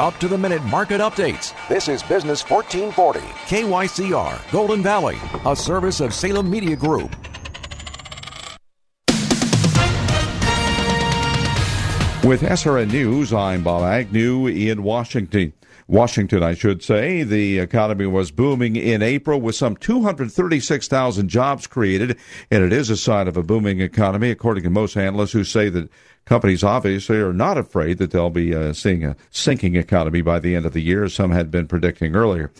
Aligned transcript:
Up 0.00 0.18
to 0.18 0.26
the 0.26 0.36
minute 0.36 0.62
market 0.64 1.00
updates. 1.00 1.54
This 1.68 1.86
is 1.86 2.02
Business 2.02 2.42
1440. 2.50 3.20
KYCR, 3.46 4.50
Golden 4.50 4.82
Valley, 4.82 5.16
a 5.46 5.54
service 5.54 6.00
of 6.00 6.12
Salem 6.12 6.50
Media 6.50 6.74
Group. 6.74 7.14
With 12.24 12.40
SRN 12.40 12.90
News, 12.90 13.32
I'm 13.32 13.62
Bob 13.62 13.84
Agnew 13.84 14.48
in 14.48 14.82
Washington. 14.82 15.52
Washington, 15.86 16.42
I 16.42 16.54
should 16.54 16.82
say. 16.82 17.22
The 17.22 17.58
economy 17.58 18.06
was 18.06 18.30
booming 18.30 18.74
in 18.74 19.02
April 19.02 19.40
with 19.40 19.54
some 19.54 19.76
236,000 19.76 21.28
jobs 21.28 21.66
created, 21.66 22.18
and 22.50 22.64
it 22.64 22.72
is 22.72 22.90
a 22.90 22.96
sign 22.96 23.28
of 23.28 23.36
a 23.36 23.42
booming 23.42 23.80
economy, 23.80 24.30
according 24.30 24.64
to 24.64 24.70
most 24.70 24.96
analysts 24.96 25.32
who 25.32 25.44
say 25.44 25.68
that 25.68 25.90
Companies 26.24 26.64
obviously 26.64 27.18
are 27.18 27.34
not 27.34 27.58
afraid 27.58 27.98
that 27.98 28.10
they'll 28.10 28.30
be 28.30 28.54
uh, 28.54 28.72
seeing 28.72 29.04
a 29.04 29.14
sinking 29.30 29.76
economy 29.76 30.22
by 30.22 30.38
the 30.38 30.56
end 30.56 30.64
of 30.64 30.72
the 30.72 30.80
year, 30.80 31.04
as 31.04 31.12
some 31.12 31.32
had 31.32 31.50
been 31.50 31.68
predicting 31.68 32.16
earlier. 32.16 32.50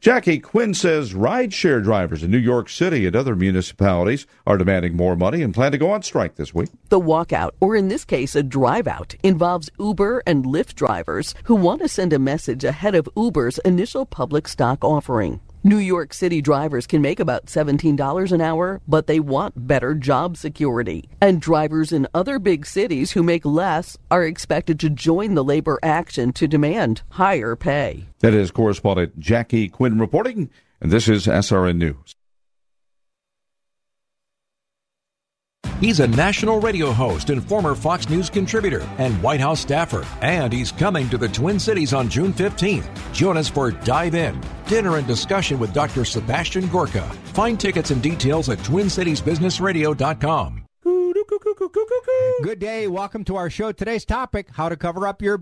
Jackie 0.00 0.38
Quinn 0.38 0.74
says 0.74 1.14
rideshare 1.14 1.82
drivers 1.82 2.22
in 2.22 2.30
New 2.30 2.36
York 2.36 2.68
City 2.68 3.06
and 3.06 3.16
other 3.16 3.34
municipalities 3.34 4.26
are 4.46 4.58
demanding 4.58 4.94
more 4.94 5.16
money 5.16 5.40
and 5.40 5.54
plan 5.54 5.72
to 5.72 5.78
go 5.78 5.90
on 5.90 6.02
strike 6.02 6.34
this 6.36 6.52
week. 6.52 6.68
The 6.90 7.00
walkout, 7.00 7.52
or 7.60 7.74
in 7.74 7.88
this 7.88 8.04
case, 8.04 8.36
a 8.36 8.42
drive 8.42 8.86
out, 8.86 9.14
involves 9.22 9.70
Uber 9.78 10.22
and 10.26 10.44
Lyft 10.44 10.74
drivers 10.74 11.34
who 11.44 11.54
want 11.54 11.80
to 11.80 11.88
send 11.88 12.12
a 12.12 12.18
message 12.18 12.62
ahead 12.62 12.94
of 12.94 13.08
Uber's 13.16 13.58
initial 13.60 14.04
public 14.04 14.48
stock 14.48 14.84
offering. 14.84 15.40
New 15.66 15.78
York 15.78 16.12
City 16.12 16.42
drivers 16.42 16.86
can 16.86 17.00
make 17.00 17.18
about 17.18 17.46
$17 17.46 18.32
an 18.32 18.40
hour, 18.42 18.82
but 18.86 19.06
they 19.06 19.18
want 19.18 19.66
better 19.66 19.94
job 19.94 20.36
security. 20.36 21.08
And 21.22 21.40
drivers 21.40 21.90
in 21.90 22.06
other 22.12 22.38
big 22.38 22.66
cities 22.66 23.12
who 23.12 23.22
make 23.22 23.46
less 23.46 23.96
are 24.10 24.24
expected 24.24 24.78
to 24.80 24.90
join 24.90 25.32
the 25.32 25.42
labor 25.42 25.78
action 25.82 26.34
to 26.34 26.46
demand 26.46 27.00
higher 27.08 27.56
pay. 27.56 28.04
That 28.18 28.34
is 28.34 28.50
correspondent 28.50 29.18
Jackie 29.18 29.70
Quinn 29.70 29.98
reporting, 29.98 30.50
and 30.82 30.92
this 30.92 31.08
is 31.08 31.26
SRN 31.26 31.78
News. 31.78 32.14
He's 35.80 36.00
a 36.00 36.06
national 36.06 36.60
radio 36.60 36.92
host 36.92 37.30
and 37.30 37.42
former 37.42 37.74
Fox 37.74 38.08
News 38.08 38.30
contributor 38.30 38.88
and 38.98 39.20
White 39.22 39.40
House 39.40 39.60
staffer. 39.60 40.06
And 40.22 40.52
he's 40.52 40.70
coming 40.70 41.08
to 41.10 41.18
the 41.18 41.28
Twin 41.28 41.58
Cities 41.58 41.92
on 41.92 42.08
June 42.08 42.32
15th. 42.32 42.86
Join 43.12 43.36
us 43.36 43.48
for 43.48 43.70
Dive 43.70 44.14
In, 44.14 44.40
dinner 44.66 44.96
and 44.96 45.06
discussion 45.06 45.58
with 45.58 45.72
Dr. 45.72 46.04
Sebastian 46.04 46.68
Gorka. 46.68 47.02
Find 47.34 47.58
tickets 47.58 47.90
and 47.90 48.02
details 48.02 48.48
at 48.48 48.58
TwinCitiesBusinessRadio.com. 48.58 50.60
Good 52.42 52.58
day. 52.58 52.86
Welcome 52.86 53.24
to 53.24 53.36
our 53.36 53.50
show. 53.50 53.72
Today's 53.72 54.04
topic 54.04 54.48
how 54.52 54.68
to 54.68 54.76
cover 54.76 55.06
up 55.06 55.22
your 55.22 55.38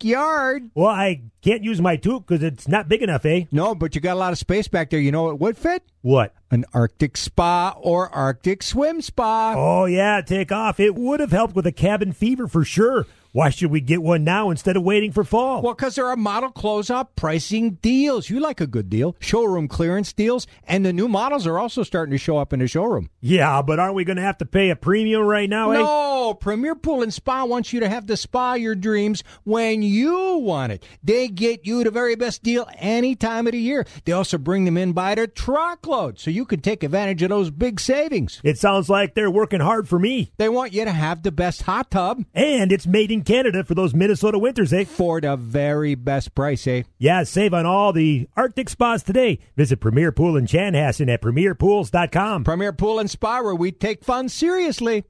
backyard. 0.00 0.70
Well, 0.74 0.88
I 0.88 1.22
can't 1.42 1.62
use 1.62 1.80
my 1.80 1.96
tube 1.96 2.26
because 2.26 2.42
it's 2.42 2.66
not 2.66 2.88
big 2.88 3.02
enough, 3.02 3.24
eh? 3.24 3.44
No, 3.52 3.74
but 3.74 3.94
you 3.94 4.00
got 4.00 4.14
a 4.14 4.18
lot 4.18 4.32
of 4.32 4.38
space 4.38 4.68
back 4.68 4.90
there. 4.90 5.00
You 5.00 5.12
know 5.12 5.24
what 5.24 5.38
would 5.40 5.56
fit? 5.58 5.82
What? 6.02 6.34
An 6.50 6.64
Arctic 6.72 7.16
spa 7.16 7.74
or 7.78 8.08
Arctic 8.08 8.62
swim 8.62 9.02
spa. 9.02 9.54
Oh, 9.56 9.84
yeah, 9.84 10.20
take 10.22 10.50
off. 10.50 10.80
It 10.80 10.94
would 10.94 11.20
have 11.20 11.32
helped 11.32 11.54
with 11.54 11.66
a 11.66 11.72
cabin 11.72 12.12
fever 12.12 12.48
for 12.48 12.64
sure. 12.64 13.06
Why 13.32 13.50
should 13.50 13.70
we 13.70 13.80
get 13.80 14.02
one 14.02 14.24
now 14.24 14.50
instead 14.50 14.76
of 14.76 14.82
waiting 14.82 15.12
for 15.12 15.22
fall? 15.22 15.62
Well, 15.62 15.74
because 15.74 15.94
there 15.94 16.06
are 16.06 16.16
model 16.16 16.50
closeout 16.50 17.08
pricing 17.14 17.74
deals. 17.74 18.28
You 18.28 18.40
like 18.40 18.60
a 18.60 18.66
good 18.66 18.90
deal. 18.90 19.14
Showroom 19.20 19.68
clearance 19.68 20.12
deals. 20.12 20.48
And 20.64 20.84
the 20.84 20.92
new 20.92 21.06
models 21.06 21.46
are 21.46 21.56
also 21.56 21.84
starting 21.84 22.10
to 22.10 22.18
show 22.18 22.38
up 22.38 22.52
in 22.52 22.58
the 22.58 22.66
showroom. 22.66 23.08
Yeah, 23.20 23.62
but 23.62 23.78
aren't 23.78 23.94
we 23.94 24.04
going 24.04 24.16
to 24.16 24.22
have 24.22 24.38
to 24.38 24.46
pay 24.46 24.70
a 24.70 24.76
premium 24.76 25.22
right 25.22 25.48
now, 25.48 25.70
eh? 25.70 25.78
No, 25.78 26.34
Premier 26.34 26.74
Pool 26.74 27.02
and 27.02 27.14
Spa 27.14 27.44
wants 27.44 27.72
you 27.72 27.78
to 27.80 27.88
have 27.88 28.08
the 28.08 28.16
spa 28.16 28.54
your 28.54 28.74
dreams 28.74 29.22
when 29.44 29.82
you 29.82 30.38
want 30.38 30.72
it. 30.72 30.84
They 31.04 31.28
get 31.28 31.64
you 31.64 31.84
the 31.84 31.92
very 31.92 32.16
best 32.16 32.42
deal 32.42 32.68
any 32.78 33.14
time 33.14 33.46
of 33.46 33.52
the 33.52 33.58
year. 33.58 33.86
They 34.06 34.12
also 34.12 34.38
bring 34.38 34.64
them 34.64 34.76
in 34.76 34.92
by 34.92 35.14
the 35.14 35.28
truckload 35.28 36.18
so 36.18 36.30
you 36.30 36.44
can 36.44 36.60
take 36.60 36.82
advantage 36.82 37.22
of 37.22 37.28
those 37.28 37.50
big 37.50 37.78
savings. 37.78 38.40
It 38.42 38.58
sounds 38.58 38.90
like 38.90 39.14
they're 39.14 39.30
working 39.30 39.60
hard 39.60 39.88
for 39.88 40.00
me. 40.00 40.32
They 40.36 40.48
want 40.48 40.72
you 40.72 40.84
to 40.84 40.90
have 40.90 41.22
the 41.22 41.30
best 41.30 41.62
hot 41.62 41.92
tub. 41.92 42.24
And 42.34 42.72
it's 42.72 42.88
made 42.88 43.12
in 43.12 43.19
Canada 43.22 43.64
for 43.64 43.74
those 43.74 43.94
Minnesota 43.94 44.38
winters, 44.38 44.72
eh? 44.72 44.84
For 44.84 45.20
the 45.20 45.36
very 45.36 45.94
best 45.94 46.34
price, 46.34 46.66
eh? 46.66 46.82
Yeah, 46.98 47.24
save 47.24 47.54
on 47.54 47.66
all 47.66 47.92
the 47.92 48.28
Arctic 48.36 48.68
spas 48.68 49.02
today. 49.02 49.38
Visit 49.56 49.80
Premier 49.80 50.12
Pool 50.12 50.36
in 50.36 50.46
Chanhassen 50.46 51.12
at 51.12 51.22
premierpools.com. 51.22 52.44
Premier 52.44 52.72
Pool 52.72 52.98
and 52.98 53.10
Spa 53.10 53.40
where 53.40 53.54
we 53.54 53.72
take 53.72 54.04
fun 54.04 54.28
seriously. 54.28 55.04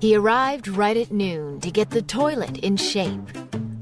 He 0.00 0.14
arrived 0.14 0.68
right 0.68 0.96
at 0.96 1.10
noon 1.10 1.60
to 1.60 1.70
get 1.70 1.90
the 1.90 2.02
toilet 2.02 2.58
in 2.58 2.76
shape 2.76 3.20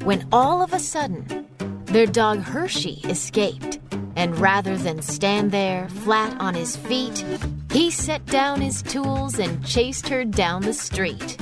when 0.02 0.26
all 0.32 0.62
of 0.62 0.72
a 0.72 0.78
sudden 0.78 1.46
their 1.86 2.06
dog 2.06 2.40
Hershey 2.40 3.00
escaped. 3.04 3.80
And 4.16 4.38
rather 4.38 4.78
than 4.78 5.02
stand 5.02 5.50
there 5.50 5.88
flat 5.90 6.40
on 6.40 6.54
his 6.54 6.74
feet, 6.74 7.22
he 7.70 7.90
set 7.90 8.24
down 8.24 8.62
his 8.62 8.82
tools 8.82 9.38
and 9.38 9.64
chased 9.66 10.08
her 10.08 10.24
down 10.24 10.62
the 10.62 10.72
street. 10.72 11.36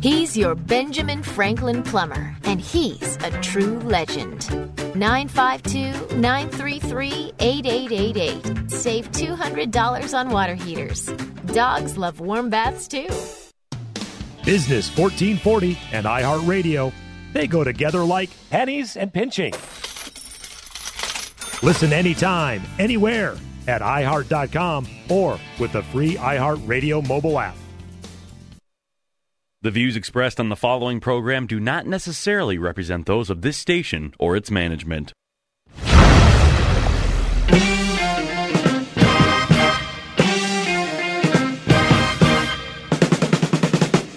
He's 0.00 0.34
your 0.34 0.54
Benjamin 0.54 1.22
Franklin 1.22 1.82
plumber, 1.82 2.34
and 2.44 2.58
he's 2.58 3.16
a 3.16 3.30
true 3.42 3.78
legend. 3.80 4.48
952 4.94 6.16
933 6.16 7.32
8888. 7.38 8.70
Save 8.70 9.12
$200 9.12 10.18
on 10.18 10.30
water 10.30 10.54
heaters. 10.54 11.04
Dogs 11.52 11.98
love 11.98 12.18
warm 12.20 12.48
baths 12.48 12.88
too. 12.88 13.10
Business 14.42 14.88
1440 14.96 15.78
and 15.92 16.06
iHeartRadio. 16.06 16.94
They 17.34 17.46
go 17.46 17.62
together 17.62 18.00
like 18.00 18.30
pennies 18.48 18.96
and 18.96 19.12
pinching. 19.12 19.52
Listen 21.62 21.92
anytime, 21.92 22.62
anywhere 22.78 23.36
at 23.68 23.82
iHeart.com 23.82 24.88
or 25.10 25.38
with 25.58 25.72
the 25.72 25.82
free 25.82 26.14
iHeartRadio 26.14 27.06
mobile 27.06 27.38
app. 27.38 27.54
The 29.62 29.70
views 29.70 29.94
expressed 29.94 30.40
on 30.40 30.48
the 30.48 30.56
following 30.56 31.00
program 31.00 31.46
do 31.46 31.60
not 31.60 31.86
necessarily 31.86 32.56
represent 32.56 33.04
those 33.04 33.28
of 33.28 33.42
this 33.42 33.58
station 33.58 34.14
or 34.18 34.34
its 34.34 34.50
management. 34.50 35.12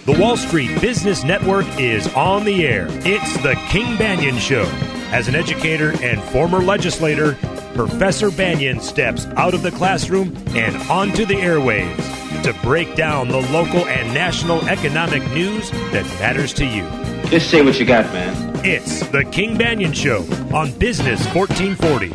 The 0.05 0.17
Wall 0.17 0.37
Street 0.37 0.79
Business 0.79 1.25
Network 1.25 1.65
is 1.77 2.07
on 2.13 2.45
the 2.45 2.65
air. 2.65 2.87
It's 2.89 3.35
the 3.43 3.55
King 3.67 3.97
Banaian 3.97 4.39
Show. 4.39 4.63
As 5.11 5.27
an 5.27 5.35
educator 5.35 5.91
and 6.01 6.23
former 6.23 6.61
legislator, 6.61 7.33
Professor 7.75 8.29
Banaian 8.29 8.79
steps 8.79 9.25
out 9.35 9.53
of 9.53 9.61
the 9.61 9.71
classroom 9.71 10.37
and 10.55 10.77
onto 10.89 11.25
the 11.25 11.35
airwaves 11.35 12.12
to 12.43 12.53
break 12.61 12.95
down 12.95 13.29
the 13.29 13.39
local 13.51 13.85
and 13.87 14.13
national 14.13 14.67
economic 14.67 15.21
news 15.31 15.71
that 15.91 16.05
matters 16.19 16.53
to 16.53 16.65
you. 16.65 16.83
Just 17.29 17.49
say 17.49 17.61
what 17.61 17.79
you 17.79 17.85
got, 17.85 18.05
man. 18.13 18.59
It's 18.65 19.07
the 19.07 19.23
King 19.23 19.57
Banaian 19.57 19.95
Show 19.95 20.23
on 20.55 20.71
Business 20.77 21.25
1440. 21.33 22.09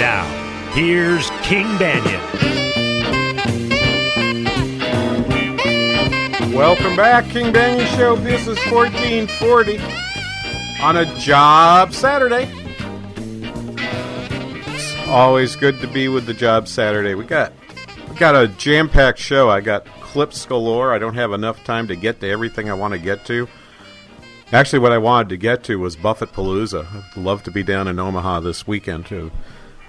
Now, 0.00 0.24
here's 0.72 1.30
King 1.42 1.66
Banaian. 1.76 2.20
Welcome 6.54 6.96
back, 6.96 7.26
King 7.30 7.52
Banaian 7.52 7.86
Show, 7.96 8.16
Business 8.16 8.58
1440 8.70 9.78
on 10.80 10.96
a 10.98 11.18
job 11.18 11.94
Saturday. 11.94 12.46
It's 14.66 15.08
always 15.08 15.56
good 15.56 15.80
to 15.80 15.86
be 15.86 16.08
with 16.08 16.26
the 16.26 16.34
job 16.34 16.68
Saturday. 16.68 17.14
We 17.14 17.24
got 17.24 17.52
we 17.60 17.63
got 18.18 18.36
a 18.36 18.48
jam-packed 18.48 19.18
show. 19.18 19.50
I 19.50 19.60
got 19.60 19.86
clips 20.00 20.46
galore. 20.46 20.92
I 20.92 20.98
don't 20.98 21.14
have 21.14 21.32
enough 21.32 21.64
time 21.64 21.88
to 21.88 21.96
get 21.96 22.20
to 22.20 22.28
everything 22.28 22.70
I 22.70 22.74
want 22.74 22.92
to 22.92 22.98
get 22.98 23.24
to. 23.26 23.48
Actually, 24.52 24.78
what 24.80 24.92
I 24.92 24.98
wanted 24.98 25.30
to 25.30 25.36
get 25.36 25.64
to 25.64 25.76
was 25.76 25.96
Buffett 25.96 26.32
Palooza. 26.32 26.86
I'd 26.86 27.16
love 27.16 27.42
to 27.44 27.50
be 27.50 27.62
down 27.62 27.88
in 27.88 27.98
Omaha 27.98 28.40
this 28.40 28.66
weekend 28.66 29.06
to 29.06 29.32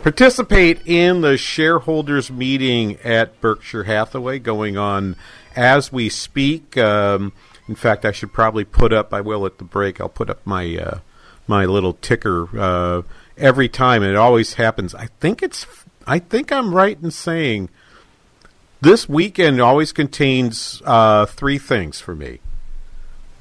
participate 0.01 0.81
in 0.85 1.21
the 1.21 1.37
shareholders 1.37 2.31
meeting 2.31 2.97
at 3.03 3.39
Berkshire 3.41 3.83
Hathaway 3.83 4.39
going 4.39 4.77
on 4.77 5.15
as 5.55 5.91
we 5.91 6.09
speak. 6.09 6.77
Um, 6.77 7.33
in 7.67 7.75
fact, 7.75 8.05
I 8.05 8.11
should 8.11 8.33
probably 8.33 8.63
put 8.63 8.93
up. 8.93 9.13
I 9.13 9.21
will 9.21 9.45
at 9.45 9.57
the 9.57 9.63
break. 9.63 9.99
I'll 9.99 10.09
put 10.09 10.29
up 10.29 10.45
my 10.45 10.77
uh, 10.77 10.99
my 11.47 11.65
little 11.65 11.93
ticker 11.93 12.47
uh, 12.57 13.01
every 13.37 13.69
time, 13.69 14.03
and 14.03 14.11
it 14.11 14.17
always 14.17 14.53
happens. 14.55 14.95
I 14.95 15.07
think 15.19 15.43
it's 15.43 15.65
I 16.07 16.19
think 16.19 16.51
I'm 16.51 16.73
right 16.73 16.97
in 17.01 17.11
saying 17.11 17.69
this 18.81 19.09
weekend 19.09 19.61
always 19.61 19.91
contains 19.91 20.81
uh, 20.85 21.25
three 21.25 21.57
things 21.57 21.99
for 21.99 22.15
me. 22.15 22.39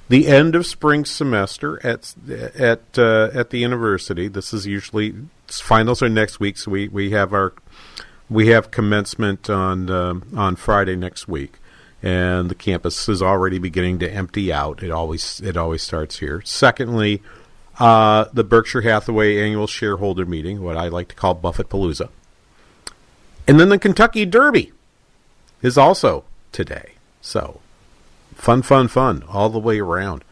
The 0.08 0.26
end 0.26 0.54
of 0.54 0.66
spring 0.66 1.04
semester 1.04 1.84
at 1.84 2.14
at 2.28 2.98
uh, 2.98 3.31
at 3.32 3.50
the 3.50 3.58
university. 3.58 4.28
This 4.28 4.52
is 4.52 4.66
usually 4.66 5.14
finals 5.48 6.02
are 6.02 6.08
next 6.08 6.40
week, 6.40 6.58
so 6.58 6.70
we, 6.70 6.88
we 6.88 7.10
have 7.12 7.32
our 7.32 7.54
we 8.28 8.48
have 8.48 8.70
commencement 8.70 9.48
on 9.48 9.90
um, 9.90 10.25
on 10.36 10.56
Friday 10.56 10.94
next 10.94 11.26
week, 11.26 11.58
and 12.02 12.50
the 12.50 12.54
campus 12.54 13.08
is 13.08 13.22
already 13.22 13.58
beginning 13.58 13.98
to 14.00 14.10
empty 14.10 14.52
out. 14.52 14.82
It 14.82 14.90
always 14.90 15.40
it 15.40 15.56
always 15.56 15.82
starts 15.82 16.19
here. 16.19 16.42
Secondly, 16.44 17.22
uh, 17.78 18.26
the 18.32 18.44
Berkshire 18.44 18.82
Hathaway 18.82 19.40
annual 19.40 19.66
shareholder 19.66 20.26
meeting, 20.26 20.62
what 20.62 20.76
I 20.76 20.88
like 20.88 21.08
to 21.08 21.14
call 21.14 21.32
Buffett 21.32 21.70
Palooza, 21.70 22.10
and 23.48 23.58
then 23.58 23.70
the 23.70 23.78
Kentucky 23.78 24.26
Derby 24.26 24.72
is 25.64 25.78
also 25.78 26.25
today. 26.52 26.93
So 27.20 27.61
fun, 28.34 28.62
fun, 28.62 28.87
fun 28.87 29.25
all 29.28 29.49
the 29.49 29.58
way 29.58 29.81
around. 29.81 30.22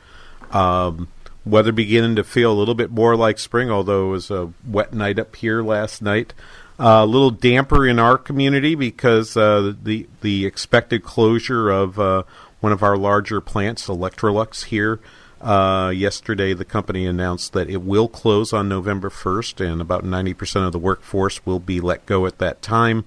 Um, 0.52 1.08
weather 1.44 1.73
beginning 1.73 2.17
to 2.17 2.23
feel 2.23 2.52
a 2.52 2.55
little 2.55 2.75
bit 2.75 2.90
more 2.90 3.17
like 3.17 3.38
spring, 3.38 3.70
although 3.70 4.08
it 4.08 4.11
was 4.11 4.31
a 4.31 4.52
wet 4.64 4.93
night 4.93 5.19
up 5.19 5.34
here 5.34 5.62
last 5.62 6.02
night. 6.02 6.34
Uh, 6.79 7.00
a 7.02 7.06
little 7.06 7.31
damper 7.31 7.87
in 7.87 7.99
our 7.99 8.19
community 8.19 8.75
because 8.75 9.37
uh, 9.37 9.73
the 9.82 10.06
the 10.20 10.44
expected 10.44 11.02
closure 11.02 11.70
of 11.70 11.99
uh, 11.99 12.23
one 12.61 12.73
of 12.73 12.82
our 12.82 12.96
larger 12.96 13.40
plants, 13.40 13.88
Electrolux, 13.88 14.64
here 14.64 15.00
uh, 15.40 15.93
yesterday. 15.94 16.52
The 16.55 16.64
company 16.64 17.06
announced 17.06 17.52
that 17.52 17.70
it 17.70 17.82
will 17.82 18.08
close 18.08 18.52
on 18.52 18.69
November 18.69 19.11
1st, 19.11 19.73
and 19.73 19.81
about 19.81 20.05
90% 20.05 20.67
of 20.67 20.73
the 20.73 20.78
workforce 20.78 21.44
will 21.46 21.58
be 21.58 21.81
let 21.81 22.05
go 22.06 22.26
at 22.26 22.38
that 22.38 22.62
time. 22.62 23.05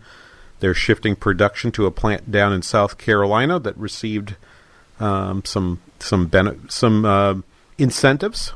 They're 0.59 0.73
shifting 0.73 1.15
production 1.15 1.71
to 1.73 1.85
a 1.85 1.91
plant 1.91 2.31
down 2.31 2.53
in 2.53 2.61
South 2.61 2.97
Carolina 2.97 3.59
that 3.59 3.77
received 3.77 4.35
um, 4.99 5.43
some 5.45 5.81
some 5.99 6.27
bene- 6.27 6.69
some 6.69 7.05
uh, 7.05 7.35
incentives 7.77 8.53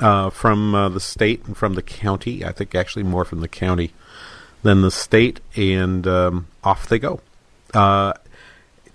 uh, 0.00 0.30
from 0.30 0.72
the 0.72 1.00
state 1.00 1.44
and 1.46 1.56
from 1.56 1.74
the 1.74 1.82
county. 1.82 2.44
I 2.44 2.52
think 2.52 2.74
actually 2.74 3.04
more 3.04 3.24
from 3.24 3.40
the 3.40 3.48
county 3.48 3.92
than 4.62 4.82
the 4.82 4.90
state, 4.90 5.40
and 5.56 6.06
um, 6.06 6.46
off 6.64 6.88
they 6.88 6.98
go. 6.98 7.20
Uh, 7.74 8.12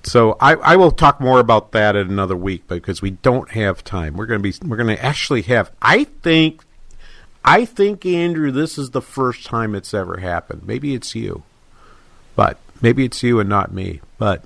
so 0.03 0.35
I, 0.39 0.55
I, 0.55 0.75
will 0.75 0.91
talk 0.91 1.21
more 1.21 1.39
about 1.39 1.71
that 1.71 1.95
in 1.95 2.09
another 2.09 2.35
week 2.35 2.67
because 2.67 3.01
we 3.01 3.11
don't 3.11 3.51
have 3.51 3.83
time. 3.83 4.17
We're 4.17 4.25
going 4.25 4.41
to 4.41 4.43
be 4.43 4.67
we're 4.67 4.77
going 4.77 4.95
to 4.95 5.03
actually 5.03 5.43
have. 5.43 5.71
I 5.81 6.03
think, 6.03 6.63
I 7.45 7.63
think 7.63 8.05
Andrew, 8.05 8.51
this 8.51 8.77
is 8.77 8.91
the 8.91 9.01
first 9.01 9.45
time 9.45 9.75
it's 9.75 9.93
ever 9.93 10.17
happened. 10.17 10.63
Maybe 10.65 10.93
it's 10.93 11.15
you, 11.15 11.43
but 12.35 12.57
maybe 12.81 13.05
it's 13.05 13.23
you 13.23 13.39
and 13.39 13.49
not 13.49 13.73
me. 13.73 14.01
But 14.17 14.43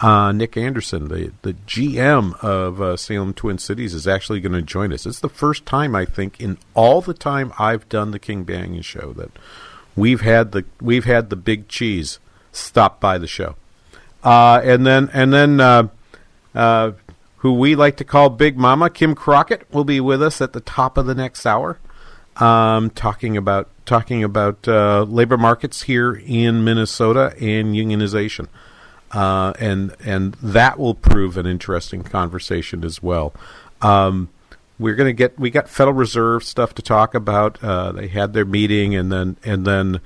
uh, 0.00 0.32
Nick 0.32 0.56
Anderson, 0.56 1.08
the 1.08 1.32
the 1.42 1.54
GM 1.54 2.36
of 2.42 2.80
uh, 2.80 2.96
Salem 2.96 3.32
Twin 3.32 3.58
Cities, 3.58 3.94
is 3.94 4.08
actually 4.08 4.40
going 4.40 4.52
to 4.52 4.62
join 4.62 4.92
us. 4.92 5.06
It's 5.06 5.20
the 5.20 5.28
first 5.28 5.66
time 5.66 5.94
I 5.94 6.04
think 6.04 6.40
in 6.40 6.58
all 6.74 7.00
the 7.00 7.14
time 7.14 7.52
I've 7.58 7.88
done 7.88 8.10
the 8.10 8.18
King 8.18 8.44
Banaian 8.44 8.82
show 8.82 9.12
that 9.14 9.30
we've 9.94 10.20
had 10.20 10.52
the 10.52 10.64
we've 10.80 11.04
had 11.04 11.30
the 11.30 11.36
big 11.36 11.68
cheese 11.68 12.18
stop 12.52 13.00
by 13.00 13.18
the 13.18 13.26
show, 13.26 13.56
uh, 14.22 14.60
and 14.64 14.86
then 14.86 15.10
and 15.12 15.32
then 15.32 15.60
uh, 15.60 15.88
uh, 16.54 16.92
who 17.38 17.52
we 17.52 17.76
like 17.76 17.96
to 17.98 18.04
call 18.04 18.30
Big 18.30 18.56
Mama 18.56 18.90
Kim 18.90 19.14
Crockett 19.14 19.72
will 19.72 19.84
be 19.84 20.00
with 20.00 20.22
us 20.22 20.40
at 20.40 20.52
the 20.52 20.60
top 20.60 20.98
of 20.98 21.06
the 21.06 21.14
next 21.14 21.46
hour, 21.46 21.78
um, 22.36 22.90
talking 22.90 23.36
about 23.36 23.68
talking 23.84 24.24
about 24.24 24.66
uh, 24.66 25.02
labor 25.02 25.36
markets 25.36 25.82
here 25.82 26.14
in 26.14 26.64
Minnesota 26.64 27.34
and 27.40 27.74
unionization. 27.74 28.48
Uh, 29.12 29.52
and 29.60 29.94
and 30.04 30.34
that 30.34 30.78
will 30.78 30.94
prove 30.94 31.36
an 31.36 31.46
interesting 31.46 32.02
conversation 32.02 32.84
as 32.84 33.02
well. 33.02 33.32
Um, 33.80 34.28
we're 34.78 34.96
going 34.96 35.08
to 35.08 35.12
get 35.12 35.38
we 35.38 35.50
got 35.50 35.68
Federal 35.68 35.94
Reserve 35.94 36.42
stuff 36.42 36.74
to 36.74 36.82
talk 36.82 37.14
about. 37.14 37.62
Uh, 37.62 37.92
they 37.92 38.08
had 38.08 38.32
their 38.32 38.44
meeting, 38.44 38.94
and 38.96 39.12
then 39.12 39.36
and 39.44 39.64
then 39.64 40.00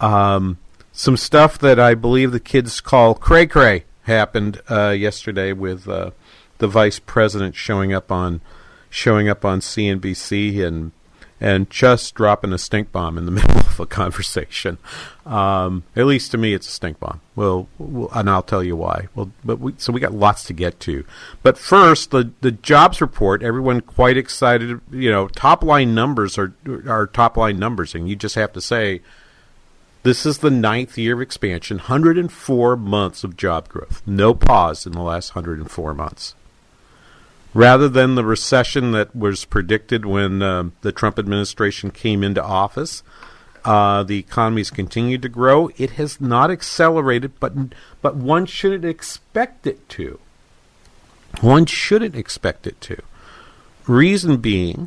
um, 0.00 0.58
some 0.92 1.16
stuff 1.16 1.58
that 1.58 1.78
I 1.78 1.94
believe 1.94 2.32
the 2.32 2.40
kids 2.40 2.80
call 2.80 3.14
cray 3.14 3.46
cray 3.46 3.84
happened 4.04 4.62
uh, 4.70 4.90
yesterday 4.90 5.52
with 5.52 5.86
uh, 5.86 6.12
the 6.56 6.68
vice 6.68 6.98
president 6.98 7.54
showing 7.54 7.92
up 7.92 8.10
on 8.10 8.40
showing 8.88 9.28
up 9.28 9.44
on 9.44 9.60
CNBC 9.60 10.64
and 10.66 10.92
and 11.40 11.70
just 11.70 12.14
dropping 12.14 12.52
a 12.52 12.58
stink 12.58 12.90
bomb 12.92 13.16
in 13.16 13.24
the 13.24 13.30
middle 13.38 13.58
of 13.58 13.80
a 13.80 13.86
conversation. 13.86 14.78
Um, 15.24 15.84
at 15.94 16.06
least 16.06 16.30
to 16.32 16.38
me, 16.38 16.54
it's 16.54 16.68
a 16.68 16.70
stink 16.70 16.98
bomb. 16.98 17.20
Well, 17.36 17.68
well, 17.78 18.10
and 18.14 18.28
I'll 18.28 18.42
tell 18.42 18.62
you 18.62 18.76
why. 18.76 19.08
Well, 19.14 19.30
but 19.44 19.60
we, 19.60 19.74
so 19.78 19.92
we 19.92 20.00
got 20.00 20.12
lots 20.12 20.44
to 20.44 20.52
get 20.52 20.80
to. 20.80 21.04
But 21.42 21.58
first, 21.58 22.10
the 22.10 22.32
the 22.40 22.52
jobs 22.52 23.00
report. 23.00 23.42
Everyone 23.42 23.80
quite 23.80 24.16
excited. 24.16 24.80
You 24.90 25.10
know, 25.10 25.28
top 25.28 25.62
line 25.62 25.94
numbers 25.94 26.38
are 26.38 26.54
are 26.86 27.06
top 27.06 27.36
line 27.36 27.58
numbers, 27.58 27.94
and 27.94 28.08
you 28.08 28.16
just 28.16 28.34
have 28.34 28.52
to 28.54 28.60
say. 28.60 29.00
This 30.04 30.24
is 30.24 30.38
the 30.38 30.50
ninth 30.50 30.96
year 30.96 31.14
of 31.14 31.20
expansion, 31.20 31.78
104 31.78 32.76
months 32.76 33.24
of 33.24 33.36
job 33.36 33.68
growth. 33.68 34.00
No 34.06 34.32
pause 34.32 34.86
in 34.86 34.92
the 34.92 35.02
last 35.02 35.34
104 35.34 35.92
months 35.92 36.34
rather 37.58 37.88
than 37.88 38.14
the 38.14 38.24
recession 38.24 38.92
that 38.92 39.16
was 39.16 39.44
predicted 39.44 40.06
when 40.06 40.40
uh, 40.40 40.70
the 40.82 40.92
Trump 40.92 41.18
administration 41.18 41.90
came 41.90 42.22
into 42.22 42.40
office. 42.42 43.02
Uh, 43.64 44.04
the 44.04 44.16
economy's 44.16 44.70
continued 44.70 45.22
to 45.22 45.28
grow. 45.28 45.68
It 45.76 45.90
has 45.92 46.20
not 46.20 46.52
accelerated, 46.52 47.32
but 47.40 47.52
but 48.00 48.14
one 48.14 48.46
shouldn't 48.46 48.84
expect 48.84 49.66
it 49.66 49.88
to. 49.88 50.20
One 51.40 51.66
shouldn't 51.66 52.14
expect 52.14 52.68
it 52.68 52.80
to. 52.82 53.02
Reason 53.88 54.36
being 54.36 54.86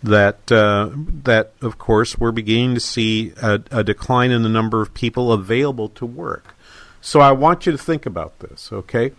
that 0.00 0.52
uh, 0.52 0.90
that 1.24 1.52
of 1.60 1.78
course 1.78 2.16
we're 2.16 2.30
beginning 2.30 2.74
to 2.74 2.80
see 2.80 3.32
a, 3.42 3.60
a 3.72 3.82
decline 3.82 4.30
in 4.30 4.44
the 4.44 4.48
number 4.48 4.80
of 4.80 4.94
people 4.94 5.32
available 5.32 5.88
to 5.88 6.06
work. 6.06 6.54
So 7.00 7.18
I 7.18 7.32
want 7.32 7.66
you 7.66 7.72
to 7.72 7.78
think 7.78 8.06
about 8.06 8.38
this, 8.38 8.72
okay? 8.72 9.12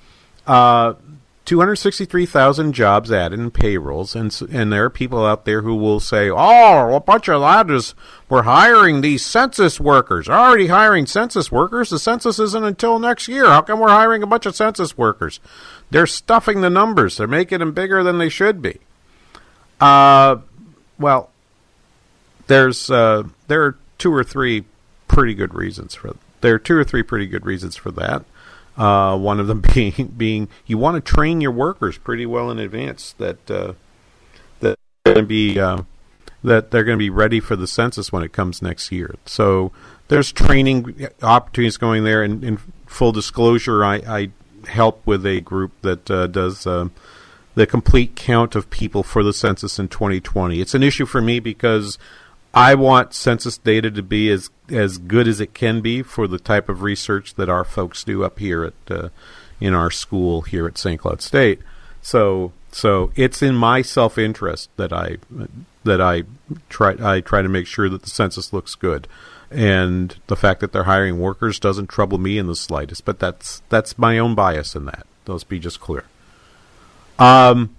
Uh, 0.48 0.94
263,000 1.50 2.74
jobs 2.74 3.12
added 3.12 3.40
in 3.40 3.50
payrolls, 3.50 4.16
and 4.16 4.40
and 4.52 4.72
there 4.72 4.86
are 4.86 4.90
people 4.92 5.26
out 5.26 5.46
there 5.46 5.64
who 5.64 5.74
will 5.74 6.00
say, 6.00 6.30
"Oh, 6.30 6.94
a 6.94 7.00
bunch 7.00 7.28
of 7.28 7.72
is 7.72 7.96
we're 8.30 8.44
hiring 8.44 9.02
these 9.02 9.26
census 9.26 9.80
workers. 9.80 10.30
already 10.30 10.68
hiring 10.68 11.08
census 11.08 11.52
workers. 11.52 11.90
The 11.90 11.98
census 11.98 12.38
isn't 12.38 12.64
until 12.64 13.00
next 13.00 13.28
year. 13.28 13.48
How 13.48 13.64
come 13.64 13.80
we're 13.80 13.90
hiring 13.90 14.22
a 14.22 14.28
bunch 14.28 14.46
of 14.46 14.56
census 14.56 14.96
workers? 14.96 15.40
They're 15.90 16.06
stuffing 16.06 16.62
the 16.62 16.70
numbers. 16.70 17.18
They're 17.18 17.26
making 17.26 17.60
them 17.60 17.72
bigger 17.72 18.04
than 18.04 18.20
they 18.20 18.30
should 18.30 18.62
be." 18.62 18.78
Uh, 19.82 20.36
well, 21.00 21.32
there's 22.46 22.92
uh, 22.92 23.24
there 23.48 23.64
are 23.64 23.76
two 23.98 24.14
or 24.14 24.24
three 24.24 24.66
pretty 25.08 25.34
good 25.34 25.56
reasons 25.56 25.96
for 25.96 26.16
there 26.42 26.54
are 26.54 26.60
two 26.60 26.76
or 26.76 26.84
three 26.84 27.02
pretty 27.02 27.26
good 27.26 27.48
reasons 27.48 27.76
for 27.76 27.90
that. 27.90 28.24
Uh, 28.80 29.16
one 29.16 29.40
of 29.40 29.48
them 29.48 29.62
being 29.74 30.14
being 30.18 30.48
you 30.66 30.78
want 30.78 30.96
to 30.96 31.02
train 31.02 31.42
your 31.42 31.52
workers 31.52 31.98
pretty 31.98 32.26
well 32.26 32.50
in 32.50 32.58
advance 32.58 33.14
that 33.14 33.52
uh, 33.52 33.74
that 34.62 34.80
they're 35.04 35.14
going 35.14 35.26
to 35.26 35.28
be 35.28 35.60
uh, 35.60 35.84
that 36.44 36.72
they're 36.72 36.84
going 36.84 36.98
to 36.98 37.04
be 37.04 37.10
ready 37.10 37.40
for 37.40 37.56
the 37.56 37.68
census 37.68 38.12
when 38.12 38.24
it 38.24 38.32
comes 38.32 38.62
next 38.62 38.92
year. 38.92 39.16
So 39.26 39.72
there's 40.08 40.32
training 40.32 41.08
opportunities 41.22 41.78
going 41.78 42.04
there. 42.04 42.24
And 42.24 42.44
in 42.44 42.58
full 42.86 43.12
disclosure, 43.12 43.84
I, 43.84 43.96
I 44.08 44.32
help 44.68 45.06
with 45.06 45.26
a 45.26 45.42
group 45.42 45.74
that 45.82 46.10
uh, 46.10 46.28
does 46.28 46.66
uh, 46.66 46.90
the 47.56 47.68
complete 47.68 48.16
count 48.16 48.56
of 48.56 48.70
people 48.70 49.04
for 49.04 49.24
the 49.24 49.34
census 49.34 49.80
in 49.80 49.88
2020. 49.88 50.60
It's 50.60 50.74
an 50.74 50.84
issue 50.84 51.06
for 51.06 51.22
me 51.22 51.40
because 51.40 51.98
I 52.54 52.76
want 52.76 53.14
census 53.14 53.58
data 53.58 53.92
to 53.92 54.04
be 54.04 54.30
as 54.30 54.50
as 54.70 54.98
good 54.98 55.28
as 55.28 55.40
it 55.40 55.54
can 55.54 55.82
be 55.82 56.02
for 56.04 56.28
the 56.28 56.40
type 56.40 56.70
of 56.70 56.82
research 56.82 57.36
that 57.36 57.50
our 57.50 57.64
folks 57.64 58.04
do 58.04 58.24
up 58.24 58.40
here 58.40 58.64
at 58.64 58.92
uh, 58.92 59.10
in 59.60 59.74
our 59.74 59.92
school 59.92 60.42
here 60.42 60.68
at 60.68 60.78
St. 60.78 61.00
Cloud 61.00 61.22
State. 61.22 61.60
So 62.02 62.52
so 62.72 63.12
it's 63.16 63.42
in 63.42 63.56
my 63.56 63.82
self 63.82 64.18
interest 64.18 64.70
that 64.78 64.94
I 64.94 65.18
that 65.84 66.02
I 66.02 66.24
try 66.70 66.96
I 67.00 67.22
try 67.22 67.42
to 67.42 67.50
make 67.50 67.68
sure 67.68 67.90
that 67.90 68.04
the 68.04 68.10
census 68.10 68.54
looks 68.54 68.76
good, 68.76 69.08
and 69.52 70.16
the 70.28 70.36
fact 70.36 70.60
that 70.62 70.72
they're 70.72 70.84
hiring 70.84 71.20
workers 71.20 71.60
doesn't 71.60 71.88
trouble 71.88 72.18
me 72.18 72.38
in 72.38 72.48
the 72.48 72.56
slightest. 72.56 73.06
But 73.06 73.20
that's 73.20 73.62
that's 73.70 73.98
my 73.98 74.18
own 74.18 74.36
bias 74.36 74.76
in 74.76 74.86
that. 74.86 75.06
Let's 75.28 75.44
be 75.44 75.60
just 75.60 75.80
clear. 75.80 76.06
Um, 77.20 77.76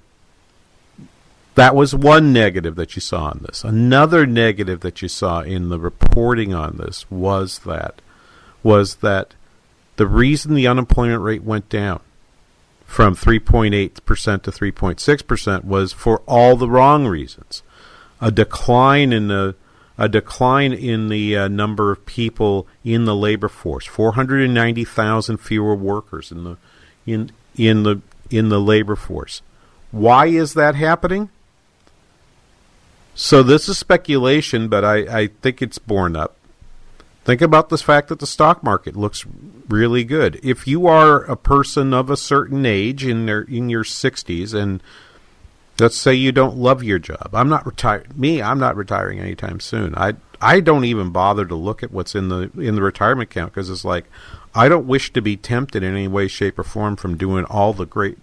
that 1.60 1.76
was 1.76 1.94
one 1.94 2.32
negative 2.32 2.74
that 2.76 2.96
you 2.96 3.00
saw 3.00 3.24
on 3.24 3.44
this. 3.46 3.64
Another 3.64 4.24
negative 4.24 4.80
that 4.80 5.02
you 5.02 5.08
saw 5.08 5.40
in 5.40 5.68
the 5.68 5.78
reporting 5.78 6.54
on 6.54 6.78
this 6.78 7.08
was 7.10 7.58
that 7.60 8.00
was 8.62 8.96
that 8.96 9.34
the 9.96 10.06
reason 10.06 10.54
the 10.54 10.66
unemployment 10.66 11.22
rate 11.22 11.42
went 11.42 11.68
down 11.68 12.00
from 12.86 13.14
3.8% 13.14 13.94
to 14.42 14.50
3.6% 14.50 15.64
was 15.64 15.92
for 15.92 16.22
all 16.26 16.56
the 16.56 16.68
wrong 16.68 17.06
reasons. 17.06 17.62
a 18.22 18.30
decline 18.30 19.12
in 19.12 19.28
the 19.28 19.54
a 19.98 20.08
decline 20.08 20.72
in 20.72 21.10
the 21.10 21.36
uh, 21.36 21.48
number 21.48 21.92
of 21.92 22.06
people 22.06 22.66
in 22.82 23.04
the 23.04 23.14
labor 23.14 23.48
force. 23.50 23.84
Four 23.84 24.12
hundred 24.12 24.42
and 24.42 24.54
ninety 24.54 24.84
thousand 24.84 25.38
fewer 25.38 25.74
workers 25.74 26.32
in 26.32 26.44
the 26.44 26.56
in 27.04 27.30
in 27.54 27.82
the 27.82 28.00
in 28.30 28.48
the 28.48 28.60
labor 28.60 28.96
force. 28.96 29.42
Why 29.90 30.26
is 30.26 30.54
that 30.54 30.74
happening? 30.74 31.28
So 33.22 33.42
this 33.42 33.68
is 33.68 33.76
speculation, 33.76 34.68
but 34.68 34.82
I, 34.82 34.96
I 35.20 35.26
think 35.26 35.60
it's 35.60 35.76
borne 35.76 36.16
up. 36.16 36.36
Think 37.22 37.42
about 37.42 37.68
the 37.68 37.76
fact 37.76 38.08
that 38.08 38.18
the 38.18 38.26
stock 38.26 38.64
market 38.64 38.96
looks 38.96 39.26
really 39.68 40.04
good. 40.04 40.40
If 40.42 40.66
you 40.66 40.86
are 40.86 41.24
a 41.24 41.36
person 41.36 41.92
of 41.92 42.08
a 42.08 42.16
certain 42.16 42.64
age 42.64 43.04
in 43.04 43.26
their 43.26 43.42
in 43.42 43.68
your 43.68 43.84
60s 43.84 44.54
and 44.54 44.82
let's 45.78 45.98
say 45.98 46.14
you 46.14 46.32
don't 46.32 46.56
love 46.56 46.82
your 46.82 46.98
job. 46.98 47.28
I'm 47.34 47.50
not 47.50 47.66
retired. 47.66 48.18
Me, 48.18 48.40
I'm 48.40 48.58
not 48.58 48.74
retiring 48.74 49.20
anytime 49.20 49.60
soon. 49.60 49.94
I 49.96 50.14
I 50.40 50.60
don't 50.60 50.86
even 50.86 51.10
bother 51.10 51.44
to 51.44 51.54
look 51.54 51.82
at 51.82 51.92
what's 51.92 52.14
in 52.14 52.30
the 52.30 52.50
in 52.56 52.74
the 52.74 52.82
retirement 52.82 53.30
account 53.30 53.52
because 53.52 53.68
it's 53.68 53.84
like 53.84 54.06
I 54.54 54.70
don't 54.70 54.86
wish 54.86 55.12
to 55.12 55.20
be 55.20 55.36
tempted 55.36 55.82
in 55.82 55.94
any 55.94 56.08
way, 56.08 56.26
shape, 56.26 56.58
or 56.58 56.64
form 56.64 56.96
from 56.96 57.18
doing 57.18 57.44
all 57.44 57.74
the 57.74 57.84
great 57.84 58.16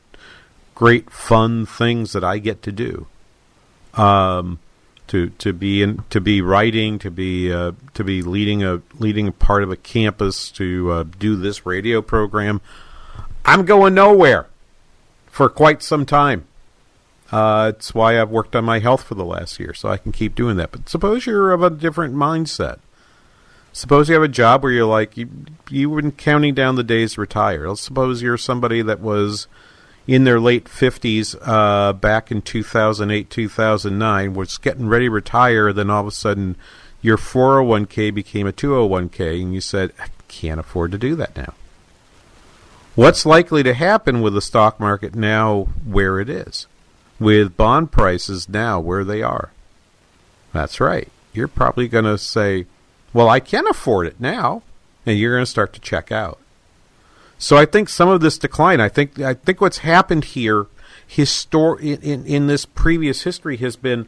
great 0.74 1.12
fun 1.12 1.68
things 1.68 2.14
that 2.14 2.24
I 2.24 2.40
get 2.40 2.64
to 2.64 2.72
do. 2.72 3.06
Um, 3.94 4.58
to 5.08 5.30
to 5.30 5.54
be 5.54 5.82
in 5.82 6.04
to 6.10 6.22
be 6.22 6.42
writing 6.42 7.00
to 7.00 7.12
be 7.12 7.52
uh, 7.52 7.72
to 7.94 8.04
be 8.04 8.22
leading 8.22 8.64
a 8.64 8.82
leading 9.00 9.28
a 9.28 9.32
part 9.32 9.64
of 9.64 9.72
a 9.72 9.76
campus 9.76 10.52
to 10.52 10.92
uh, 10.92 11.04
do 11.18 11.36
this 11.36 11.66
radio 11.66 12.02
program. 12.02 12.62
I'm 13.46 13.66
going 13.66 13.94
nowhere 13.94 14.48
for 15.28 15.50
quite 15.50 15.82
some 15.82 16.06
time. 16.06 16.48
Uh, 17.32 17.74
it's 17.76 17.94
why 17.94 18.20
I've 18.20 18.30
worked 18.30 18.56
on 18.56 18.64
my 18.64 18.80
health 18.80 19.04
for 19.04 19.16
the 19.16 19.26
last 19.26 19.60
year, 19.60 19.74
so 19.74 19.90
I 19.90 19.98
can 19.98 20.12
keep 20.12 20.34
doing 20.34 20.58
that. 20.58 20.72
But 20.72 20.88
suppose 20.88 21.26
you're 21.26 21.52
of 21.52 21.62
a 21.62 21.70
different 21.70 22.16
mindset. 22.16 22.80
Suppose 23.74 24.10
you 24.10 24.16
have 24.16 24.24
a 24.24 24.30
job 24.30 24.64
where 24.64 24.72
you're 24.72 24.86
like 24.86 25.18
you 25.18 25.30
you've 25.70 25.96
been 25.96 26.12
counting 26.12 26.56
down 26.56 26.76
the 26.76 26.84
days 26.84 27.14
to 27.14 27.22
retire. 27.22 27.68
Let's 27.70 27.82
suppose 27.82 28.22
you're 28.22 28.38
somebody 28.38 28.82
that 28.82 29.00
was 29.00 29.48
in 30.08 30.24
their 30.24 30.40
late 30.40 30.66
50s 30.66 31.36
uh, 31.42 31.94
back 31.94 32.32
in 32.32 32.42
2008, 32.42 33.30
2009, 33.30 34.34
was 34.34 34.58
getting 34.58 34.88
ready 34.88 35.06
to 35.06 35.12
retire, 35.12 35.74
then 35.74 35.90
all 35.90 36.02
of 36.02 36.08
a 36.08 36.12
sudden 36.12 36.56
your 37.02 37.18
401k 37.18 38.14
became 38.14 38.48
a 38.48 38.54
201k, 38.54 39.42
and 39.42 39.54
you 39.54 39.62
said, 39.62 39.92
I 40.00 40.08
can't 40.28 40.60
afford 40.60 40.92
to 40.94 40.98
do 40.98 41.16
that 41.16 41.36
now. 41.36 41.54
What's 42.96 43.26
likely 43.26 43.62
to 43.64 43.74
happen 43.74 44.22
with 44.22 44.34
the 44.34 44.42
stock 44.42 44.80
market 44.80 45.14
now 45.14 45.68
where 45.86 46.20
it 46.20 46.30
is? 46.30 46.66
With 47.20 47.56
bond 47.56 47.92
prices 47.92 48.50
now 48.50 48.80
where 48.80 49.04
they 49.04 49.22
are? 49.22 49.52
That's 50.52 50.80
right. 50.80 51.10
You're 51.34 51.48
probably 51.48 51.88
going 51.88 52.06
to 52.06 52.18
say, 52.18 52.66
Well, 53.14 53.30
I 53.30 53.40
can 53.40 53.68
afford 53.68 54.08
it 54.08 54.20
now. 54.20 54.64
And 55.06 55.18
you're 55.18 55.36
going 55.36 55.46
to 55.46 55.50
start 55.50 55.74
to 55.74 55.80
check 55.80 56.12
out. 56.12 56.40
So 57.40 57.56
I 57.58 57.66
think 57.66 57.90
some 57.90 58.10
of 58.10 58.22
this 58.22 58.38
decline, 58.38 58.82
I 58.82 58.90
think 58.90 59.20
I 59.20 59.34
think 59.34 59.62
what's 59.62 59.80
happened 59.80 60.26
here 60.26 60.68
histor- 61.10 61.80
in, 61.80 62.02
in, 62.02 62.26
in 62.26 62.48
this 62.48 62.66
previous 62.66 63.24
history 63.24 63.58
has 63.58 63.76
been 63.76 64.08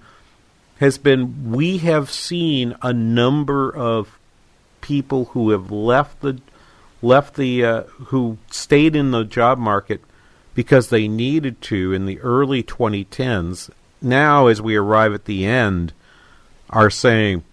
has 0.79 0.97
been 0.97 1.51
we 1.51 1.79
have 1.79 2.09
seen 2.09 2.75
a 2.81 2.93
number 2.93 3.73
of 3.75 4.17
people 4.81 5.25
who 5.25 5.51
have 5.51 5.71
left 5.71 6.21
the 6.21 6.39
left 7.01 7.35
the 7.35 7.63
uh, 7.63 7.83
who 8.07 8.37
stayed 8.49 8.95
in 8.95 9.11
the 9.11 9.23
job 9.23 9.57
market 9.57 10.01
because 10.53 10.89
they 10.89 11.07
needed 11.07 11.61
to 11.61 11.93
in 11.93 12.05
the 12.05 12.19
early 12.19 12.63
2010s 12.63 13.69
now 14.01 14.47
as 14.47 14.61
we 14.61 14.75
arrive 14.75 15.13
at 15.13 15.25
the 15.25 15.45
end 15.45 15.93
are 16.69 16.89
saying 16.89 17.43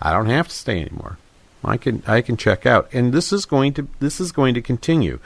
I 0.00 0.12
don't 0.12 0.26
have 0.26 0.48
to 0.48 0.54
stay 0.54 0.80
anymore 0.80 1.18
I 1.66 1.76
can 1.76 2.02
I 2.06 2.22
can 2.22 2.36
check 2.36 2.64
out. 2.64 2.88
And 2.92 3.12
this 3.12 3.32
is 3.32 3.44
going 3.44 3.74
to 3.74 3.88
this 3.98 4.20
is 4.20 4.32
going 4.32 4.54
to 4.54 4.62
continue. 4.62 5.18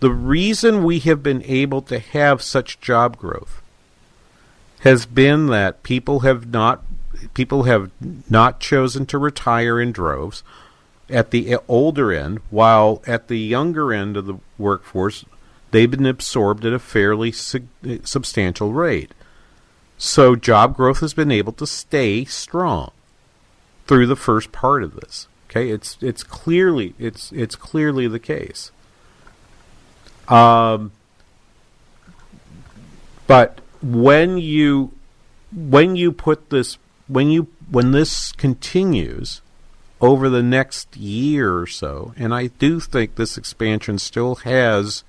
The 0.00 0.12
reason 0.12 0.84
we 0.84 1.00
have 1.00 1.22
been 1.22 1.42
able 1.42 1.82
to 1.82 1.98
have 1.98 2.40
such 2.40 2.80
job 2.80 3.16
growth 3.16 3.60
has 4.80 5.06
been 5.06 5.48
that 5.48 5.82
people 5.82 6.20
have 6.20 6.46
not 6.46 6.84
people 7.34 7.64
have 7.64 7.90
not 8.30 8.60
chosen 8.60 9.06
to 9.06 9.18
retire 9.18 9.80
in 9.80 9.92
droves 9.92 10.44
at 11.10 11.30
the 11.30 11.56
older 11.68 12.12
end, 12.12 12.40
while 12.50 13.02
at 13.06 13.28
the 13.28 13.38
younger 13.38 13.92
end 13.92 14.16
of 14.16 14.26
the 14.26 14.38
workforce, 14.56 15.24
they've 15.70 15.90
been 15.90 16.06
absorbed 16.06 16.64
at 16.64 16.72
a 16.72 16.78
fairly 16.78 17.30
eh, 17.30 17.98
substantial 18.04 18.72
rate. 18.72 19.12
So 19.96 20.36
job 20.36 20.76
growth 20.76 21.00
has 21.00 21.14
been 21.14 21.32
able 21.32 21.52
to 21.54 21.66
stay 21.66 22.24
strong 22.24 22.92
through 23.86 24.06
the 24.06 24.16
first 24.16 24.52
part 24.52 24.82
of 24.82 24.94
this. 24.94 25.26
Okay, 25.48 25.70
it's 25.70 25.96
it's 26.02 26.22
clearly 26.22 26.94
it's 26.98 27.32
it's 27.32 27.56
clearly 27.56 28.06
the 28.06 28.18
case. 28.18 28.70
Um, 30.28 30.92
but 33.26 33.60
when 33.80 34.36
you 34.36 34.92
when 35.52 35.96
you 35.96 36.12
put 36.12 36.50
this 36.50 36.76
when 37.06 37.30
you 37.30 37.48
when 37.70 37.92
this 37.92 38.32
continues 38.32 39.40
over 40.02 40.28
the 40.28 40.42
next 40.42 40.96
year 40.96 41.56
or 41.56 41.66
so, 41.66 42.12
and 42.16 42.34
I 42.34 42.48
do 42.48 42.78
think 42.78 43.14
this 43.16 43.38
expansion 43.38 43.98
still 43.98 44.36
has 44.36 45.02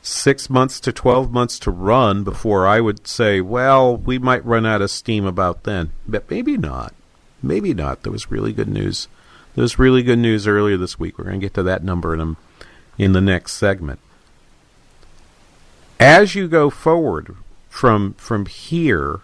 six 0.00 0.48
months 0.48 0.80
to 0.80 0.92
12 0.92 1.32
months 1.32 1.58
to 1.58 1.70
run 1.70 2.24
before 2.24 2.66
I 2.66 2.80
would 2.80 3.06
say, 3.06 3.40
well, 3.40 3.96
we 3.96 4.18
might 4.18 4.44
run 4.44 4.64
out 4.64 4.82
of 4.82 4.90
steam 4.90 5.24
about 5.24 5.64
then. 5.64 5.92
But 6.06 6.30
maybe 6.30 6.56
not. 6.56 6.94
Maybe 7.42 7.74
not. 7.74 8.02
There 8.02 8.12
was 8.12 8.30
really 8.30 8.52
good 8.52 8.68
news 8.68 9.08
there 9.54 9.62
was 9.62 9.78
really 9.78 10.02
good 10.02 10.18
news 10.18 10.46
earlier 10.46 10.76
this 10.76 10.98
week. 10.98 11.18
We're 11.18 11.24
going 11.24 11.40
to 11.40 11.44
get 11.44 11.54
to 11.54 11.62
that 11.62 11.84
number 11.84 12.14
in, 12.14 12.20
a, 12.20 12.36
in 12.98 13.12
the 13.12 13.20
next 13.20 13.52
segment. 13.52 14.00
As 16.00 16.34
you 16.34 16.48
go 16.48 16.70
forward 16.70 17.36
from 17.68 18.14
from 18.14 18.46
here, 18.46 19.20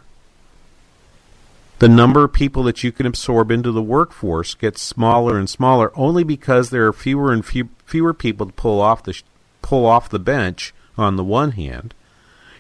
the 1.80 1.88
number 1.88 2.24
of 2.24 2.32
people 2.32 2.62
that 2.64 2.84
you 2.84 2.92
can 2.92 3.06
absorb 3.06 3.50
into 3.50 3.72
the 3.72 3.82
workforce 3.82 4.54
gets 4.54 4.82
smaller 4.82 5.38
and 5.38 5.48
smaller, 5.48 5.90
only 5.96 6.24
because 6.24 6.70
there 6.70 6.86
are 6.86 6.92
fewer 6.92 7.32
and 7.32 7.44
few, 7.44 7.70
fewer 7.84 8.14
people 8.14 8.46
to 8.46 8.52
pull 8.52 8.80
off 8.80 9.02
the 9.02 9.20
pull 9.62 9.84
off 9.84 10.08
the 10.08 10.18
bench. 10.18 10.72
On 10.98 11.16
the 11.16 11.24
one 11.24 11.52
hand, 11.52 11.94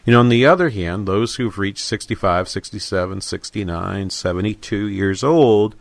and 0.06 0.14
on 0.14 0.30
the 0.30 0.46
other 0.46 0.70
hand, 0.70 1.06
those 1.06 1.36
who've 1.36 1.58
reached 1.58 1.84
65, 1.84 2.48
67, 2.48 3.20
69, 3.20 4.10
72 4.10 4.86
years 4.86 5.22
old 5.22 5.74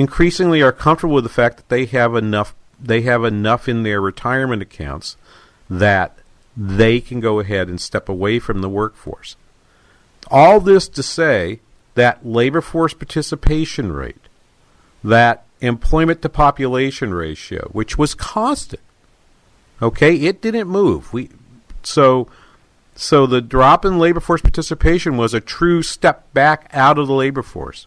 increasingly 0.00 0.62
are 0.62 0.72
comfortable 0.72 1.16
with 1.16 1.24
the 1.24 1.30
fact 1.30 1.58
that 1.58 1.68
they 1.68 1.84
have 1.84 2.14
enough 2.14 2.54
they 2.82 3.02
have 3.02 3.22
enough 3.22 3.68
in 3.68 3.82
their 3.82 4.00
retirement 4.00 4.62
accounts 4.62 5.18
that 5.68 6.16
they 6.56 6.98
can 6.98 7.20
go 7.20 7.38
ahead 7.38 7.68
and 7.68 7.78
step 7.78 8.08
away 8.08 8.38
from 8.38 8.62
the 8.62 8.68
workforce. 8.70 9.36
All 10.30 10.58
this 10.58 10.88
to 10.88 11.02
say 11.02 11.60
that 11.94 12.24
labor 12.24 12.62
force 12.62 12.94
participation 12.94 13.92
rate, 13.92 14.28
that 15.04 15.44
employment 15.60 16.22
to 16.22 16.30
population 16.30 17.12
ratio, 17.12 17.68
which 17.72 17.98
was 17.98 18.14
constant. 18.14 18.80
Okay, 19.82 20.16
it 20.16 20.40
didn't 20.40 20.68
move. 20.68 21.12
We 21.12 21.28
so 21.82 22.26
so 22.94 23.26
the 23.26 23.42
drop 23.42 23.84
in 23.84 23.98
labor 23.98 24.20
force 24.20 24.40
participation 24.40 25.18
was 25.18 25.34
a 25.34 25.40
true 25.40 25.82
step 25.82 26.32
back 26.32 26.70
out 26.72 26.98
of 26.98 27.06
the 27.06 27.14
labor 27.14 27.42
force 27.42 27.86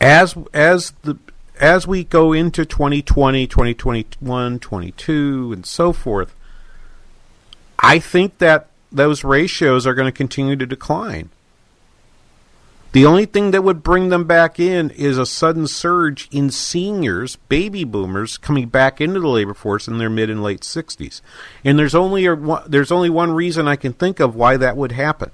as 0.00 0.36
as 0.52 0.92
the 1.02 1.18
as 1.60 1.86
we 1.86 2.04
go 2.04 2.32
into 2.32 2.64
2020, 2.64 3.46
2021, 3.46 4.58
22 4.58 5.52
and 5.52 5.66
so 5.66 5.92
forth, 5.92 6.34
I 7.78 7.98
think 7.98 8.38
that 8.38 8.68
those 8.90 9.24
ratios 9.24 9.86
are 9.86 9.94
going 9.94 10.06
to 10.06 10.12
continue 10.12 10.56
to 10.56 10.66
decline. 10.66 11.28
The 12.92 13.06
only 13.06 13.24
thing 13.24 13.52
that 13.52 13.62
would 13.62 13.84
bring 13.84 14.08
them 14.08 14.24
back 14.24 14.58
in 14.58 14.90
is 14.90 15.16
a 15.16 15.26
sudden 15.26 15.68
surge 15.68 16.28
in 16.32 16.50
seniors, 16.50 17.36
baby 17.36 17.84
boomers, 17.84 18.36
coming 18.36 18.68
back 18.68 19.00
into 19.00 19.20
the 19.20 19.28
labor 19.28 19.54
force 19.54 19.86
in 19.86 19.98
their 19.98 20.10
mid 20.10 20.28
and 20.28 20.42
late 20.42 20.62
60s. 20.62 21.20
And 21.62 21.78
there's 21.78 21.94
only 21.94 22.26
a, 22.26 22.36
there's 22.66 22.90
only 22.90 23.10
one 23.10 23.30
reason 23.30 23.68
I 23.68 23.76
can 23.76 23.92
think 23.92 24.18
of 24.18 24.34
why 24.34 24.56
that 24.56 24.76
would 24.76 24.92
happen, 24.92 25.30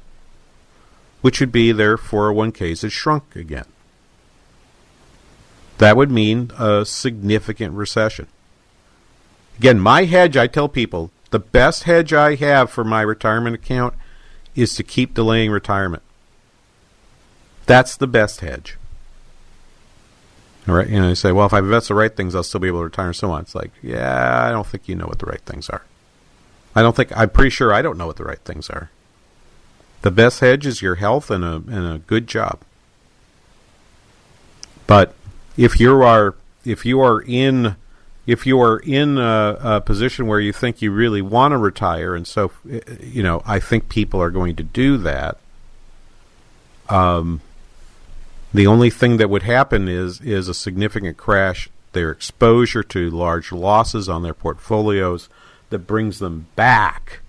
which 1.22 1.40
would 1.40 1.52
be 1.52 1.72
their 1.72 1.96
401ks 1.96 2.82
had 2.82 2.92
shrunk 2.92 3.34
again. 3.34 3.66
That 5.78 5.96
would 5.96 6.10
mean 6.10 6.50
a 6.58 6.84
significant 6.86 7.74
recession. 7.74 8.28
Again, 9.58 9.78
my 9.78 10.04
hedge, 10.04 10.36
I 10.36 10.46
tell 10.46 10.68
people, 10.68 11.10
the 11.30 11.38
best 11.38 11.84
hedge 11.84 12.12
I 12.12 12.34
have 12.36 12.70
for 12.70 12.84
my 12.84 13.02
retirement 13.02 13.54
account 13.54 13.94
is 14.54 14.74
to 14.76 14.82
keep 14.82 15.14
delaying 15.14 15.50
retirement. 15.50 16.02
That's 17.66 17.96
the 17.96 18.06
best 18.06 18.40
hedge. 18.40 18.76
All 20.68 20.74
right, 20.74 20.88
you 20.88 21.00
know, 21.00 21.10
you 21.10 21.14
say, 21.14 21.32
well, 21.32 21.46
if 21.46 21.52
I 21.52 21.58
invest 21.58 21.88
the 21.88 21.94
right 21.94 22.14
things, 22.14 22.34
I'll 22.34 22.42
still 22.42 22.60
be 22.60 22.68
able 22.68 22.80
to 22.80 22.84
retire 22.84 23.06
and 23.06 23.16
so 23.16 23.30
on. 23.30 23.42
It's 23.42 23.54
like, 23.54 23.70
yeah, 23.82 24.44
I 24.46 24.50
don't 24.50 24.66
think 24.66 24.88
you 24.88 24.94
know 24.94 25.06
what 25.06 25.18
the 25.18 25.26
right 25.26 25.40
things 25.40 25.68
are. 25.68 25.82
I 26.74 26.82
don't 26.82 26.96
think, 26.96 27.16
I'm 27.16 27.30
pretty 27.30 27.50
sure 27.50 27.72
I 27.72 27.82
don't 27.82 27.98
know 27.98 28.06
what 28.06 28.16
the 28.16 28.24
right 28.24 28.40
things 28.40 28.68
are. 28.70 28.90
The 30.02 30.10
best 30.12 30.38
hedge 30.38 30.66
is 30.66 30.82
your 30.82 30.96
health 30.96 31.32
and 31.32 31.42
a 31.44 31.56
and 31.56 31.84
a 31.84 31.98
good 32.06 32.28
job. 32.28 32.60
But 34.86 35.15
if 35.56 35.80
you 35.80 36.02
are 36.02 36.34
if 36.64 36.84
you 36.84 37.00
are 37.00 37.22
in 37.22 37.76
if 38.26 38.44
you 38.44 38.60
are 38.60 38.78
in 38.80 39.18
a, 39.18 39.56
a, 39.60 39.80
position 39.80 40.26
where 40.26 40.40
you 40.40 40.52
think 40.52 40.82
you 40.82 40.90
really 40.90 41.22
want 41.22 41.52
to 41.52 41.58
retire, 41.58 42.14
and 42.14 42.26
so 42.26 42.50
you 43.00 43.22
know, 43.22 43.42
I 43.46 43.60
think 43.60 43.88
people 43.88 44.20
are 44.20 44.30
going 44.30 44.56
to 44.56 44.64
do 44.64 44.96
that. 44.98 45.38
Um, 46.88 47.40
the 48.52 48.66
only 48.66 48.90
thing 48.90 49.18
that 49.18 49.30
would 49.30 49.44
happen 49.44 49.88
is 49.88 50.20
is 50.20 50.48
a 50.48 50.54
significant 50.54 51.16
crash, 51.16 51.68
their 51.92 52.10
exposure 52.10 52.82
to 52.82 53.10
large 53.10 53.52
losses 53.52 54.08
on 54.08 54.22
their 54.22 54.34
portfolios 54.34 55.28
that 55.70 55.80
brings 55.80 56.18
them 56.18 56.46
back 56.56 57.20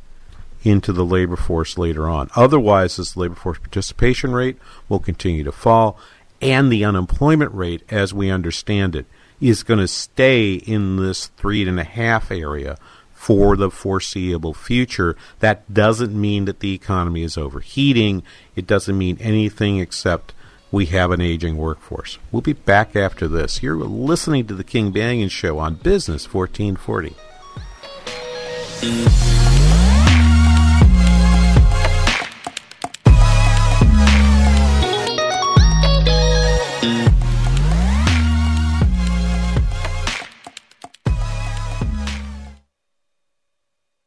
into 0.64 0.92
the 0.92 1.06
labor 1.06 1.36
force 1.36 1.78
later 1.78 2.10
on. 2.10 2.30
Otherwise, 2.36 2.98
this 2.98 3.16
labor 3.16 3.36
force 3.36 3.60
participation 3.60 4.34
rate 4.34 4.58
will 4.90 5.00
continue 5.00 5.44
to 5.44 5.52
fall, 5.52 5.98
and 6.42 6.72
the 6.72 6.86
unemployment 6.86 7.54
rate, 7.54 7.84
as 7.90 8.14
we 8.14 8.30
understand 8.30 8.96
it, 8.96 9.06
is 9.40 9.64
going 9.64 9.80
to 9.80 9.88
stay 9.88 10.54
in 10.54 10.98
this 10.98 11.28
three 11.38 11.68
and 11.68 11.80
a 11.80 11.84
half 11.84 12.32
area 12.32 12.78
for 13.14 13.56
the 13.56 13.72
foreseeable 13.72 14.54
future. 14.54 15.16
That 15.40 15.74
doesn't 15.74 16.14
mean 16.14 16.46
that 16.46 16.60
the 16.60 16.74
economy 16.74 17.24
is 17.24 17.38
overheating. 17.38 18.24
It 18.56 18.68
doesn't 18.68 18.98
mean 18.98 19.18
anything 19.20 19.80
except 19.80 20.34
we 20.72 20.86
have 20.88 21.12
an 21.12 21.22
aging 21.22 21.58
workforce. 21.58 22.18
We'll 22.32 22.42
be 22.42 22.54
back 22.54 22.96
after 22.96 23.28
this. 23.28 23.64
You're 23.64 23.76
listening 23.76 24.48
to 24.48 24.54
the 24.54 24.64
King 24.64 24.92
Banaian 24.94 25.32
Show 25.32 25.60
on 25.60 25.76
Business 25.76 26.32
1440. 26.32 27.16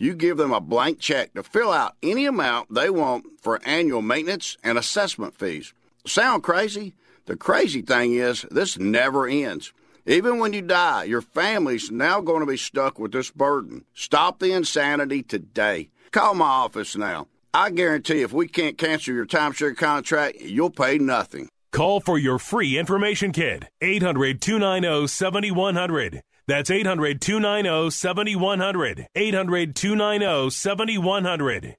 you 0.00 0.14
give 0.14 0.38
them 0.38 0.52
a 0.52 0.60
blank 0.60 0.98
check 0.98 1.34
to 1.34 1.42
fill 1.42 1.70
out 1.70 1.94
any 2.02 2.24
amount 2.24 2.74
they 2.74 2.88
want 2.88 3.26
for 3.40 3.60
annual 3.64 4.00
maintenance 4.00 4.56
and 4.64 4.78
assessment 4.78 5.34
fees. 5.38 5.74
Sound 6.06 6.42
crazy? 6.42 6.94
The 7.26 7.36
crazy 7.36 7.82
thing 7.82 8.14
is, 8.14 8.46
this 8.50 8.78
never 8.78 9.28
ends. 9.28 9.72
Even 10.06 10.38
when 10.38 10.54
you 10.54 10.62
die, 10.62 11.04
your 11.04 11.20
family's 11.20 11.90
now 11.90 12.22
going 12.22 12.40
to 12.40 12.46
be 12.46 12.56
stuck 12.56 12.98
with 12.98 13.12
this 13.12 13.30
burden. 13.30 13.84
Stop 13.94 14.38
the 14.38 14.52
insanity 14.52 15.22
today. 15.22 15.90
Call 16.12 16.34
my 16.34 16.46
office 16.46 16.96
now. 16.96 17.26
I 17.52 17.68
guarantee 17.70 18.22
if 18.22 18.32
we 18.32 18.48
can't 18.48 18.78
cancel 18.78 19.12
your 19.14 19.26
timeshare 19.26 19.76
contract, 19.76 20.40
you'll 20.40 20.70
pay 20.70 20.96
nothing. 20.96 21.48
Call 21.72 22.00
for 22.00 22.18
your 22.18 22.38
free 22.38 22.78
information 22.78 23.32
kit. 23.32 23.64
800 23.82 24.40
290 24.40 25.06
7100. 25.06 26.22
That's 26.50 26.68
800 26.68 27.20
290 27.20 27.90
7100. 27.90 29.06
800 29.14 29.76
290 29.76 30.50
7100. 30.50 31.76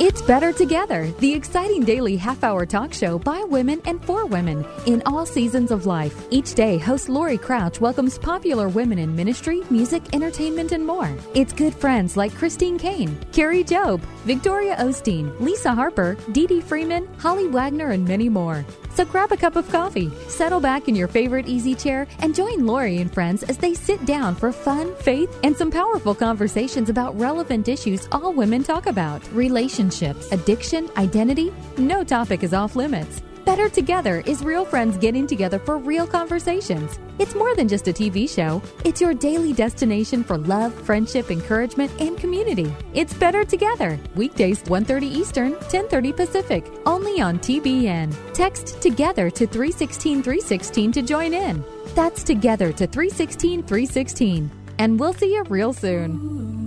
It's 0.00 0.20
Better 0.22 0.52
Together, 0.52 1.08
the 1.20 1.32
exciting 1.32 1.84
daily 1.84 2.16
half 2.16 2.42
hour 2.42 2.66
talk 2.66 2.92
show 2.92 3.16
by 3.16 3.44
women 3.44 3.80
and 3.84 4.04
for 4.04 4.26
women 4.26 4.66
in 4.86 5.04
all 5.06 5.24
seasons 5.24 5.70
of 5.70 5.86
life. 5.86 6.26
Each 6.30 6.52
day, 6.54 6.78
host 6.78 7.08
Laurie 7.08 7.38
Crouch 7.38 7.80
welcomes 7.80 8.18
popular 8.18 8.68
women 8.68 8.98
in 8.98 9.14
ministry, 9.14 9.62
music, 9.70 10.02
entertainment, 10.12 10.72
and 10.72 10.84
more. 10.84 11.16
It's 11.34 11.52
good 11.52 11.74
friends 11.76 12.16
like 12.16 12.34
Christine 12.34 12.76
Caine, 12.76 13.16
Kari 13.32 13.62
Jobe, 13.62 14.02
Victoria 14.24 14.74
Osteen, 14.76 15.38
Lisa 15.38 15.72
Harper, 15.72 16.16
Dee 16.32 16.48
Dee 16.48 16.60
Freeman, 16.60 17.06
Holly 17.18 17.46
Wagner, 17.46 17.90
and 17.90 18.04
many 18.04 18.28
more. 18.28 18.66
So 18.94 19.04
grab 19.04 19.32
a 19.32 19.36
cup 19.36 19.56
of 19.56 19.68
coffee, 19.70 20.10
settle 20.28 20.60
back 20.60 20.86
in 20.88 20.94
your 20.94 21.08
favorite 21.08 21.48
easy 21.48 21.74
chair, 21.74 22.06
and 22.20 22.34
join 22.34 22.64
Lori 22.64 22.98
and 22.98 23.12
friends 23.12 23.42
as 23.42 23.58
they 23.58 23.74
sit 23.74 24.04
down 24.06 24.36
for 24.36 24.52
fun, 24.52 24.94
faith, 24.96 25.36
and 25.42 25.56
some 25.56 25.70
powerful 25.70 26.14
conversations 26.14 26.88
about 26.88 27.18
relevant 27.18 27.68
issues 27.68 28.08
all 28.12 28.32
women 28.32 28.62
talk 28.62 28.86
about 28.86 29.20
relationships, 29.32 30.30
addiction, 30.30 30.88
identity. 30.96 31.52
No 31.76 32.04
topic 32.04 32.44
is 32.44 32.54
off 32.54 32.76
limits. 32.76 33.20
Better 33.44 33.68
Together 33.68 34.22
is 34.24 34.42
real 34.42 34.64
friends 34.64 34.96
getting 34.96 35.26
together 35.26 35.58
for 35.58 35.76
real 35.76 36.06
conversations. 36.06 36.98
It's 37.18 37.34
more 37.34 37.54
than 37.54 37.68
just 37.68 37.86
a 37.86 37.92
TV 37.92 38.26
show. 38.26 38.62
It's 38.86 39.02
your 39.02 39.12
daily 39.12 39.52
destination 39.52 40.24
for 40.24 40.38
love, 40.38 40.72
friendship, 40.72 41.30
encouragement, 41.30 41.92
and 42.00 42.16
community. 42.16 42.74
It's 42.94 43.12
Better 43.12 43.44
Together. 43.44 43.98
Weekdays 44.14 44.62
1:30 44.62 45.06
Eastern, 45.06 45.52
10:30 45.68 46.12
Pacific, 46.12 46.64
only 46.86 47.20
on 47.20 47.38
TBN. 47.38 48.14
Text 48.32 48.80
together 48.80 49.28
to 49.30 49.46
316 49.46 50.22
316 50.22 50.92
to 50.92 51.02
join 51.02 51.34
in. 51.34 51.62
That's 51.94 52.22
together 52.22 52.72
to 52.72 52.86
316 52.86 53.62
316. 53.62 54.50
And 54.78 54.98
we'll 54.98 55.12
see 55.12 55.34
you 55.34 55.44
real 55.50 55.74
soon. 55.74 56.63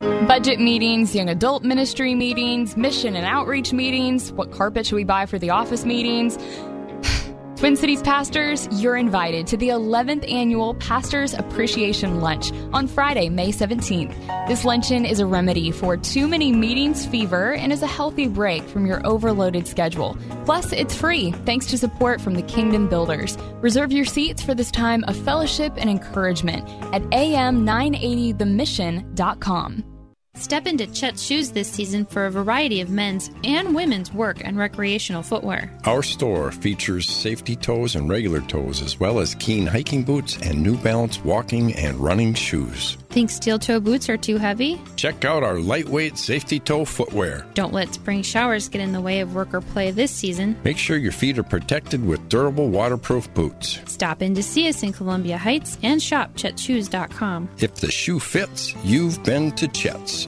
Budget 0.00 0.60
meetings, 0.60 1.14
young 1.14 1.30
adult 1.30 1.62
ministry 1.62 2.14
meetings, 2.14 2.76
mission 2.76 3.16
and 3.16 3.24
outreach 3.24 3.72
meetings, 3.72 4.30
what 4.32 4.52
carpet 4.52 4.84
should 4.84 4.96
we 4.96 5.04
buy 5.04 5.24
for 5.24 5.38
the 5.38 5.48
office 5.48 5.86
meetings? 5.86 6.36
Twin 7.56 7.74
Cities 7.74 8.02
pastors, 8.02 8.68
you're 8.70 8.98
invited 8.98 9.46
to 9.46 9.56
the 9.56 9.70
11th 9.70 10.30
annual 10.30 10.74
Pastors 10.74 11.32
Appreciation 11.32 12.20
Lunch 12.20 12.52
on 12.74 12.86
Friday, 12.86 13.30
May 13.30 13.48
17th. 13.48 14.14
This 14.46 14.66
luncheon 14.66 15.06
is 15.06 15.20
a 15.20 15.26
remedy 15.26 15.70
for 15.70 15.96
too 15.96 16.28
many 16.28 16.52
meetings 16.52 17.06
fever 17.06 17.54
and 17.54 17.72
is 17.72 17.80
a 17.80 17.86
healthy 17.86 18.28
break 18.28 18.62
from 18.64 18.84
your 18.84 19.00
overloaded 19.06 19.66
schedule. 19.66 20.18
Plus, 20.44 20.70
it's 20.70 20.94
free 20.94 21.30
thanks 21.46 21.64
to 21.66 21.78
support 21.78 22.20
from 22.20 22.34
the 22.34 22.42
Kingdom 22.42 22.90
Builders. 22.90 23.38
Reserve 23.62 23.90
your 23.90 24.04
seats 24.04 24.42
for 24.42 24.54
this 24.54 24.70
time 24.70 25.02
of 25.04 25.16
fellowship 25.16 25.72
and 25.78 25.88
encouragement 25.88 26.68
at 26.92 27.00
am980themission.com. 27.04 29.95
Step 30.36 30.66
into 30.66 30.86
Chet's 30.86 31.22
Shoes 31.22 31.50
this 31.50 31.70
season 31.70 32.04
for 32.04 32.26
a 32.26 32.30
variety 32.30 32.80
of 32.80 32.90
men's 32.90 33.30
and 33.42 33.74
women's 33.74 34.12
work 34.12 34.44
and 34.44 34.58
recreational 34.58 35.22
footwear. 35.22 35.72
Our 35.84 36.02
store 36.02 36.52
features 36.52 37.08
safety 37.08 37.56
toes 37.56 37.96
and 37.96 38.08
regular 38.08 38.42
toes, 38.42 38.82
as 38.82 39.00
well 39.00 39.18
as 39.18 39.34
Keen 39.34 39.66
hiking 39.66 40.04
boots 40.04 40.36
and 40.42 40.62
New 40.62 40.76
Balance 40.78 41.24
walking 41.24 41.74
and 41.74 41.98
running 41.98 42.34
shoes. 42.34 42.96
Think 43.08 43.30
steel 43.30 43.58
toe 43.58 43.80
boots 43.80 44.10
are 44.10 44.18
too 44.18 44.36
heavy? 44.36 44.78
Check 44.96 45.24
out 45.24 45.42
our 45.42 45.58
lightweight 45.58 46.18
safety 46.18 46.60
toe 46.60 46.84
footwear. 46.84 47.46
Don't 47.54 47.72
let 47.72 47.94
spring 47.94 48.22
showers 48.22 48.68
get 48.68 48.82
in 48.82 48.92
the 48.92 49.00
way 49.00 49.20
of 49.20 49.34
work 49.34 49.54
or 49.54 49.62
play 49.62 49.90
this 49.90 50.10
season. 50.10 50.54
Make 50.64 50.76
sure 50.76 50.98
your 50.98 51.12
feet 51.12 51.38
are 51.38 51.42
protected 51.42 52.04
with 52.04 52.28
durable 52.28 52.68
waterproof 52.68 53.32
boots. 53.32 53.80
Stop 53.86 54.20
in 54.20 54.34
to 54.34 54.42
see 54.42 54.68
us 54.68 54.82
in 54.82 54.92
Columbia 54.92 55.38
Heights 55.38 55.78
and 55.82 56.02
shop 56.02 56.34
ChetShoes.com. 56.34 57.48
If 57.58 57.76
the 57.76 57.90
shoe 57.90 58.18
fits, 58.18 58.74
you've 58.84 59.22
been 59.24 59.50
to 59.52 59.66
Chet's. 59.68 60.25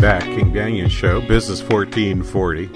Back, 0.00 0.22
King 0.24 0.52
Banaian 0.52 0.88
Show, 0.88 1.20
Business 1.20 1.60
1440. 1.62 2.68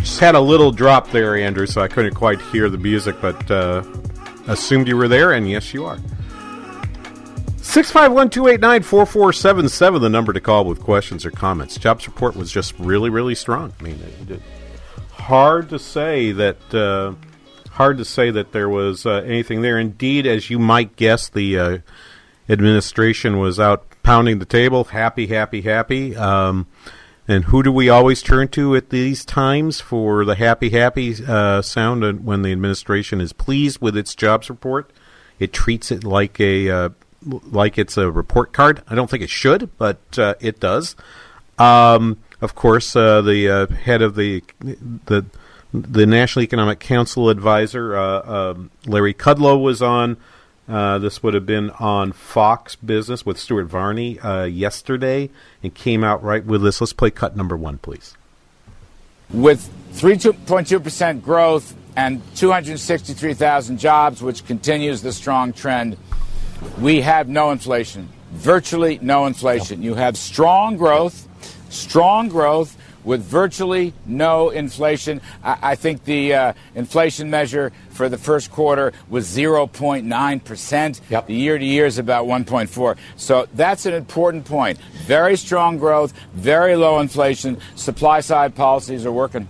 Just 0.00 0.20
had 0.20 0.34
a 0.34 0.40
little 0.40 0.70
drop 0.70 1.10
there, 1.10 1.34
Andrew, 1.36 1.66
so 1.66 1.80
I 1.80 1.88
couldn't 1.88 2.14
quite 2.14 2.42
hear 2.42 2.68
the 2.68 2.76
music, 2.76 3.16
but 3.22 3.50
uh, 3.50 3.82
assumed 4.48 4.86
you 4.88 4.98
were 4.98 5.08
there, 5.08 5.32
and 5.32 5.48
yes, 5.48 5.72
you 5.72 5.86
are. 5.86 5.96
651 7.72 8.28
289 8.28 8.82
4477, 8.82 10.02
the 10.02 10.10
number 10.10 10.34
to 10.34 10.42
call 10.42 10.66
with 10.66 10.78
questions 10.78 11.24
or 11.24 11.30
comments. 11.30 11.78
Jobs 11.78 12.06
report 12.06 12.36
was 12.36 12.52
just 12.52 12.78
really, 12.78 13.08
really 13.08 13.34
strong. 13.34 13.72
I 13.80 13.82
mean, 13.82 13.98
it, 13.98 14.32
it, 14.32 14.42
hard 15.12 15.70
to 15.70 15.78
say 15.78 16.32
that. 16.32 16.74
Uh, 16.74 17.14
hard 17.70 17.96
to 17.96 18.04
say 18.04 18.30
that 18.30 18.52
there 18.52 18.68
was 18.68 19.06
uh, 19.06 19.22
anything 19.24 19.62
there. 19.62 19.78
Indeed, 19.78 20.26
as 20.26 20.50
you 20.50 20.58
might 20.58 20.96
guess, 20.96 21.30
the 21.30 21.58
uh, 21.58 21.78
administration 22.46 23.38
was 23.38 23.58
out 23.58 23.86
pounding 24.02 24.38
the 24.38 24.44
table, 24.44 24.84
happy, 24.84 25.28
happy, 25.28 25.62
happy. 25.62 26.14
Um, 26.14 26.66
and 27.26 27.46
who 27.46 27.62
do 27.62 27.72
we 27.72 27.88
always 27.88 28.20
turn 28.20 28.48
to 28.48 28.76
at 28.76 28.90
these 28.90 29.24
times 29.24 29.80
for 29.80 30.26
the 30.26 30.34
happy, 30.34 30.68
happy 30.68 31.14
uh, 31.26 31.62
sound 31.62 32.22
when 32.22 32.42
the 32.42 32.52
administration 32.52 33.22
is 33.22 33.32
pleased 33.32 33.80
with 33.80 33.96
its 33.96 34.14
jobs 34.14 34.50
report? 34.50 34.92
It 35.38 35.54
treats 35.54 35.90
it 35.90 36.04
like 36.04 36.38
a 36.38 36.68
uh, 36.68 36.88
like 37.26 37.78
it's 37.78 37.96
a 37.96 38.10
report 38.10 38.52
card. 38.52 38.82
I 38.88 38.94
don't 38.94 39.10
think 39.10 39.22
it 39.22 39.30
should, 39.30 39.70
but 39.78 40.00
uh, 40.18 40.34
it 40.40 40.60
does. 40.60 40.96
Um, 41.58 42.18
of 42.40 42.54
course, 42.54 42.96
uh, 42.96 43.22
the 43.22 43.48
uh, 43.48 43.66
head 43.68 44.02
of 44.02 44.16
the 44.16 44.42
the 45.06 45.24
the 45.72 46.06
National 46.06 46.42
Economic 46.42 46.80
Council 46.80 47.30
advisor, 47.30 47.96
uh, 47.96 48.50
um, 48.52 48.70
Larry 48.86 49.14
Kudlow, 49.14 49.60
was 49.60 49.80
on. 49.80 50.16
Uh, 50.68 50.98
this 50.98 51.22
would 51.22 51.34
have 51.34 51.44
been 51.44 51.70
on 51.70 52.12
Fox 52.12 52.76
Business 52.76 53.26
with 53.26 53.38
Stuart 53.38 53.64
Varney 53.64 54.18
uh, 54.20 54.44
yesterday 54.44 55.28
and 55.62 55.74
came 55.74 56.04
out 56.04 56.22
right 56.22 56.44
with 56.44 56.62
this. 56.62 56.80
Let's 56.80 56.92
play 56.92 57.10
cut 57.10 57.36
number 57.36 57.56
one, 57.56 57.78
please. 57.78 58.16
With 59.30 59.68
3.2% 59.94 61.22
growth 61.22 61.74
and 61.96 62.22
263,000 62.36 63.78
jobs, 63.78 64.22
which 64.22 64.46
continues 64.46 65.02
the 65.02 65.12
strong 65.12 65.52
trend, 65.52 65.96
we 66.78 67.00
have 67.00 67.28
no 67.28 67.50
inflation, 67.50 68.08
virtually 68.32 68.98
no 69.02 69.26
inflation. 69.26 69.82
You 69.82 69.94
have 69.94 70.16
strong 70.16 70.76
growth, 70.76 71.28
strong 71.70 72.28
growth 72.28 72.76
with 73.04 73.22
virtually 73.22 73.92
no 74.06 74.50
inflation. 74.50 75.20
I, 75.42 75.58
I 75.62 75.74
think 75.74 76.04
the 76.04 76.34
uh, 76.34 76.52
inflation 76.74 77.30
measure 77.30 77.72
for 77.90 78.08
the 78.08 78.18
first 78.18 78.50
quarter 78.50 78.92
was 79.08 79.26
0.9%. 79.26 81.00
Yep. 81.10 81.26
The 81.26 81.34
year 81.34 81.58
to 81.58 81.64
year 81.64 81.86
is 81.86 81.98
about 81.98 82.26
1.4. 82.26 82.96
So 83.16 83.46
that's 83.54 83.86
an 83.86 83.94
important 83.94 84.44
point. 84.44 84.78
Very 85.06 85.36
strong 85.36 85.78
growth, 85.78 86.12
very 86.34 86.76
low 86.76 87.00
inflation. 87.00 87.60
Supply 87.74 88.20
side 88.20 88.54
policies 88.54 89.04
are 89.06 89.12
working. 89.12 89.48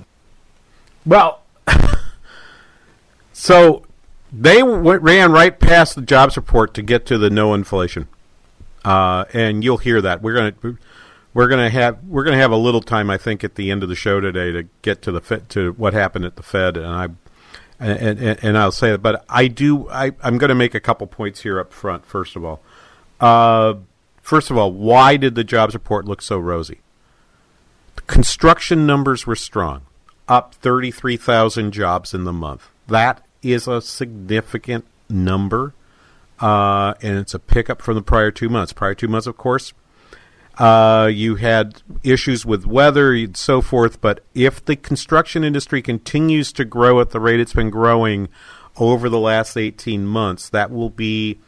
Well, 1.04 1.42
so 3.32 3.84
they 4.32 4.62
went, 4.62 5.02
ran 5.02 5.30
right 5.32 5.58
past 5.58 5.94
the 5.94 6.02
jobs 6.02 6.36
report 6.36 6.74
to 6.74 6.82
get 6.82 7.04
to 7.06 7.18
the 7.18 7.30
no 7.30 7.54
inflation. 7.54 8.08
Uh, 8.84 9.26
and 9.32 9.62
you'll 9.62 9.78
hear 9.78 10.00
that. 10.00 10.22
We're 10.22 10.34
going 10.34 10.52
to 10.52 10.78
we're 11.34 11.48
to 11.48 11.70
have 11.70 12.02
we're 12.04 12.24
to 12.24 12.36
have 12.36 12.50
a 12.50 12.56
little 12.56 12.80
time, 12.80 13.10
I 13.10 13.16
think, 13.16 13.44
at 13.44 13.54
the 13.54 13.70
end 13.70 13.82
of 13.82 13.88
the 13.88 13.94
show 13.94 14.20
today 14.20 14.52
to 14.52 14.64
get 14.82 15.02
to 15.02 15.12
the 15.12 15.20
Fed, 15.20 15.48
to 15.50 15.72
what 15.72 15.94
happened 15.94 16.24
at 16.24 16.36
the 16.36 16.42
Fed, 16.42 16.76
and 16.76 16.86
I 16.86 17.08
and, 17.78 18.18
and, 18.20 18.44
and 18.44 18.58
I'll 18.58 18.72
say 18.72 18.92
it, 18.92 19.02
but 19.02 19.24
I 19.28 19.48
do 19.48 19.88
I 19.88 20.12
I'm 20.22 20.38
going 20.38 20.48
to 20.48 20.54
make 20.54 20.74
a 20.74 20.80
couple 20.80 21.06
points 21.06 21.42
here 21.42 21.58
up 21.58 21.72
front. 21.72 22.04
First 22.04 22.36
of 22.36 22.44
all, 22.44 22.60
uh, 23.20 23.74
first 24.20 24.50
of 24.50 24.58
all, 24.58 24.72
why 24.72 25.16
did 25.16 25.34
the 25.34 25.44
jobs 25.44 25.74
report 25.74 26.04
look 26.06 26.22
so 26.22 26.38
rosy? 26.38 26.80
The 27.96 28.02
construction 28.02 28.86
numbers 28.86 29.26
were 29.26 29.36
strong, 29.36 29.82
up 30.28 30.54
thirty 30.54 30.90
three 30.90 31.16
thousand 31.16 31.72
jobs 31.72 32.12
in 32.14 32.24
the 32.24 32.32
month. 32.32 32.68
That 32.88 33.24
is 33.42 33.66
a 33.66 33.80
significant 33.80 34.84
number. 35.08 35.74
Uh, 36.40 36.94
and 37.02 37.18
it's 37.18 37.34
a 37.34 37.38
pickup 37.38 37.80
from 37.80 37.94
the 37.94 38.02
prior 38.02 38.30
two 38.30 38.48
months. 38.48 38.72
Prior 38.72 38.94
two 38.94 39.06
months, 39.06 39.26
of 39.26 39.36
course, 39.36 39.72
uh, 40.58 41.08
you 41.12 41.36
had 41.36 41.82
issues 42.02 42.44
with 42.44 42.66
weather 42.66 43.12
and 43.12 43.36
so 43.36 43.60
forth. 43.60 44.00
But 44.00 44.24
if 44.34 44.64
the 44.64 44.76
construction 44.76 45.44
industry 45.44 45.82
continues 45.82 46.52
to 46.54 46.64
grow 46.64 47.00
at 47.00 47.10
the 47.10 47.20
rate 47.20 47.40
it's 47.40 47.52
been 47.52 47.70
growing 47.70 48.28
over 48.76 49.08
the 49.08 49.20
last 49.20 49.56
18 49.56 50.04
months, 50.04 50.48
that 50.48 50.70
will 50.70 50.90
be 50.90 51.38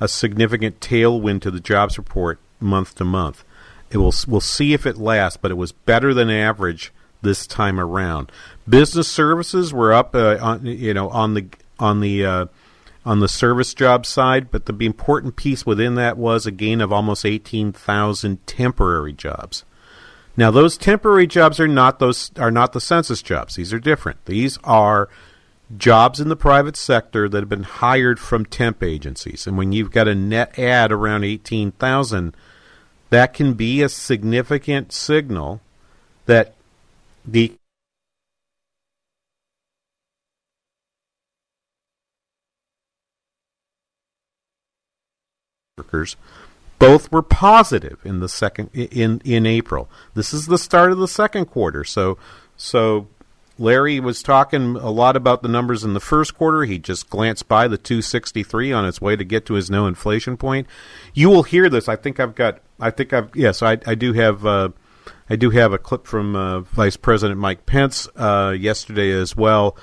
a 0.00 0.08
significant 0.08 0.80
tailwind 0.80 1.42
to 1.42 1.50
the 1.50 1.60
jobs 1.60 1.96
report 1.96 2.40
month 2.58 2.96
to 2.96 3.04
month. 3.04 3.44
It 3.90 3.98
will 3.98 4.14
we'll 4.26 4.40
see 4.40 4.72
if 4.72 4.86
it 4.86 4.96
lasts, 4.96 5.38
but 5.40 5.50
it 5.50 5.56
was 5.56 5.72
better 5.72 6.14
than 6.14 6.30
average 6.30 6.92
this 7.20 7.46
time 7.46 7.78
around. 7.78 8.32
Business 8.68 9.08
services 9.08 9.72
were 9.72 9.92
up, 9.92 10.14
uh, 10.14 10.38
on, 10.40 10.64
you 10.64 10.94
know, 10.94 11.08
on 11.08 11.34
the 11.34 11.46
on 11.78 12.00
the 12.00 12.24
uh, 12.24 12.46
on 13.04 13.20
the 13.20 13.28
service 13.28 13.74
job 13.74 14.06
side, 14.06 14.50
but 14.50 14.66
the 14.66 14.86
important 14.86 15.36
piece 15.36 15.66
within 15.66 15.96
that 15.96 16.16
was 16.16 16.46
a 16.46 16.52
gain 16.52 16.80
of 16.80 16.92
almost 16.92 17.26
18,000 17.26 18.46
temporary 18.46 19.12
jobs. 19.12 19.64
Now 20.36 20.50
those 20.50 20.78
temporary 20.78 21.26
jobs 21.26 21.60
are 21.60 21.68
not 21.68 21.98
those 21.98 22.30
are 22.38 22.50
not 22.50 22.72
the 22.72 22.80
census 22.80 23.22
jobs. 23.22 23.56
These 23.56 23.72
are 23.72 23.80
different. 23.80 24.24
These 24.24 24.58
are 24.64 25.08
jobs 25.76 26.20
in 26.20 26.28
the 26.28 26.36
private 26.36 26.76
sector 26.76 27.28
that 27.28 27.40
have 27.40 27.48
been 27.48 27.64
hired 27.64 28.18
from 28.20 28.46
temp 28.46 28.82
agencies. 28.82 29.46
And 29.46 29.56
when 29.56 29.72
you've 29.72 29.90
got 29.90 30.08
a 30.08 30.14
net 30.14 30.58
add 30.58 30.92
around 30.92 31.24
18,000, 31.24 32.34
that 33.10 33.34
can 33.34 33.54
be 33.54 33.82
a 33.82 33.88
significant 33.88 34.92
signal 34.92 35.60
that 36.26 36.54
the 37.24 37.54
workers 45.82 46.16
both 46.78 47.12
were 47.12 47.22
positive 47.22 47.98
in 48.04 48.20
the 48.20 48.28
second 48.28 48.70
in 48.74 49.20
in 49.24 49.46
April. 49.46 49.88
This 50.14 50.32
is 50.32 50.46
the 50.46 50.58
start 50.58 50.92
of 50.92 50.98
the 50.98 51.08
second 51.08 51.46
quarter. 51.46 51.84
So 51.84 52.18
so 52.56 53.08
Larry 53.58 54.00
was 54.00 54.22
talking 54.22 54.76
a 54.76 54.90
lot 54.90 55.16
about 55.16 55.42
the 55.42 55.48
numbers 55.48 55.84
in 55.84 55.94
the 55.94 56.00
first 56.00 56.36
quarter. 56.36 56.64
He 56.64 56.78
just 56.78 57.08
glanced 57.10 57.46
by 57.48 57.68
the 57.68 57.78
263 57.78 58.72
on 58.72 58.84
its 58.84 59.00
way 59.00 59.14
to 59.14 59.24
get 59.24 59.46
to 59.46 59.54
his 59.54 59.70
no 59.70 59.86
inflation 59.86 60.36
point. 60.36 60.66
You 61.14 61.28
will 61.28 61.44
hear 61.44 61.68
this. 61.68 61.88
I 61.88 61.96
think 61.96 62.18
I've 62.18 62.34
got. 62.34 62.60
I 62.80 62.90
think 62.90 63.12
I've. 63.12 63.34
Yes, 63.36 63.62
I, 63.62 63.78
I 63.86 63.94
do 63.94 64.12
have. 64.14 64.44
Uh, 64.44 64.70
I 65.30 65.36
do 65.36 65.50
have 65.50 65.72
a 65.72 65.78
clip 65.78 66.06
from 66.06 66.34
uh, 66.34 66.60
Vice 66.60 66.96
President 66.96 67.38
Mike 67.38 67.64
Pence 67.64 68.08
uh, 68.16 68.54
yesterday 68.58 69.12
as 69.12 69.36
well. 69.36 69.76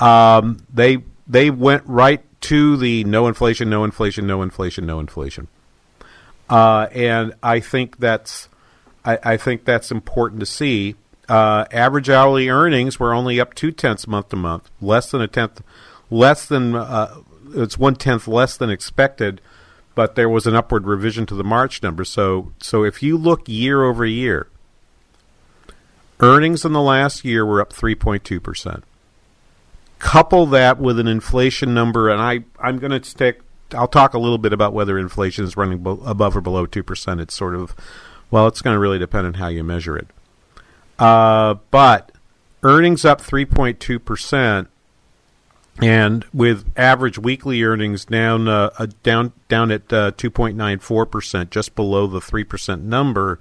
Um, 0.00 0.58
they 0.72 0.98
they 1.28 1.50
went 1.50 1.84
right 1.86 2.24
to 2.42 2.76
the 2.76 3.04
no 3.04 3.26
inflation, 3.26 3.68
no 3.68 3.84
inflation, 3.84 4.26
no 4.26 4.42
inflation, 4.42 4.86
no 4.86 5.00
inflation. 5.00 5.48
Uh, 6.48 6.88
and 6.92 7.34
I 7.42 7.60
think 7.60 7.98
that's 7.98 8.48
I, 9.04 9.18
I, 9.22 9.36
think 9.36 9.64
that's 9.64 9.90
important 9.90 10.40
to 10.40 10.46
see. 10.46 10.96
Uh, 11.28 11.64
average 11.70 12.10
hourly 12.10 12.48
earnings 12.48 12.98
were 12.98 13.14
only 13.14 13.40
up 13.40 13.54
two 13.54 13.70
tenths 13.70 14.08
month 14.08 14.30
to 14.30 14.36
month, 14.36 14.68
less 14.80 15.10
than 15.12 15.20
a 15.20 15.28
tenth, 15.28 15.62
less 16.10 16.44
than 16.46 16.74
uh, 16.74 17.14
it's 17.54 17.78
one 17.78 17.94
tenth 17.94 18.26
less 18.26 18.56
than 18.56 18.68
expected. 18.68 19.40
But 19.94 20.14
there 20.16 20.28
was 20.28 20.46
an 20.46 20.56
upward 20.56 20.86
revision 20.86 21.26
to 21.26 21.34
the 21.34 21.44
March 21.44 21.82
number. 21.82 22.04
So 22.04 22.52
so 22.58 22.84
if 22.84 23.02
you 23.02 23.16
look 23.16 23.48
year 23.48 23.84
over 23.84 24.04
year, 24.04 24.48
earnings 26.18 26.64
in 26.64 26.72
the 26.72 26.82
last 26.82 27.24
year 27.24 27.46
were 27.46 27.60
up 27.60 27.72
three 27.72 27.94
point 27.94 28.24
two 28.24 28.40
percent. 28.40 28.82
Couple 30.00 30.46
that 30.46 30.80
with 30.80 30.98
an 30.98 31.06
inflation 31.06 31.72
number, 31.72 32.08
and 32.08 32.20
I, 32.20 32.40
I'm 32.58 32.78
going 32.78 32.90
to 32.90 33.08
stick. 33.08 33.42
I'll 33.72 33.86
talk 33.86 34.14
a 34.14 34.18
little 34.18 34.38
bit 34.38 34.52
about 34.52 34.72
whether 34.72 34.98
inflation 34.98 35.44
is 35.44 35.56
running 35.56 35.78
bo- 35.78 36.02
above 36.04 36.36
or 36.36 36.40
below 36.40 36.66
2%. 36.66 37.20
It's 37.20 37.34
sort 37.34 37.54
of, 37.54 37.76
well, 38.30 38.48
it's 38.48 38.62
going 38.62 38.74
to 38.74 38.80
really 38.80 38.98
depend 38.98 39.26
on 39.26 39.34
how 39.34 39.48
you 39.48 39.62
measure 39.62 39.96
it. 39.96 40.08
Uh, 40.98 41.54
but 41.70 42.12
earnings 42.62 43.04
up 43.04 43.20
3.2%, 43.20 44.66
and 45.82 46.24
with 46.32 46.72
average 46.76 47.18
weekly 47.18 47.62
earnings 47.62 48.06
down 48.06 48.48
uh, 48.48 48.70
down 49.02 49.32
down 49.48 49.70
at 49.70 49.92
uh, 49.92 50.10
2.94%, 50.12 51.50
just 51.50 51.74
below 51.74 52.06
the 52.06 52.20
3% 52.20 52.82
number, 52.82 53.38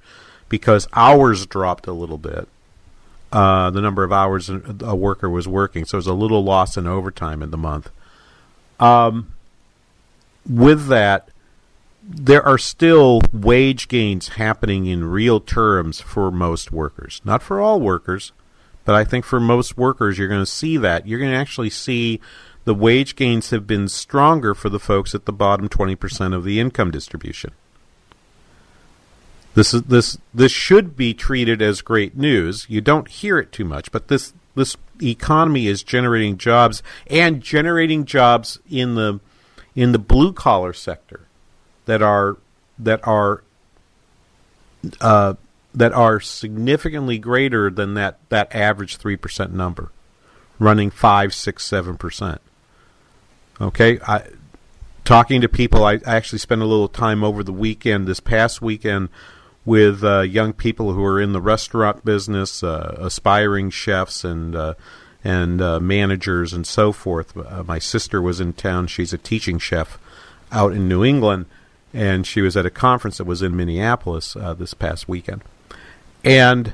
because 0.50 0.88
hours 0.94 1.46
dropped 1.46 1.88
a 1.88 1.94
little 1.94 2.18
bit 2.18 2.48
uh, 3.32 3.70
the 3.70 3.82
number 3.82 4.04
of 4.04 4.12
hours 4.12 4.50
a 4.50 4.96
worker 4.96 5.30
was 5.30 5.48
working. 5.48 5.86
So 5.86 5.98
there's 5.98 6.08
a 6.08 6.14
little 6.14 6.44
loss 6.44 6.78
in 6.78 6.88
overtime 6.88 7.42
in 7.42 7.52
the 7.52 7.58
month. 7.58 7.92
Um, 8.80 9.34
with 10.50 10.88
that, 10.88 11.30
there 12.02 12.44
are 12.44 12.58
still 12.58 13.22
wage 13.32 13.88
gains 13.88 14.30
happening 14.30 14.88
in 14.88 15.06
real 15.06 15.40
terms 15.40 16.02
for 16.02 16.32
most 16.32 16.72
workers. 16.72 17.22
Not 17.24 17.44
for 17.44 17.62
all 17.62 17.80
workers, 17.80 18.32
but 18.84 18.96
I 18.96 19.04
think 19.04 19.26
for 19.26 19.40
most 19.40 19.78
workers, 19.78 20.18
you're 20.18 20.28
going 20.28 20.42
to 20.42 20.46
see 20.46 20.78
that. 20.78 21.08
You're 21.08 21.20
going 21.20 21.32
to 21.32 21.38
actually 21.38 21.70
see 21.70 22.20
the 22.66 22.74
wage 22.74 23.16
gains 23.16 23.52
have 23.52 23.68
been 23.68 23.88
stronger 23.88 24.56
for 24.56 24.70
the 24.70 24.80
folks 24.80 25.14
at 25.14 25.26
the 25.26 25.34
bottom 25.34 25.70
20% 25.70 26.34
of 26.34 26.44
the 26.44 26.60
income 26.60 26.90
distribution. 26.90 27.52
This 29.56 29.74
is 29.74 29.84
this 29.84 30.18
this 30.34 30.52
should 30.52 30.96
be 30.96 31.14
treated 31.14 31.62
as 31.62 31.82
great 31.82 32.16
news. 32.16 32.66
You 32.70 32.82
don't 32.82 33.08
hear 33.08 33.40
it 33.40 33.52
too 33.52 33.66
much, 33.66 33.92
but 33.92 34.08
this 34.08 34.34
this 34.56 34.78
economy 35.02 35.68
is 35.68 35.84
generating 35.84 36.38
jobs 36.38 36.84
and 37.08 37.42
generating 37.42 38.06
jobs 38.06 38.60
in 38.70 38.96
the 38.96 39.20
in 39.76 39.92
the 39.92 40.00
blue 40.00 40.34
collar 40.34 40.74
sector 40.74 41.28
that 41.86 42.02
are 42.02 42.38
that 42.78 43.06
are 43.08 43.44
uh, 45.02 45.34
that 45.74 45.94
are 45.94 46.20
significantly 46.20 47.18
greater 47.18 47.70
than 47.70 47.94
that 47.96 48.20
that 48.30 48.54
average 48.56 48.98
three 48.98 49.18
percent 49.18 49.54
number, 49.54 49.92
running 50.58 50.90
five, 50.90 51.34
six, 51.34 51.66
seven 51.66 51.98
percent. 51.98 52.42
Okay, 53.60 54.00
I 54.08 54.24
talking 55.04 55.42
to 55.42 55.50
people. 55.50 55.84
I, 55.84 55.94
I 55.94 56.16
actually 56.16 56.40
spent 56.40 56.62
a 56.62 56.66
little 56.66 56.88
time 56.88 57.24
over 57.24 57.44
the 57.44 57.54
weekend, 57.54 58.08
this 58.08 58.20
past 58.20 58.62
weekend, 58.62 59.10
with 59.70 60.04
uh, 60.04 60.22
young 60.22 60.52
people 60.52 60.94
who 60.94 61.06
are 61.06 61.22
in 61.22 61.32
the 61.32 61.40
restaurant 61.40 62.04
business, 62.04 62.64
uh, 62.64 62.96
aspiring 62.98 63.70
chefs 63.70 64.24
and 64.24 64.56
uh, 64.56 64.74
and 65.24 65.62
uh, 65.62 65.80
managers 65.80 66.54
and 66.54 66.66
so 66.66 66.92
forth. 66.92 67.38
Uh, 67.38 67.62
my 67.64 67.78
sister 67.78 68.20
was 68.20 68.42
in 68.42 68.52
town; 68.54 68.88
she's 68.88 69.14
a 69.14 69.18
teaching 69.20 69.60
chef 69.60 70.00
out 70.52 70.74
in 70.74 70.88
New 70.88 71.06
England, 71.06 71.46
and 71.94 72.26
she 72.26 72.42
was 72.42 72.58
at 72.58 72.66
a 72.66 72.72
conference 72.72 73.20
that 73.20 73.26
was 73.26 73.44
in 73.44 73.56
Minneapolis 73.56 74.36
uh, 74.36 74.56
this 74.56 74.74
past 74.74 75.08
weekend, 75.08 75.44
and 76.24 76.74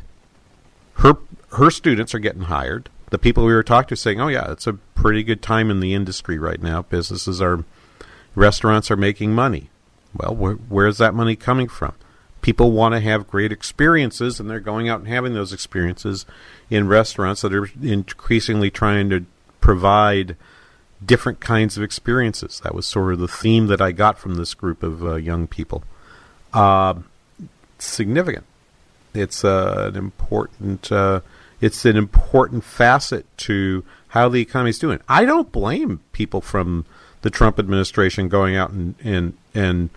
her 0.99 1.15
her 1.57 1.69
students 1.69 2.15
are 2.15 2.19
getting 2.19 2.43
hired. 2.43 2.87
The 3.09 3.19
people 3.19 3.43
we 3.43 3.53
were 3.53 3.61
talking 3.61 3.89
to 3.89 3.97
saying, 3.97 4.21
"Oh 4.21 4.29
yeah, 4.29 4.49
it's 4.53 4.67
a 4.67 4.79
pretty 4.95 5.21
good 5.21 5.41
time 5.41 5.69
in 5.69 5.81
the 5.81 5.93
industry 5.93 6.39
right 6.39 6.61
now. 6.61 6.83
Businesses 6.83 7.41
are, 7.41 7.65
restaurants 8.35 8.89
are 8.89 8.95
making 8.95 9.33
money. 9.33 9.69
Well, 10.15 10.33
where, 10.33 10.53
where's 10.53 10.97
that 10.99 11.13
money 11.13 11.35
coming 11.35 11.67
from? 11.67 11.93
People 12.45 12.71
want 12.73 12.93
to 12.93 12.99
have 12.99 13.25
great 13.25 13.51
experiences, 13.51 14.39
and 14.39 14.47
they're 14.47 14.59
going 14.59 14.87
out 14.87 14.99
and 14.99 15.07
having 15.07 15.33
those 15.33 15.51
experiences 15.51 16.27
in 16.69 16.87
restaurants 16.87 17.41
that 17.41 17.51
are 17.55 17.67
increasingly 17.81 18.69
trying 18.69 19.09
to 19.09 19.25
provide 19.61 20.35
different 21.03 21.39
kinds 21.39 21.75
of 21.75 21.81
experiences. 21.81 22.61
That 22.63 22.75
was 22.75 22.85
sort 22.85 23.13
of 23.13 23.19
the 23.19 23.27
theme 23.27 23.65
that 23.65 23.81
I 23.81 23.91
got 23.91 24.19
from 24.19 24.35
this 24.35 24.53
group 24.53 24.83
of 24.83 25.03
uh, 25.03 25.15
young 25.15 25.47
people. 25.47 25.85
Uh, 26.53 26.93
significant. 27.79 28.45
It's 29.15 29.43
uh, 29.43 29.89
an 29.91 29.97
important. 29.97 30.91
Uh, 30.91 31.21
it's 31.61 31.83
an 31.83 31.97
important 31.97 32.63
facet 32.63 33.25
to 33.37 33.83
how 34.09 34.29
the 34.29 34.41
economy 34.41 34.69
is 34.69 34.77
doing. 34.77 34.99
I 35.09 35.25
don't 35.25 35.51
blame 35.51 36.01
people 36.11 36.41
from 36.41 36.85
the 37.23 37.31
Trump 37.31 37.57
administration 37.57 38.29
going 38.29 38.55
out 38.55 38.69
and 38.69 38.93
and, 39.03 39.35
and 39.55 39.89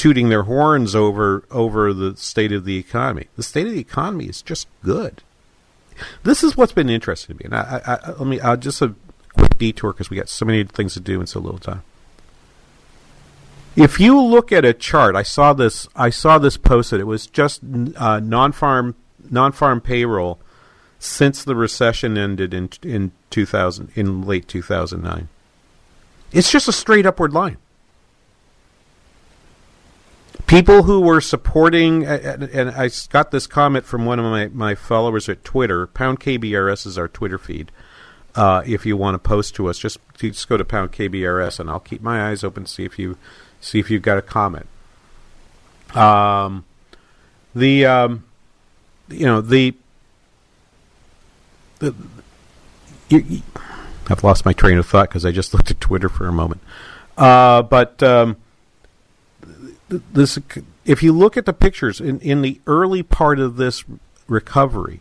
tooting 0.00 0.30
their 0.30 0.44
horns 0.44 0.94
over 0.94 1.44
over 1.50 1.92
the 1.92 2.16
state 2.16 2.52
of 2.52 2.64
the 2.64 2.78
economy. 2.78 3.26
The 3.36 3.42
state 3.42 3.66
of 3.66 3.74
the 3.74 3.80
economy 3.80 4.24
is 4.24 4.40
just 4.40 4.66
good. 4.82 5.22
This 6.22 6.42
is 6.42 6.56
what's 6.56 6.72
been 6.72 6.88
interesting 6.88 7.36
to 7.36 7.42
me, 7.42 7.44
and 7.44 7.54
I, 7.54 7.82
I, 7.86 7.92
I 7.92 8.10
let 8.12 8.26
me. 8.26 8.40
I'll 8.40 8.56
just 8.56 8.80
a 8.80 8.94
quick 9.36 9.58
detour 9.58 9.92
because 9.92 10.08
we 10.08 10.16
got 10.16 10.30
so 10.30 10.46
many 10.46 10.64
things 10.64 10.94
to 10.94 11.00
do 11.00 11.20
in 11.20 11.26
so 11.26 11.38
little 11.38 11.58
time. 11.58 11.82
If 13.76 14.00
you 14.00 14.18
look 14.18 14.52
at 14.52 14.64
a 14.64 14.72
chart, 14.72 15.16
I 15.16 15.22
saw 15.22 15.52
this. 15.52 15.86
I 15.94 16.08
saw 16.08 16.38
this 16.38 16.56
posted. 16.56 16.98
It 16.98 17.04
was 17.04 17.26
just 17.26 17.60
uh, 17.96 18.20
non-farm 18.20 18.94
non-farm 19.28 19.82
payroll 19.82 20.40
since 20.98 21.44
the 21.44 21.54
recession 21.54 22.16
ended 22.16 22.54
in 22.54 22.70
in 22.82 23.12
2000 23.28 23.90
in 23.94 24.22
late 24.22 24.48
2009. 24.48 25.28
It's 26.32 26.50
just 26.50 26.68
a 26.68 26.72
straight 26.72 27.04
upward 27.04 27.34
line. 27.34 27.58
People 30.50 30.82
who 30.82 31.00
were 31.00 31.20
supporting, 31.20 32.04
and 32.04 32.70
I 32.70 32.90
got 33.10 33.30
this 33.30 33.46
comment 33.46 33.84
from 33.84 34.04
one 34.04 34.18
of 34.18 34.24
my, 34.24 34.48
my 34.48 34.74
followers 34.74 35.28
at 35.28 35.44
Twitter. 35.44 35.86
Pound 35.86 36.18
KBRS 36.18 36.86
is 36.88 36.98
our 36.98 37.06
Twitter 37.06 37.38
feed. 37.38 37.70
Uh, 38.34 38.60
if 38.66 38.84
you 38.84 38.96
want 38.96 39.14
to 39.14 39.20
post 39.20 39.54
to 39.54 39.68
us, 39.68 39.78
just 39.78 39.98
just 40.16 40.48
go 40.48 40.56
to 40.56 40.64
Pound 40.64 40.90
KBRS, 40.90 41.60
and 41.60 41.70
I'll 41.70 41.78
keep 41.78 42.02
my 42.02 42.28
eyes 42.28 42.42
open 42.42 42.66
see 42.66 42.84
if 42.84 42.98
you 42.98 43.16
see 43.60 43.78
if 43.78 43.92
you've 43.92 44.02
got 44.02 44.18
a 44.18 44.22
comment. 44.22 44.66
Um, 45.94 46.64
the 47.54 47.86
um, 47.86 48.24
you 49.08 49.26
know 49.26 49.40
the 49.40 49.76
the 51.78 51.94
you, 53.08 53.18
you, 53.20 53.42
I've 54.08 54.24
lost 54.24 54.44
my 54.44 54.52
train 54.52 54.78
of 54.78 54.86
thought 54.88 55.10
because 55.10 55.24
I 55.24 55.30
just 55.30 55.54
looked 55.54 55.70
at 55.70 55.80
Twitter 55.80 56.08
for 56.08 56.26
a 56.26 56.32
moment. 56.32 56.60
Uh, 57.16 57.62
but 57.62 58.02
um, 58.02 58.36
this, 59.90 60.38
if 60.84 61.02
you 61.02 61.12
look 61.12 61.36
at 61.36 61.46
the 61.46 61.52
pictures 61.52 62.00
in 62.00 62.20
in 62.20 62.42
the 62.42 62.60
early 62.66 63.02
part 63.02 63.38
of 63.38 63.56
this 63.56 63.84
recovery, 64.28 65.00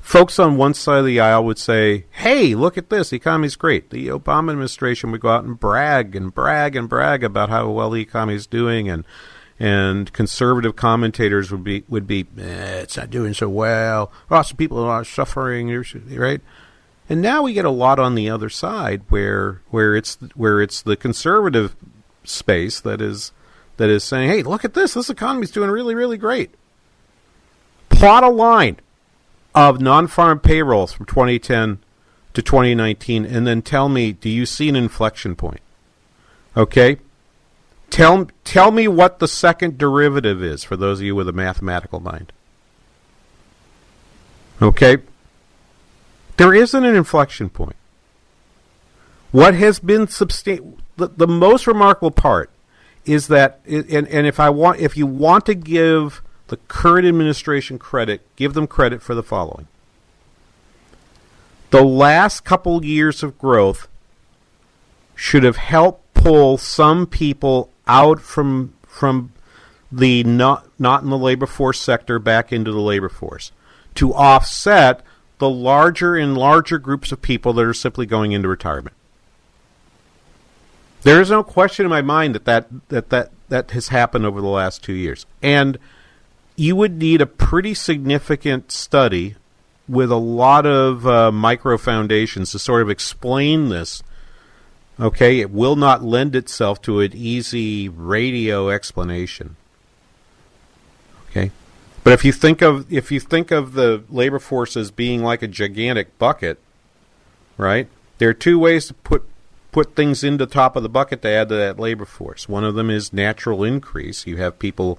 folks 0.00 0.38
on 0.38 0.56
one 0.56 0.74
side 0.74 1.00
of 1.00 1.06
the 1.06 1.20
aisle 1.20 1.44
would 1.44 1.58
say, 1.58 2.04
"Hey, 2.10 2.54
look 2.54 2.76
at 2.76 2.90
this! 2.90 3.10
The 3.10 3.16
economy's 3.16 3.56
great." 3.56 3.90
The 3.90 4.08
Obama 4.08 4.50
administration 4.50 5.10
would 5.12 5.20
go 5.20 5.30
out 5.30 5.44
and 5.44 5.58
brag 5.58 6.14
and 6.14 6.34
brag 6.34 6.76
and 6.76 6.88
brag 6.88 7.24
about 7.24 7.48
how 7.48 7.70
well 7.70 7.90
the 7.90 8.02
economy 8.02 8.34
is 8.34 8.46
doing, 8.46 8.88
and 8.88 9.04
and 9.58 10.12
conservative 10.12 10.76
commentators 10.76 11.50
would 11.50 11.64
be 11.64 11.84
would 11.88 12.06
be, 12.06 12.26
eh, 12.38 12.80
"It's 12.82 12.96
not 12.96 13.10
doing 13.10 13.34
so 13.34 13.48
well. 13.48 14.12
Lots 14.30 14.50
of 14.50 14.56
people 14.56 14.78
are 14.78 15.04
suffering." 15.04 15.68
Right? 16.10 16.40
And 17.08 17.22
now 17.22 17.42
we 17.42 17.52
get 17.52 17.64
a 17.64 17.70
lot 17.70 17.98
on 18.00 18.16
the 18.16 18.28
other 18.28 18.48
side, 18.48 19.02
where 19.08 19.60
where 19.70 19.94
it's 19.94 20.18
where 20.34 20.60
it's 20.60 20.82
the 20.82 20.96
conservative 20.96 21.74
space 22.24 22.80
that 22.80 23.00
is 23.00 23.32
that 23.76 23.88
is 23.88 24.04
saying, 24.04 24.30
"Hey, 24.30 24.42
look 24.42 24.64
at 24.64 24.74
this! 24.74 24.94
This 24.94 25.10
economy's 25.10 25.50
doing 25.50 25.70
really, 25.70 25.94
really 25.94 26.18
great." 26.18 26.54
Plot 27.88 28.24
a 28.24 28.28
line 28.28 28.78
of 29.54 29.80
non-farm 29.80 30.40
payrolls 30.40 30.92
from 30.92 31.06
2010 31.06 31.78
to 32.34 32.42
2019 32.42 33.24
and 33.24 33.46
then 33.46 33.62
tell 33.62 33.88
me 33.88 34.12
do 34.12 34.28
you 34.28 34.44
see 34.44 34.68
an 34.68 34.76
inflection 34.76 35.34
point? 35.34 35.62
Okay? 36.54 36.98
Tell 37.88 38.28
tell 38.44 38.70
me 38.70 38.86
what 38.86 39.18
the 39.18 39.26
second 39.26 39.78
derivative 39.78 40.42
is 40.42 40.62
for 40.62 40.76
those 40.76 41.00
of 41.00 41.06
you 41.06 41.14
with 41.14 41.28
a 41.28 41.32
mathematical 41.32 41.98
mind. 41.98 42.32
Okay? 44.60 44.98
There 46.36 46.54
isn't 46.54 46.84
an 46.84 46.94
inflection 46.94 47.48
point. 47.48 47.76
What 49.32 49.54
has 49.54 49.78
been 49.78 50.06
substan- 50.06 50.78
the, 50.96 51.08
the 51.08 51.26
most 51.26 51.66
remarkable 51.66 52.10
part 52.10 52.50
is 53.06 53.28
that 53.28 53.60
and, 53.66 54.08
and 54.08 54.26
if 54.26 54.38
i 54.38 54.50
want 54.50 54.78
if 54.80 54.96
you 54.96 55.06
want 55.06 55.46
to 55.46 55.54
give 55.54 56.22
the 56.48 56.56
current 56.68 57.06
administration 57.06 57.78
credit, 57.78 58.22
give 58.36 58.54
them 58.54 58.66
credit 58.66 59.02
for 59.02 59.14
the 59.14 59.22
following. 59.22 59.66
The 61.70 61.82
last 61.82 62.44
couple 62.44 62.84
years 62.84 63.22
of 63.22 63.38
growth 63.38 63.88
should 65.14 65.42
have 65.42 65.56
helped 65.56 66.14
pull 66.14 66.56
some 66.58 67.06
people 67.06 67.70
out 67.86 68.20
from 68.20 68.74
from 68.86 69.32
the 69.90 70.22
not 70.24 70.68
not 70.78 71.02
in 71.02 71.10
the 71.10 71.18
labor 71.18 71.46
force 71.46 71.80
sector 71.80 72.18
back 72.18 72.52
into 72.52 72.72
the 72.72 72.80
labor 72.80 73.08
force 73.08 73.52
to 73.94 74.12
offset 74.14 75.02
the 75.38 75.50
larger 75.50 76.16
and 76.16 76.36
larger 76.36 76.78
groups 76.78 77.12
of 77.12 77.20
people 77.20 77.52
that 77.52 77.64
are 77.64 77.74
simply 77.74 78.06
going 78.06 78.32
into 78.32 78.48
retirement. 78.48 78.95
There 81.06 81.20
is 81.20 81.30
no 81.30 81.44
question 81.44 81.86
in 81.86 81.90
my 81.90 82.02
mind 82.02 82.34
that 82.34 82.46
that, 82.46 82.66
that, 82.88 83.10
that, 83.10 83.30
that 83.48 83.70
has 83.70 83.88
happened 83.88 84.26
over 84.26 84.40
the 84.40 84.48
last 84.48 84.82
two 84.82 84.92
years. 84.92 85.24
And 85.40 85.78
you 86.56 86.74
would 86.74 86.98
need 86.98 87.20
a 87.20 87.26
pretty 87.26 87.74
significant 87.74 88.72
study 88.72 89.36
with 89.88 90.10
a 90.10 90.16
lot 90.16 90.66
of 90.66 91.06
uh, 91.06 91.30
micro 91.30 91.78
foundations 91.78 92.50
to 92.50 92.58
sort 92.58 92.82
of 92.82 92.90
explain 92.90 93.68
this. 93.68 94.02
Okay, 94.98 95.38
it 95.38 95.52
will 95.52 95.76
not 95.76 96.02
lend 96.02 96.34
itself 96.34 96.82
to 96.82 96.98
an 96.98 97.12
easy 97.14 97.88
radio 97.88 98.68
explanation. 98.68 99.54
Okay, 101.30 101.52
but 102.02 102.14
if 102.14 102.24
you 102.24 102.32
think 102.32 102.62
of 102.62 102.92
if 102.92 103.12
you 103.12 103.20
think 103.20 103.52
of 103.52 103.74
the 103.74 104.02
labor 104.10 104.40
force 104.40 104.76
as 104.76 104.90
being 104.90 105.22
like 105.22 105.42
a 105.42 105.46
gigantic 105.46 106.18
bucket, 106.18 106.58
right? 107.56 107.86
There 108.18 108.28
are 108.28 108.34
two 108.34 108.58
ways 108.58 108.88
to 108.88 108.94
put 108.94 109.22
put 109.76 109.94
things 109.94 110.24
in 110.24 110.38
the 110.38 110.46
top 110.46 110.74
of 110.74 110.82
the 110.82 110.88
bucket 110.88 111.20
to 111.20 111.28
add 111.28 111.50
to 111.50 111.54
that 111.54 111.78
labor 111.78 112.06
force. 112.06 112.48
One 112.48 112.64
of 112.64 112.76
them 112.76 112.88
is 112.88 113.12
natural 113.12 113.62
increase. 113.62 114.26
You 114.26 114.38
have 114.38 114.58
people 114.58 114.98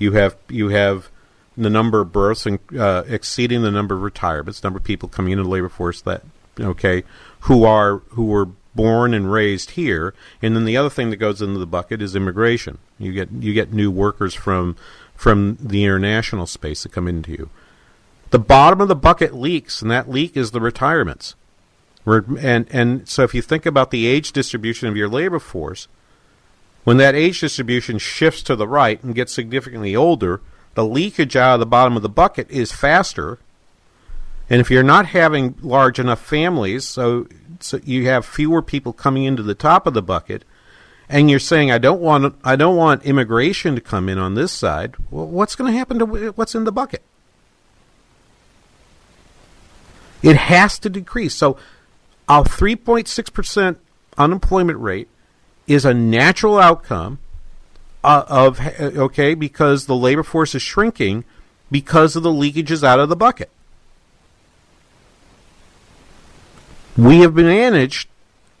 you 0.00 0.14
have 0.14 0.34
you 0.48 0.70
have 0.70 1.10
the 1.56 1.70
number 1.70 2.00
of 2.00 2.10
births 2.10 2.44
and, 2.44 2.58
uh, 2.76 3.04
exceeding 3.06 3.62
the 3.62 3.70
number 3.70 3.94
of 3.94 4.02
retirements, 4.02 4.64
number 4.64 4.78
of 4.78 4.84
people 4.84 5.08
coming 5.08 5.30
into 5.30 5.44
the 5.44 5.48
labor 5.48 5.68
force 5.68 6.00
that 6.00 6.22
okay 6.58 7.04
who 7.42 7.62
are 7.62 7.98
who 8.08 8.24
were 8.24 8.48
born 8.74 9.14
and 9.14 9.30
raised 9.30 9.70
here, 9.70 10.12
and 10.42 10.56
then 10.56 10.64
the 10.64 10.76
other 10.76 10.90
thing 10.90 11.10
that 11.10 11.18
goes 11.18 11.40
into 11.40 11.60
the 11.60 11.64
bucket 11.64 12.02
is 12.02 12.16
immigration. 12.16 12.78
You 12.98 13.12
get 13.12 13.30
you 13.30 13.54
get 13.54 13.72
new 13.72 13.92
workers 13.92 14.34
from 14.34 14.74
from 15.14 15.56
the 15.60 15.84
international 15.84 16.48
space 16.48 16.82
that 16.82 16.90
come 16.90 17.06
into 17.06 17.30
you. 17.30 17.48
The 18.30 18.40
bottom 18.40 18.80
of 18.80 18.88
the 18.88 18.96
bucket 18.96 19.34
leaks, 19.34 19.82
and 19.82 19.90
that 19.92 20.10
leak 20.10 20.36
is 20.36 20.50
the 20.50 20.60
retirements. 20.60 21.36
And 22.06 22.66
and 22.70 23.08
so 23.08 23.24
if 23.24 23.34
you 23.34 23.42
think 23.42 23.66
about 23.66 23.90
the 23.90 24.06
age 24.06 24.32
distribution 24.32 24.88
of 24.88 24.96
your 24.96 25.08
labor 25.08 25.40
force, 25.40 25.88
when 26.84 26.98
that 26.98 27.16
age 27.16 27.40
distribution 27.40 27.98
shifts 27.98 28.42
to 28.44 28.54
the 28.54 28.68
right 28.68 29.02
and 29.02 29.14
gets 29.14 29.32
significantly 29.32 29.96
older, 29.96 30.40
the 30.74 30.84
leakage 30.84 31.34
out 31.34 31.54
of 31.54 31.60
the 31.60 31.66
bottom 31.66 31.96
of 31.96 32.02
the 32.02 32.08
bucket 32.08 32.48
is 32.50 32.70
faster. 32.70 33.40
And 34.48 34.60
if 34.60 34.70
you're 34.70 34.84
not 34.84 35.06
having 35.06 35.56
large 35.60 35.98
enough 35.98 36.20
families, 36.20 36.84
so, 36.84 37.26
so 37.58 37.80
you 37.82 38.06
have 38.06 38.24
fewer 38.24 38.62
people 38.62 38.92
coming 38.92 39.24
into 39.24 39.42
the 39.42 39.56
top 39.56 39.88
of 39.88 39.94
the 39.94 40.02
bucket, 40.02 40.44
and 41.08 41.28
you're 41.28 41.40
saying 41.40 41.72
I 41.72 41.78
don't 41.78 42.00
want 42.00 42.36
I 42.44 42.54
don't 42.54 42.76
want 42.76 43.04
immigration 43.04 43.74
to 43.74 43.80
come 43.80 44.08
in 44.08 44.18
on 44.18 44.34
this 44.34 44.52
side. 44.52 44.94
Well, 45.10 45.26
what's 45.26 45.56
going 45.56 45.72
to 45.72 45.76
happen 45.76 45.98
to 45.98 46.32
what's 46.32 46.54
in 46.54 46.62
the 46.62 46.72
bucket? 46.72 47.02
It 50.22 50.36
has 50.36 50.78
to 50.80 50.90
decrease. 50.90 51.34
So, 51.34 51.56
a 52.28 52.42
3.6 52.42 53.32
percent 53.32 53.78
unemployment 54.18 54.78
rate 54.78 55.08
is 55.66 55.84
a 55.84 55.94
natural 55.94 56.58
outcome 56.58 57.18
uh, 58.04 58.24
of 58.28 58.60
okay 58.78 59.34
because 59.34 59.86
the 59.86 59.96
labor 59.96 60.22
force 60.22 60.54
is 60.54 60.62
shrinking 60.62 61.24
because 61.70 62.16
of 62.16 62.22
the 62.22 62.30
leakages 62.30 62.84
out 62.84 63.00
of 63.00 63.08
the 63.08 63.16
bucket. 63.16 63.50
We 66.96 67.18
have 67.20 67.34
managed 67.34 68.08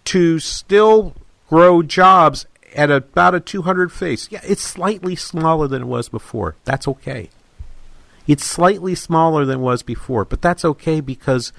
to 0.06 0.38
still 0.38 1.14
grow 1.48 1.82
jobs 1.82 2.46
at 2.74 2.90
about 2.90 3.34
a 3.34 3.40
200 3.40 3.90
face. 3.90 4.28
Yeah, 4.30 4.40
it's 4.44 4.62
slightly 4.62 5.16
smaller 5.16 5.66
than 5.68 5.82
it 5.82 5.86
was 5.86 6.08
before. 6.08 6.56
That's 6.64 6.86
okay. 6.86 7.30
It's 8.26 8.44
slightly 8.44 8.94
smaller 8.94 9.44
than 9.44 9.60
it 9.60 9.62
was 9.62 9.82
before, 9.82 10.24
but 10.24 10.42
that's 10.42 10.64
okay 10.64 11.00
because 11.00 11.52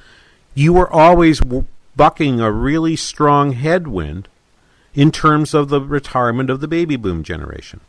you 0.53 0.73
were 0.73 0.91
always 0.91 1.41
bucking 1.97 2.39
a 2.39 2.51
really 2.51 2.95
strong 2.95 3.53
headwind 3.53 4.27
in 4.93 5.12
terms 5.12 5.53
of 5.53 5.69
the 5.69 5.81
retirement 5.81 6.49
of 6.49 6.62
the 6.62 6.67
baby 6.67 6.95
boom 6.95 7.23
generation. 7.23 7.81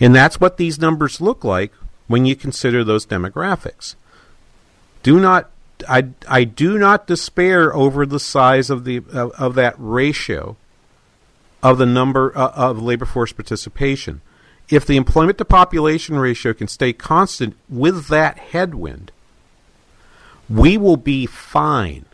And 0.00 0.14
that's 0.14 0.40
what 0.40 0.56
these 0.56 0.78
numbers 0.78 1.20
look 1.20 1.44
like 1.44 1.72
when 2.06 2.24
you 2.24 2.34
consider 2.34 2.82
those 2.82 3.04
demographics. 3.04 3.94
Do 5.02 5.20
not 5.20 5.50
I, 5.88 6.08
I 6.28 6.44
do 6.44 6.78
not 6.78 7.06
despair 7.06 7.74
over 7.74 8.04
the 8.04 8.20
size 8.20 8.70
of 8.70 8.84
the 8.84 8.98
of, 9.12 9.30
of 9.32 9.54
that 9.54 9.74
ratio 9.78 10.56
of 11.62 11.78
the 11.78 11.86
number 11.86 12.36
uh, 12.36 12.50
of 12.54 12.82
labor 12.82 13.06
force 13.06 13.32
participation. 13.32 14.20
If 14.68 14.86
the 14.86 14.96
employment 14.96 15.38
to 15.38 15.44
population 15.44 16.18
ratio 16.18 16.54
can 16.54 16.68
stay 16.68 16.92
constant 16.92 17.56
with 17.68 18.08
that 18.08 18.38
headwind, 18.38 19.10
we 20.48 20.76
will 20.76 20.96
be 20.96 21.26
fine. 21.26 22.04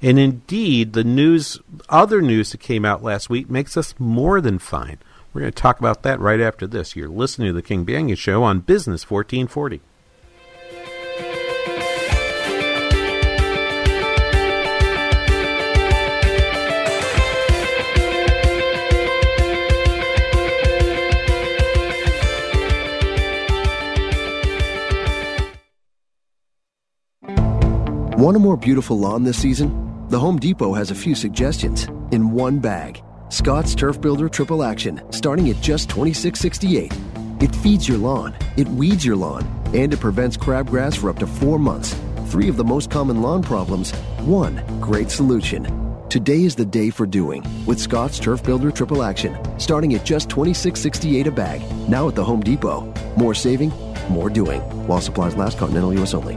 And 0.00 0.18
indeed, 0.18 0.92
the 0.92 1.04
news, 1.04 1.58
other 1.88 2.22
news 2.22 2.52
that 2.52 2.60
came 2.60 2.84
out 2.84 3.02
last 3.02 3.28
week 3.28 3.50
makes 3.50 3.76
us 3.76 3.94
more 3.98 4.40
than 4.40 4.58
fine. 4.58 4.98
We're 5.32 5.42
going 5.42 5.52
to 5.52 5.62
talk 5.62 5.78
about 5.78 6.02
that 6.04 6.20
right 6.20 6.40
after 6.40 6.66
this. 6.66 6.94
You're 6.96 7.08
listening 7.08 7.48
to 7.48 7.52
the 7.52 7.62
King 7.62 7.84
Banaian 7.84 8.16
Show 8.16 8.42
on 8.42 8.60
Business 8.60 9.10
1440. 9.10 9.80
Want 28.18 28.36
a 28.36 28.40
more 28.40 28.56
beautiful 28.56 28.98
lawn 28.98 29.22
this 29.22 29.40
season? 29.40 29.70
The 30.08 30.18
Home 30.18 30.40
Depot 30.40 30.72
has 30.72 30.90
a 30.90 30.94
few 30.96 31.14
suggestions 31.14 31.84
in 32.10 32.32
one 32.32 32.58
bag. 32.58 33.00
Scott's 33.28 33.76
Turf 33.76 34.00
Builder 34.00 34.28
Triple 34.28 34.64
Action, 34.64 35.00
starting 35.12 35.48
at 35.50 35.60
just 35.60 35.88
$26.68. 35.88 37.40
It 37.40 37.54
feeds 37.54 37.88
your 37.88 37.98
lawn, 37.98 38.34
it 38.56 38.66
weeds 38.70 39.06
your 39.06 39.14
lawn, 39.14 39.46
and 39.72 39.94
it 39.94 40.00
prevents 40.00 40.36
crabgrass 40.36 40.96
for 40.96 41.10
up 41.10 41.20
to 41.20 41.28
four 41.28 41.60
months. 41.60 41.94
Three 42.26 42.48
of 42.48 42.56
the 42.56 42.64
most 42.64 42.90
common 42.90 43.22
lawn 43.22 43.40
problems, 43.40 43.92
one 44.22 44.64
great 44.80 45.12
solution. 45.12 45.62
Today 46.08 46.42
is 46.42 46.56
the 46.56 46.66
day 46.66 46.90
for 46.90 47.06
doing 47.06 47.44
with 47.66 47.78
Scott's 47.78 48.18
Turf 48.18 48.42
Builder 48.42 48.72
Triple 48.72 49.04
Action, 49.04 49.38
starting 49.60 49.94
at 49.94 50.04
just 50.04 50.28
$26.68 50.28 51.26
a 51.28 51.30
bag, 51.30 51.62
now 51.88 52.08
at 52.08 52.16
the 52.16 52.24
Home 52.24 52.40
Depot. 52.40 52.92
More 53.16 53.32
saving, 53.36 53.72
more 54.10 54.28
doing. 54.28 54.60
While 54.88 55.00
supplies 55.00 55.36
last, 55.36 55.56
continental 55.56 55.94
U.S. 55.94 56.14
only. 56.14 56.36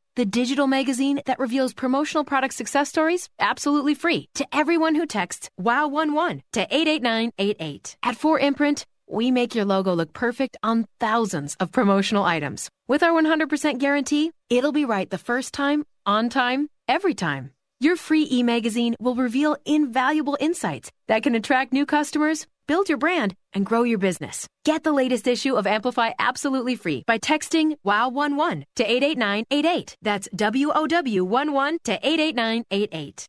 the 0.21 0.25
digital 0.27 0.67
magazine 0.67 1.19
that 1.25 1.39
reveals 1.39 1.73
promotional 1.73 2.23
product 2.23 2.53
success 2.53 2.87
stories 2.87 3.27
absolutely 3.39 3.95
free 3.95 4.29
to 4.35 4.45
everyone 4.53 4.93
who 4.93 5.07
texts 5.07 5.49
WOW11 5.59 6.41
to 6.51 6.61
88988. 6.69 7.97
At 8.03 8.19
4imprint, 8.19 8.85
we 9.09 9.31
make 9.31 9.55
your 9.55 9.65
logo 9.65 9.95
look 9.95 10.13
perfect 10.13 10.57
on 10.61 10.85
thousands 10.99 11.55
of 11.55 11.71
promotional 11.71 12.23
items. 12.23 12.69
With 12.87 13.01
our 13.01 13.19
100% 13.19 13.79
guarantee, 13.79 14.29
it'll 14.47 14.71
be 14.71 14.85
right 14.85 15.09
the 15.09 15.17
first 15.17 15.55
time, 15.55 15.85
on 16.05 16.29
time, 16.29 16.69
every 16.87 17.15
time. 17.15 17.49
Your 17.79 17.95
free 17.95 18.27
e 18.29 18.43
magazine 18.43 18.95
will 18.99 19.15
reveal 19.15 19.57
invaluable 19.65 20.37
insights 20.39 20.91
that 21.07 21.23
can 21.23 21.33
attract 21.33 21.73
new 21.73 21.87
customers 21.87 22.45
build 22.67 22.89
your 22.89 22.97
brand, 22.97 23.35
and 23.53 23.65
grow 23.65 23.83
your 23.83 23.97
business. 23.97 24.47
Get 24.63 24.83
the 24.83 24.91
latest 24.91 25.27
issue 25.27 25.55
of 25.55 25.67
Amplify 25.67 26.11
absolutely 26.19 26.75
free 26.75 27.03
by 27.07 27.17
texting 27.17 27.77
WOW11 27.85 28.63
to 28.77 28.83
88988. 28.83 29.97
That's 30.01 30.27
WOW11 30.29 31.77
to 31.83 31.93
88988. 32.01 33.27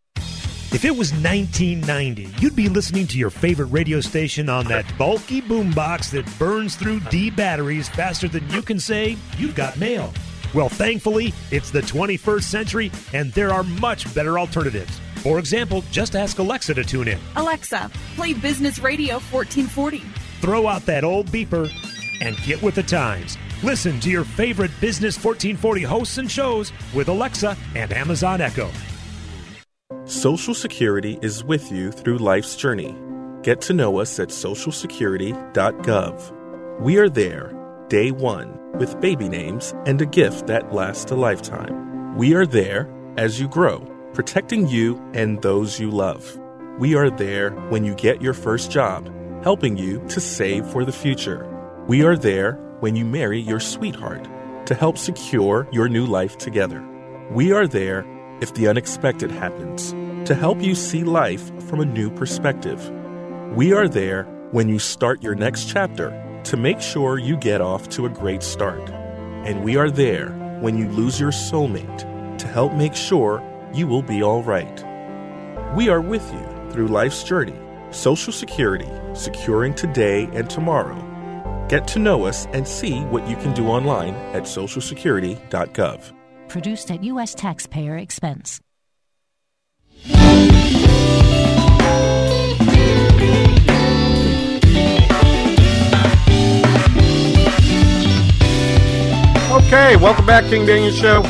If 0.72 0.86
it 0.86 0.96
was 0.96 1.12
1990, 1.12 2.34
you'd 2.38 2.56
be 2.56 2.70
listening 2.70 3.06
to 3.08 3.18
your 3.18 3.28
favorite 3.28 3.66
radio 3.66 4.00
station 4.00 4.48
on 4.48 4.64
that 4.68 4.86
bulky 4.96 5.42
boombox 5.42 6.10
that 6.12 6.38
burns 6.38 6.76
through 6.76 7.00
D 7.10 7.28
batteries 7.28 7.90
faster 7.90 8.26
than 8.26 8.48
you 8.48 8.62
can 8.62 8.80
say 8.80 9.18
you've 9.36 9.54
got 9.54 9.78
mail. 9.78 10.14
Well, 10.54 10.70
thankfully, 10.70 11.34
it's 11.50 11.70
the 11.70 11.82
21st 11.82 12.42
century, 12.42 12.92
and 13.12 13.32
there 13.32 13.52
are 13.52 13.64
much 13.64 14.12
better 14.14 14.38
alternatives. 14.38 14.98
For 15.22 15.38
example, 15.38 15.84
just 15.92 16.16
ask 16.16 16.40
Alexa 16.40 16.74
to 16.74 16.82
tune 16.82 17.06
in. 17.06 17.20
Alexa, 17.36 17.92
play 18.16 18.32
Business 18.32 18.80
Radio 18.80 19.20
1440. 19.30 19.98
Throw 20.40 20.66
out 20.66 20.84
that 20.86 21.04
old 21.04 21.28
beeper 21.28 21.70
and 22.20 22.36
get 22.38 22.60
with 22.60 22.74
the 22.74 22.82
times. 22.82 23.38
Listen 23.62 24.00
to 24.00 24.10
your 24.10 24.24
favorite 24.24 24.72
Business 24.80 25.14
1440 25.14 25.82
hosts 25.82 26.18
and 26.18 26.28
shows 26.28 26.72
with 26.92 27.08
Alexa 27.08 27.56
and 27.76 27.92
Amazon 27.92 28.40
Echo. 28.40 28.68
Social 30.06 30.54
Security 30.54 31.20
is 31.22 31.44
with 31.44 31.70
you 31.70 31.92
through 31.92 32.18
life's 32.18 32.56
journey. 32.56 32.96
Get 33.42 33.60
to 33.62 33.72
know 33.74 34.00
us 34.00 34.18
at 34.18 34.30
socialsecurity.gov. 34.30 36.80
We 36.80 36.98
are 36.98 37.08
there, 37.08 37.54
day 37.88 38.10
one, 38.10 38.58
with 38.76 39.00
baby 39.00 39.28
names 39.28 39.72
and 39.86 40.02
a 40.02 40.06
gift 40.06 40.48
that 40.48 40.74
lasts 40.74 41.12
a 41.12 41.16
lifetime. 41.16 42.16
We 42.16 42.34
are 42.34 42.46
there 42.46 42.92
as 43.16 43.38
you 43.38 43.46
grow 43.46 43.91
protecting 44.14 44.68
you 44.68 45.00
and 45.14 45.40
those 45.42 45.80
you 45.80 45.90
love. 45.90 46.38
We 46.78 46.94
are 46.94 47.10
there 47.10 47.50
when 47.70 47.84
you 47.84 47.94
get 47.94 48.22
your 48.22 48.34
first 48.34 48.70
job, 48.70 49.10
helping 49.42 49.76
you 49.76 50.04
to 50.08 50.20
save 50.20 50.66
for 50.66 50.84
the 50.84 50.92
future. 50.92 51.48
We 51.86 52.02
are 52.02 52.16
there 52.16 52.54
when 52.80 52.96
you 52.96 53.04
marry 53.04 53.40
your 53.40 53.60
sweetheart 53.60 54.28
to 54.66 54.74
help 54.74 54.98
secure 54.98 55.68
your 55.72 55.88
new 55.88 56.06
life 56.06 56.38
together. 56.38 56.82
We 57.30 57.52
are 57.52 57.66
there 57.66 58.06
if 58.40 58.54
the 58.54 58.68
unexpected 58.68 59.30
happens 59.30 59.92
to 60.26 60.34
help 60.34 60.62
you 60.62 60.74
see 60.74 61.04
life 61.04 61.50
from 61.64 61.80
a 61.80 61.84
new 61.84 62.10
perspective. 62.10 62.90
We 63.54 63.72
are 63.72 63.88
there 63.88 64.24
when 64.52 64.68
you 64.68 64.78
start 64.78 65.22
your 65.22 65.34
next 65.34 65.68
chapter 65.68 66.10
to 66.44 66.56
make 66.56 66.80
sure 66.80 67.18
you 67.18 67.36
get 67.36 67.60
off 67.60 67.88
to 67.90 68.06
a 68.06 68.10
great 68.10 68.42
start. 68.42 68.90
And 69.44 69.64
we 69.64 69.76
are 69.76 69.90
there 69.90 70.30
when 70.60 70.78
you 70.78 70.88
lose 70.88 71.18
your 71.18 71.30
soulmate 71.30 72.38
to 72.38 72.46
help 72.46 72.72
make 72.72 72.94
sure 72.94 73.42
you 73.74 73.86
will 73.86 74.02
be 74.02 74.22
all 74.22 74.42
right. 74.42 74.84
We 75.74 75.88
are 75.88 76.00
with 76.00 76.30
you 76.32 76.70
through 76.70 76.88
life's 76.88 77.22
journey, 77.22 77.58
Social 77.90 78.32
Security, 78.32 78.88
securing 79.14 79.74
today 79.74 80.28
and 80.32 80.48
tomorrow. 80.48 80.98
Get 81.68 81.88
to 81.88 81.98
know 81.98 82.26
us 82.26 82.46
and 82.52 82.68
see 82.68 83.00
what 83.04 83.26
you 83.26 83.36
can 83.36 83.54
do 83.54 83.68
online 83.68 84.14
at 84.34 84.42
socialsecurity.gov. 84.42 86.12
Produced 86.48 86.90
at 86.90 87.02
U.S. 87.04 87.34
taxpayer 87.34 87.96
expense. 87.96 88.60
Okay, 99.52 99.96
welcome 99.96 100.26
back, 100.26 100.44
King 100.44 100.66
Banaian 100.66 100.92
Show. 100.92 101.22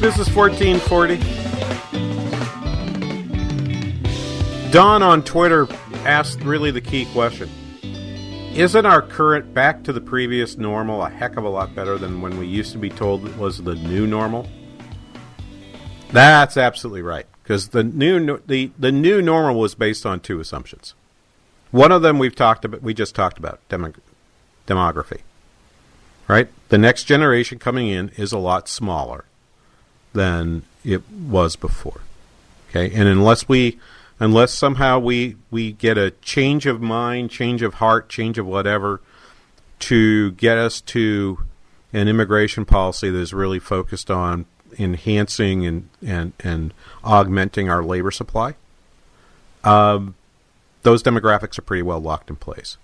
This 0.00 0.18
is 0.18 0.34
1440. 0.34 1.39
Don 4.70 5.02
on 5.02 5.24
Twitter 5.24 5.66
asked 6.04 6.42
really 6.42 6.70
the 6.70 6.80
key 6.80 7.04
question. 7.06 7.50
Isn't 8.54 8.86
our 8.86 9.02
current 9.02 9.52
back 9.52 9.82
to 9.82 9.92
the 9.92 10.00
previous 10.00 10.56
normal 10.56 11.02
a 11.02 11.10
heck 11.10 11.36
of 11.36 11.42
a 11.42 11.48
lot 11.48 11.74
better 11.74 11.98
than 11.98 12.22
when 12.22 12.38
we 12.38 12.46
used 12.46 12.70
to 12.72 12.78
be 12.78 12.88
told 12.88 13.26
it 13.26 13.36
was 13.36 13.58
the 13.58 13.74
new 13.74 14.06
normal? 14.06 14.46
That's 16.12 16.56
absolutely 16.56 17.02
right. 17.02 17.26
Because 17.42 17.70
the 17.70 17.82
new 17.82 18.40
the, 18.46 18.70
the 18.78 18.92
new 18.92 19.20
normal 19.20 19.58
was 19.58 19.74
based 19.74 20.06
on 20.06 20.20
two 20.20 20.38
assumptions. 20.38 20.94
One 21.72 21.90
of 21.90 22.02
them 22.02 22.20
we've 22.20 22.36
talked 22.36 22.64
about 22.64 22.80
we 22.80 22.94
just 22.94 23.16
talked 23.16 23.38
about 23.38 23.58
demography. 23.68 25.22
Right? 26.28 26.48
The 26.68 26.78
next 26.78 27.04
generation 27.04 27.58
coming 27.58 27.88
in 27.88 28.10
is 28.10 28.30
a 28.30 28.38
lot 28.38 28.68
smaller 28.68 29.24
than 30.12 30.62
it 30.84 31.02
was 31.10 31.56
before. 31.56 32.02
Okay? 32.68 32.94
And 32.94 33.08
unless 33.08 33.48
we 33.48 33.80
unless 34.20 34.54
somehow 34.54 34.98
we 34.98 35.36
we 35.50 35.72
get 35.72 35.98
a 35.98 36.12
change 36.22 36.66
of 36.66 36.80
mind, 36.80 37.30
change 37.30 37.62
of 37.62 37.74
heart, 37.74 38.08
change 38.08 38.38
of 38.38 38.46
whatever 38.46 39.00
to 39.80 40.32
get 40.32 40.58
us 40.58 40.80
to 40.82 41.38
an 41.92 42.06
immigration 42.06 42.64
policy 42.64 43.10
that 43.10 43.18
is 43.18 43.34
really 43.34 43.58
focused 43.58 44.10
on 44.10 44.44
enhancing 44.78 45.66
and 45.66 45.88
and, 46.06 46.32
and 46.40 46.72
augmenting 47.02 47.68
our 47.68 47.82
labor 47.82 48.10
supply, 48.10 48.54
um, 49.64 50.14
those 50.82 51.02
demographics 51.02 51.58
are 51.58 51.62
pretty 51.62 51.82
well 51.82 52.00
locked 52.00 52.30
in 52.30 52.36
place. 52.36 52.76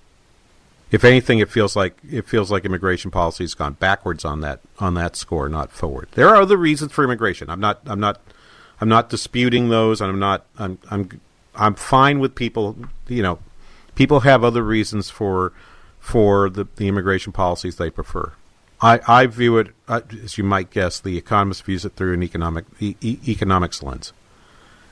If 0.91 1.05
anything, 1.05 1.41
it 1.41 1.51
feels 1.51 1.77
like 1.77 1.99
it 2.09 2.27
feels 2.27 2.51
like 2.51 2.65
immigration 2.65 3.11
policy 3.11 3.45
has 3.45 3.55
gone 3.55 3.75
backwards 3.75 4.25
on 4.25 4.41
that 4.41 4.61
on 4.79 4.95
that 4.95 5.17
score, 5.17 5.49
not 5.49 5.71
forward. 5.71 6.09
There 6.13 6.29
are 6.29 6.37
other 6.37 6.57
reasons 6.57 6.93
for 6.93 7.05
immigration. 7.05 7.51
I'm 7.51 7.61
not 7.61 7.81
I'm 7.87 8.01
not 8.01 8.21
I'm 8.81 8.89
not 8.89 9.11
disputing 9.11 9.69
those. 9.69 10.01
and 10.01 10.11
I'm 10.11 10.19
not 10.19 10.47
I'm 10.59 10.79
I'm 10.91 11.21
I'm 11.57 11.75
fine 11.75 12.19
with 12.19 12.35
people. 12.35 12.77
You 13.09 13.23
know, 13.23 13.39
people 13.95 14.21
have 14.21 14.45
other 14.45 14.63
reasons 14.63 15.11
for 15.11 15.53
for 15.99 16.49
the, 16.49 16.69
the 16.77 16.87
immigration 16.87 17.33
policies 17.33 17.77
they 17.77 17.91
prefer. 17.91 18.33
I, 18.81 19.01
I 19.09 19.27
view 19.27 19.59
it, 19.59 19.69
uh, 19.89 20.03
as 20.23 20.39
you 20.39 20.45
might 20.45 20.71
guess, 20.71 21.01
the 21.01 21.17
economist 21.17 21.65
views 21.65 21.85
it 21.85 21.95
through 21.97 22.15
an 22.15 22.23
economic 22.23 22.67
e- 22.79 22.95
economics 23.27 23.83
lens, 23.83 24.13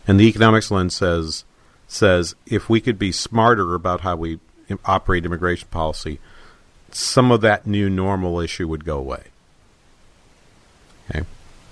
and 0.08 0.18
the 0.18 0.26
economics 0.26 0.70
lens 0.70 0.94
says 0.94 1.44
says 1.86 2.34
if 2.46 2.68
we 2.68 2.80
could 2.80 2.98
be 2.98 3.12
smarter 3.12 3.74
about 3.74 4.00
how 4.00 4.16
we 4.16 4.40
operate 4.86 5.26
immigration 5.26 5.68
policy, 5.70 6.18
some 6.90 7.30
of 7.30 7.42
that 7.42 7.66
new 7.66 7.90
normal 7.90 8.40
issue 8.40 8.66
would 8.66 8.84
go 8.84 8.98
away. 8.98 9.24
Okay, 11.10 11.26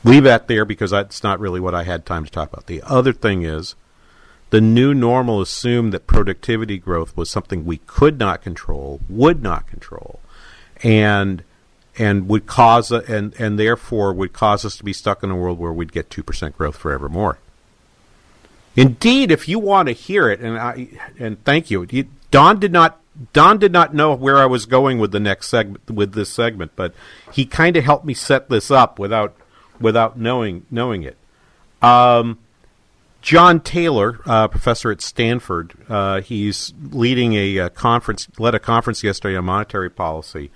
leave 0.04 0.24
that 0.24 0.48
there 0.48 0.66
because 0.66 0.90
that's 0.90 1.22
not 1.22 1.40
really 1.40 1.60
what 1.60 1.74
I 1.74 1.84
had 1.84 2.04
time 2.04 2.24
to 2.26 2.30
talk 2.30 2.52
about. 2.52 2.66
The 2.66 2.82
other 2.82 3.12
thing 3.12 3.42
is. 3.42 3.74
The 4.52 4.60
new 4.60 4.92
normal 4.92 5.40
assumed 5.40 5.94
that 5.94 6.06
productivity 6.06 6.76
growth 6.76 7.16
was 7.16 7.30
something 7.30 7.64
we 7.64 7.78
could 7.78 8.18
not 8.18 8.42
control, 8.42 9.00
would 9.08 9.42
not 9.42 9.66
control, 9.66 10.20
and 10.82 11.42
and 11.98 12.28
would 12.28 12.44
cause 12.44 12.92
a, 12.92 12.96
and 13.10 13.32
and 13.38 13.58
therefore 13.58 14.12
would 14.12 14.34
cause 14.34 14.66
us 14.66 14.76
to 14.76 14.84
be 14.84 14.92
stuck 14.92 15.22
in 15.22 15.30
a 15.30 15.36
world 15.36 15.58
where 15.58 15.72
we'd 15.72 15.90
get 15.90 16.10
two 16.10 16.22
percent 16.22 16.58
growth 16.58 16.76
forevermore. 16.76 17.38
Indeed, 18.76 19.30
if 19.30 19.48
you 19.48 19.58
want 19.58 19.88
to 19.88 19.94
hear 19.94 20.28
it, 20.28 20.40
and 20.40 20.58
I 20.58 20.88
and 21.18 21.42
thank 21.44 21.70
you, 21.70 21.86
Don 22.30 22.60
did 22.60 22.72
not 22.72 23.00
Don 23.32 23.56
did 23.56 23.72
not 23.72 23.94
know 23.94 24.14
where 24.14 24.36
I 24.36 24.44
was 24.44 24.66
going 24.66 24.98
with 24.98 25.12
the 25.12 25.20
next 25.20 25.48
segment 25.48 25.90
with 25.90 26.12
this 26.12 26.28
segment, 26.28 26.72
but 26.76 26.92
he 27.32 27.46
kind 27.46 27.74
of 27.78 27.84
helped 27.84 28.04
me 28.04 28.12
set 28.12 28.50
this 28.50 28.70
up 28.70 28.98
without 28.98 29.34
without 29.80 30.18
knowing 30.18 30.66
knowing 30.70 31.04
it. 31.04 31.16
Um, 31.80 32.38
John 33.22 33.60
Taylor, 33.60 34.20
uh, 34.26 34.48
professor 34.48 34.90
at 34.90 35.00
Stanford, 35.00 35.74
uh, 35.88 36.20
he's 36.20 36.74
leading 36.90 37.34
a, 37.34 37.56
a, 37.58 37.70
conference, 37.70 38.28
led 38.36 38.54
a 38.54 38.58
conference 38.58 39.04
yesterday 39.04 39.36
on 39.36 39.44
monetary 39.44 39.90
policy 39.90 40.50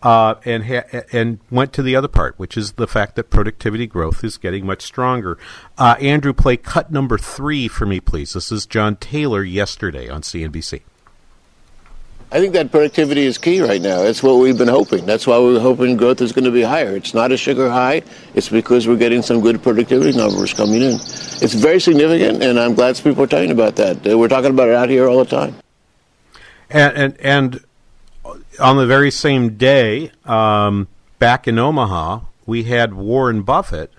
uh, 0.00 0.36
and 0.44 0.64
ha- 0.64 1.02
and 1.12 1.40
went 1.50 1.72
to 1.72 1.82
the 1.82 1.96
other 1.96 2.08
part, 2.08 2.38
which 2.38 2.56
is 2.56 2.72
the 2.72 2.86
fact 2.86 3.16
that 3.16 3.30
productivity 3.30 3.86
growth 3.86 4.22
is 4.22 4.38
getting 4.38 4.64
much 4.64 4.82
stronger. 4.82 5.38
Uh, 5.76 5.96
Andrew, 6.00 6.32
play 6.32 6.56
cut 6.56 6.92
number 6.92 7.18
three 7.18 7.66
for 7.66 7.84
me, 7.84 7.98
please. 7.98 8.34
This 8.34 8.52
is 8.52 8.64
John 8.64 8.96
Taylor 8.96 9.42
yesterday 9.42 10.08
on 10.08 10.22
CNBC. 10.22 10.82
I 12.34 12.40
think 12.40 12.52
that 12.54 12.72
productivity 12.72 13.26
is 13.26 13.38
key 13.38 13.60
right 13.60 13.80
now. 13.80 14.02
That's 14.02 14.20
what 14.20 14.40
we've 14.40 14.58
been 14.58 14.66
hoping. 14.66 15.06
That's 15.06 15.24
why 15.24 15.38
we're 15.38 15.60
hoping 15.60 15.96
growth 15.96 16.20
is 16.20 16.32
going 16.32 16.46
to 16.46 16.50
be 16.50 16.62
higher. 16.62 16.96
It's 16.96 17.14
not 17.14 17.30
a 17.30 17.36
sugar 17.36 17.70
high. 17.70 18.02
It's 18.34 18.48
because 18.48 18.88
we're 18.88 18.96
getting 18.96 19.22
some 19.22 19.40
good 19.40 19.62
productivity 19.62 20.18
numbers 20.18 20.52
coming 20.52 20.82
in. 20.82 20.94
It's 20.94 21.54
very 21.54 21.80
significant, 21.80 22.42
and 22.42 22.58
I'm 22.58 22.74
glad 22.74 22.96
people 22.96 23.22
are 23.22 23.28
talking 23.28 23.52
about 23.52 23.76
that. 23.76 24.04
We're 24.04 24.26
talking 24.26 24.50
about 24.50 24.68
it 24.68 24.74
out 24.74 24.88
here 24.88 25.08
all 25.08 25.18
the 25.18 25.30
time. 25.30 25.54
And 26.68 26.96
and, 26.96 27.20
and 27.20 27.64
on 28.58 28.78
the 28.78 28.86
very 28.86 29.12
same 29.12 29.56
day, 29.56 30.10
um, 30.24 30.88
back 31.20 31.46
in 31.46 31.56
Omaha, 31.56 32.22
we 32.46 32.64
had 32.64 32.94
Warren 32.94 33.42
Buffett, 33.42 33.92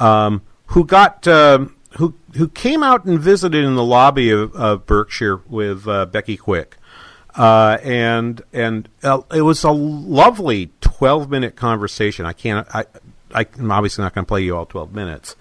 um, 0.00 0.42
who 0.66 0.84
got 0.84 1.28
uh, 1.28 1.66
who 1.98 2.14
who 2.34 2.48
came 2.48 2.82
out 2.82 3.04
and 3.04 3.20
visited 3.20 3.64
in 3.64 3.76
the 3.76 3.84
lobby 3.84 4.30
of, 4.30 4.52
of 4.56 4.84
Berkshire 4.84 5.36
with 5.48 5.86
uh, 5.86 6.06
Becky 6.06 6.36
Quick, 6.36 6.76
uh, 7.34 7.78
and 7.82 8.42
and 8.52 8.88
uh, 9.02 9.22
it 9.34 9.42
was 9.42 9.64
a 9.64 9.70
lovely 9.70 10.70
twelve 10.80 11.30
minute 11.30 11.56
conversation. 11.56 12.26
I 12.26 12.32
can't. 12.32 12.66
I, 12.74 12.84
I 13.34 13.46
I'm 13.58 13.70
obviously 13.70 14.02
not 14.02 14.14
going 14.14 14.24
to 14.24 14.28
play 14.28 14.42
you 14.42 14.56
all 14.56 14.66
twelve 14.66 14.94
minutes, 14.94 15.36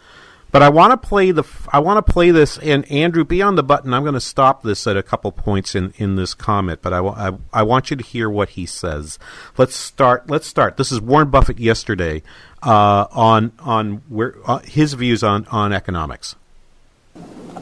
but 0.52 0.62
I 0.62 0.70
want 0.70 0.92
to 0.92 1.08
play 1.08 1.32
the 1.32 1.44
I 1.72 1.80
want 1.80 2.06
to 2.06 2.12
play 2.12 2.32
this 2.32 2.58
and 2.58 2.90
Andrew 2.90 3.26
be 3.26 3.42
on 3.42 3.56
the 3.56 3.64
button. 3.64 3.94
I'm 3.94 4.04
going 4.04 4.14
to 4.14 4.22
stop 4.22 4.64
this 4.64 4.88
at 4.88 4.96
a 4.96 5.04
couple 5.04 5.32
points 5.32 5.76
in, 5.76 5.94
in 5.98 6.16
this 6.16 6.34
comment, 6.34 6.82
but 6.82 6.94
I, 6.94 7.00
I, 7.00 7.32
I 7.54 7.64
want 7.64 7.90
you 7.90 7.98
to 7.98 8.04
hear 8.04 8.30
what 8.30 8.50
he 8.50 8.66
says. 8.66 9.20
Let's 9.58 9.76
start. 9.76 10.30
Let's 10.30 10.48
start. 10.48 10.78
This 10.78 10.92
is 10.92 11.02
Warren 11.02 11.30
Buffett 11.30 11.60
yesterday 11.60 12.24
uh, 12.64 13.08
on 13.12 13.52
on 13.60 14.04
where 14.08 14.36
uh, 14.46 14.60
his 14.60 14.94
views 14.94 15.24
on 15.24 15.46
on 15.48 15.74
economics. 15.74 16.36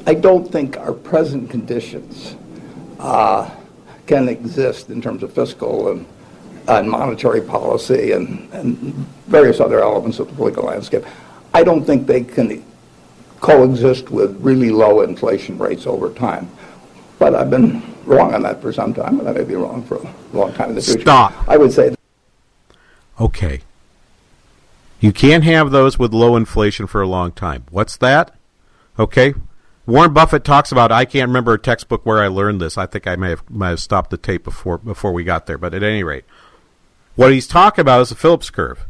I 0.06 0.14
don't 0.14 0.52
think 0.52 0.78
our 0.78 0.94
present 0.94 1.50
conditions 1.50 2.36
uh, 3.00 3.50
can 4.10 4.28
exist 4.28 4.90
in 4.90 5.02
terms 5.02 5.22
of 5.22 5.32
fiscal 5.32 5.92
and, 5.92 6.06
and 6.68 6.90
monetary 6.90 7.42
policy 7.42 8.12
and, 8.12 8.52
and 8.52 8.76
various 9.28 9.60
other 9.60 9.82
elements 9.82 10.18
of 10.18 10.28
the 10.28 10.34
political 10.34 10.64
landscape. 10.64 11.06
I 11.54 11.64
don't 11.64 11.86
think 11.86 12.08
they 12.08 12.24
can 12.24 12.66
coexist 13.40 14.10
with 14.10 14.36
really 14.42 14.72
low 14.72 15.02
inflation 15.02 15.60
rates 15.60 15.86
over 15.86 16.12
time. 16.12 16.50
But 17.20 17.36
I've 17.36 17.52
been 17.52 17.84
wrong 18.04 18.34
on 18.34 18.42
that 18.42 18.64
for 18.64 18.74
some 18.74 18.96
time, 18.96 19.20
and 19.20 19.30
I 19.30 19.32
may 19.32 19.44
be 19.44 19.56
wrong 19.56 19.84
for 19.84 19.98
a 19.98 20.16
long 20.34 20.54
time 20.54 20.70
in 20.70 20.76
the 20.76 20.82
future. 20.82 21.02
Stop. 21.02 21.34
I 21.48 21.58
would 21.58 21.72
say. 21.72 21.94
Okay. 23.22 23.62
You 25.00 25.14
can't 25.14 25.44
have 25.44 25.70
those 25.70 26.00
with 26.00 26.14
low 26.14 26.36
inflation 26.36 26.88
for 26.88 27.02
a 27.02 27.08
long 27.08 27.32
time. 27.32 27.66
What's 27.70 27.96
that? 27.98 28.36
Okay. 28.98 29.36
Warren 29.86 30.14
Buffett 30.14 30.44
talks 30.44 30.72
about. 30.72 30.92
I 30.92 31.06
can't 31.06 31.30
remember 31.30 31.54
a 31.54 31.60
textbook 31.60 32.06
where 32.06 32.20
I 32.20 32.28
learned 32.28 32.62
this. 32.62 32.78
I 32.78 32.86
think 32.86 33.08
I 33.08 33.16
may 33.16 33.30
have 33.32 33.50
might 33.50 33.70
have 33.70 33.80
stopped 33.80 34.12
the 34.12 34.18
tape 34.18 34.44
before 34.44 34.78
before 34.78 35.12
we 35.12 35.24
got 35.24 35.46
there. 35.46 35.58
But 35.58 35.74
at 35.74 35.84
any 35.84 36.04
rate, 36.04 36.26
what 37.16 37.32
he's 37.32 37.48
talking 37.48 37.82
about 37.82 38.02
is 38.02 38.10
the 38.10 38.16
Phillips 38.16 38.50
curve. 38.50 38.86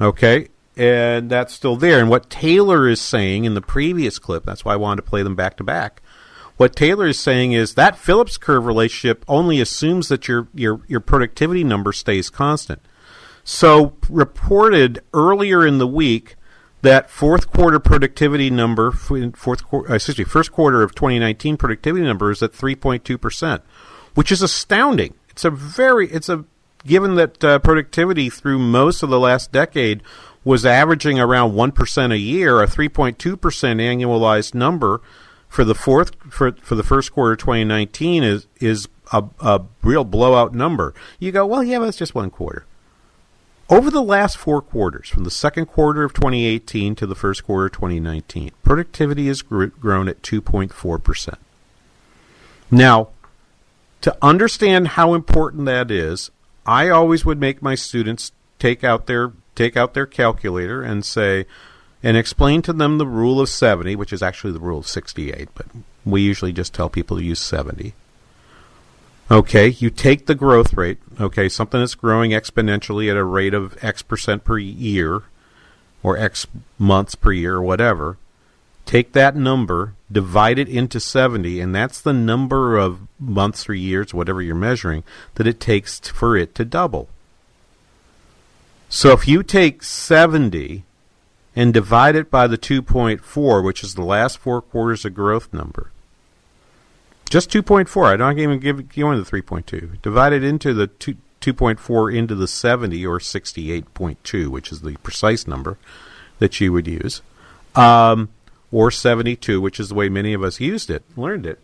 Okay, 0.00 0.48
and 0.76 1.30
that's 1.30 1.54
still 1.54 1.76
there. 1.76 2.00
And 2.00 2.10
what 2.10 2.30
Taylor 2.30 2.88
is 2.88 3.00
saying 3.00 3.44
in 3.44 3.54
the 3.54 3.60
previous 3.60 4.18
clip, 4.18 4.44
that's 4.44 4.64
why 4.64 4.74
I 4.74 4.76
wanted 4.76 5.02
to 5.02 5.08
play 5.08 5.22
them 5.22 5.36
back 5.36 5.56
to 5.58 5.64
back. 5.64 6.02
What 6.56 6.76
Taylor 6.76 7.06
is 7.06 7.18
saying 7.18 7.52
is 7.52 7.74
that 7.74 7.96
Phillips 7.96 8.36
curve 8.36 8.66
relationship 8.66 9.24
only 9.28 9.60
assumes 9.60 10.08
that 10.08 10.28
your 10.28 10.48
your 10.52 10.80
your 10.88 11.00
productivity 11.00 11.64
number 11.64 11.92
stays 11.92 12.28
constant. 12.28 12.82
So 13.44 13.94
reported 14.08 15.02
earlier 15.14 15.66
in 15.66 15.78
the 15.78 15.86
week 15.86 16.36
that 16.82 17.10
fourth 17.10 17.50
quarter 17.50 17.78
productivity 17.78 18.50
number, 18.50 18.90
fourth 18.90 19.64
quarter, 19.64 19.92
uh, 19.92 19.94
excuse 19.96 20.18
me, 20.18 20.24
first 20.24 20.52
quarter 20.52 20.82
of 20.82 20.94
2019 20.94 21.56
productivity 21.56 22.04
number 22.04 22.30
is 22.30 22.42
at 22.42 22.52
3.2 22.52 23.20
percent, 23.20 23.62
which 24.14 24.32
is 24.32 24.42
astounding. 24.42 25.14
It's 25.28 25.44
a 25.44 25.50
very, 25.50 26.08
it's 26.08 26.28
a 26.28 26.44
given 26.86 27.16
that 27.16 27.44
uh, 27.44 27.58
productivity 27.58 28.30
through 28.30 28.58
most 28.58 29.02
of 29.02 29.10
the 29.10 29.20
last 29.20 29.52
decade 29.52 30.02
was 30.44 30.64
averaging 30.64 31.20
around 31.20 31.52
1% 31.52 32.12
a 32.12 32.18
year, 32.18 32.62
a 32.62 32.66
3.2% 32.66 33.16
annualized 33.16 34.54
number 34.54 35.00
for 35.48 35.64
the 35.64 35.74
fourth 35.74 36.12
for 36.30 36.52
for 36.62 36.76
the 36.76 36.84
first 36.84 37.12
quarter 37.12 37.32
of 37.32 37.38
2019 37.38 38.22
is 38.22 38.46
is 38.60 38.88
a, 39.12 39.24
a 39.40 39.60
real 39.82 40.04
blowout 40.04 40.54
number. 40.54 40.94
You 41.18 41.32
go, 41.32 41.44
well, 41.44 41.64
yeah, 41.64 41.80
that's 41.80 41.96
just 41.96 42.14
one 42.14 42.30
quarter. 42.30 42.64
Over 43.70 43.88
the 43.88 44.02
last 44.02 44.36
four 44.36 44.60
quarters, 44.60 45.08
from 45.08 45.22
the 45.22 45.30
second 45.30 45.66
quarter 45.66 46.02
of 46.02 46.12
2018 46.12 46.96
to 46.96 47.06
the 47.06 47.14
first 47.14 47.44
quarter 47.44 47.66
of 47.66 47.72
2019, 47.72 48.50
productivity 48.64 49.28
has 49.28 49.42
grown 49.42 50.08
at 50.08 50.22
2.4%. 50.22 51.34
Now, 52.68 53.10
to 54.00 54.16
understand 54.20 54.88
how 54.88 55.14
important 55.14 55.66
that 55.66 55.88
is, 55.88 56.32
I 56.66 56.88
always 56.88 57.24
would 57.24 57.38
make 57.38 57.62
my 57.62 57.76
students 57.76 58.32
take 58.58 58.82
out 58.82 59.06
their 59.06 59.32
take 59.54 59.76
out 59.76 59.94
their 59.94 60.06
calculator 60.06 60.82
and 60.82 61.04
say, 61.04 61.44
and 62.02 62.16
explain 62.16 62.62
to 62.62 62.72
them 62.72 62.98
the 62.98 63.06
rule 63.06 63.40
of 63.40 63.48
70, 63.48 63.94
which 63.94 64.12
is 64.12 64.22
actually 64.22 64.52
the 64.52 64.60
rule 64.60 64.78
of 64.78 64.88
68, 64.88 65.48
but 65.54 65.66
we 66.04 66.22
usually 66.22 66.52
just 66.52 66.72
tell 66.72 66.88
people 66.88 67.18
to 67.18 67.22
use 67.22 67.40
70. 67.40 67.94
Okay, 69.30 69.68
you 69.68 69.90
take 69.90 70.26
the 70.26 70.34
growth 70.34 70.74
rate, 70.74 70.98
okay, 71.20 71.48
something 71.48 71.78
that's 71.78 71.94
growing 71.94 72.32
exponentially 72.32 73.08
at 73.08 73.16
a 73.16 73.22
rate 73.22 73.54
of 73.54 73.78
X 73.82 74.02
percent 74.02 74.42
per 74.42 74.58
year, 74.58 75.22
or 76.02 76.18
X 76.18 76.48
months 76.78 77.14
per 77.14 77.30
year, 77.30 77.56
or 77.56 77.62
whatever. 77.62 78.16
take 78.86 79.12
that 79.12 79.36
number, 79.36 79.94
divide 80.10 80.58
it 80.58 80.68
into 80.68 80.98
70, 80.98 81.60
and 81.60 81.72
that's 81.72 82.00
the 82.00 82.12
number 82.12 82.76
of 82.76 83.06
months 83.20 83.68
or 83.68 83.74
years, 83.74 84.12
whatever 84.12 84.42
you're 84.42 84.56
measuring, 84.56 85.04
that 85.36 85.46
it 85.46 85.60
takes 85.60 86.00
for 86.00 86.36
it 86.36 86.56
to 86.56 86.64
double. 86.64 87.08
So 88.88 89.12
if 89.12 89.28
you 89.28 89.44
take 89.44 89.84
70 89.84 90.82
and 91.54 91.72
divide 91.72 92.16
it 92.16 92.32
by 92.32 92.48
the 92.48 92.58
2.4, 92.58 93.62
which 93.64 93.84
is 93.84 93.94
the 93.94 94.02
last 94.02 94.38
four 94.38 94.60
quarters 94.60 95.04
of 95.04 95.14
growth 95.14 95.52
number, 95.52 95.92
just 97.30 97.50
2.4, 97.50 98.06
I 98.06 98.16
don't 98.16 98.38
even 98.38 98.58
give 98.58 98.80
you 98.96 99.16
the 99.16 99.22
3.2. 99.22 100.02
Divide 100.02 100.32
it 100.32 100.44
into 100.44 100.74
the 100.74 100.88
2, 100.88 101.16
2.4 101.40 102.14
into 102.14 102.34
the 102.34 102.48
70 102.48 103.06
or 103.06 103.18
68.2, 103.18 104.48
which 104.48 104.70
is 104.70 104.82
the 104.82 104.96
precise 104.98 105.46
number 105.46 105.78
that 106.40 106.60
you 106.60 106.72
would 106.72 106.86
use. 106.86 107.22
Um, 107.74 108.28
or 108.72 108.90
72, 108.90 109.60
which 109.60 109.80
is 109.80 109.88
the 109.88 109.94
way 109.94 110.08
many 110.08 110.32
of 110.32 110.42
us 110.42 110.60
used 110.60 110.90
it, 110.90 111.04
learned 111.16 111.46
it. 111.46 111.60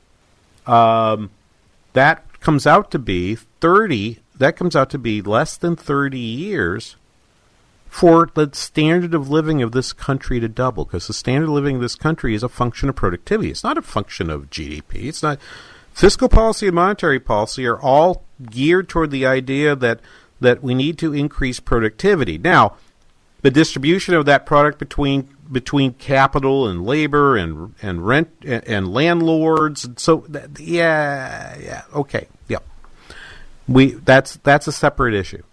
Um, 0.69 1.31
that 1.93 2.41
comes 2.41 2.67
out 2.67 2.91
to 2.93 2.99
be 2.99 3.35
30, 3.35 4.21
that 4.37 4.57
comes 4.57 4.77
out 4.77 4.91
to 4.91 4.99
be 4.99 5.21
less 5.21 5.57
than 5.57 5.77
30 5.77 6.19
years 6.19 6.97
for 7.97 8.29
the 8.35 8.51
standard 8.53 9.15
of 9.15 9.31
living 9.31 9.63
of 9.63 9.73
this 9.73 9.95
country 9.95 10.39
to 10.39 10.49
double, 10.49 10.85
because 10.85 11.07
the 11.07 11.15
standard 11.15 11.47
of 11.47 11.55
living 11.55 11.77
of 11.77 11.81
this 11.81 11.95
country 11.95 12.35
is 12.35 12.43
a 12.43 12.49
function 12.49 12.91
of 12.91 12.95
productivity. 12.95 13.51
It's 13.51 13.65
not 13.65 13.79
a 13.79 13.83
function 13.83 14.29
of 14.29 14.51
GDP. 14.51 15.07
It's 15.07 15.23
not. 15.23 15.39
Fiscal 15.95 16.29
policy 16.29 16.67
and 16.67 16.75
monetary 16.75 17.19
policy 17.19 17.65
are 17.65 17.81
all 17.81 18.23
geared 18.51 18.91
toward 18.91 19.11
the 19.11 19.25
idea 19.25 19.75
that 19.75 20.01
that 20.43 20.63
we 20.63 20.75
need 20.75 20.99
to 20.99 21.15
increase 21.15 21.59
productivity. 21.59 22.37
Now, 22.37 22.77
the 23.41 23.51
distribution 23.51 24.13
of 24.13 24.27
that 24.27 24.45
product 24.45 24.79
between 24.79 25.35
between 25.51 25.95
capital 25.95 26.69
and 26.69 26.85
labor 26.85 27.35
and 27.35 27.75
and 27.81 28.07
rent 28.07 28.29
and, 28.43 28.63
and 28.69 28.93
landlords. 28.93 29.89
So 29.97 30.27
that, 30.29 30.61
yeah, 30.61 31.57
yeah, 31.59 31.83
okay, 31.95 32.29
yep. 32.47 32.63
We 33.67 33.93
that's 33.93 34.37
that's 34.37 34.67
a 34.67 34.73
separate 34.73 35.15
issue. 35.15 35.45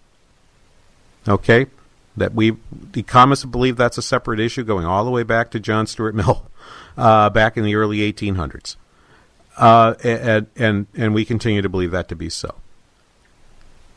Okay, 1.26 1.68
that 2.16 2.34
we 2.34 2.56
the 2.72 3.00
economists 3.00 3.44
believe 3.44 3.76
that's 3.76 3.98
a 3.98 4.02
separate 4.02 4.40
issue 4.40 4.64
going 4.64 4.86
all 4.86 5.04
the 5.04 5.10
way 5.10 5.22
back 5.22 5.50
to 5.50 5.60
John 5.60 5.86
Stuart 5.86 6.14
Mill, 6.14 6.46
uh, 6.96 7.30
back 7.30 7.56
in 7.56 7.64
the 7.64 7.74
early 7.74 7.98
1800s, 8.12 8.76
uh, 9.56 9.94
and 10.02 10.46
and 10.56 10.86
and 10.94 11.14
we 11.14 11.24
continue 11.24 11.62
to 11.62 11.68
believe 11.68 11.90
that 11.90 12.08
to 12.08 12.16
be 12.16 12.28
so. 12.28 12.54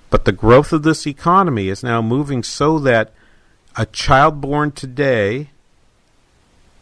But 0.09 0.25
the 0.25 0.31
growth 0.31 0.71
of 0.71 0.83
this 0.83 1.05
economy 1.05 1.67
is 1.67 1.83
now 1.83 2.01
moving 2.01 2.41
so 2.41 2.79
that 2.79 3.13
a 3.75 3.85
child 3.85 4.39
born 4.39 4.71
today 4.71 5.49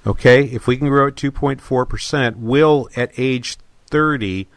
Okay, 0.07 0.43
if 0.43 0.67
we 0.67 0.77
can 0.77 0.87
grow 0.87 1.07
at 1.07 1.15
2.4%, 1.15 2.35
will 2.37 2.87
at 2.95 3.11
age 3.17 3.57
30 3.87 4.47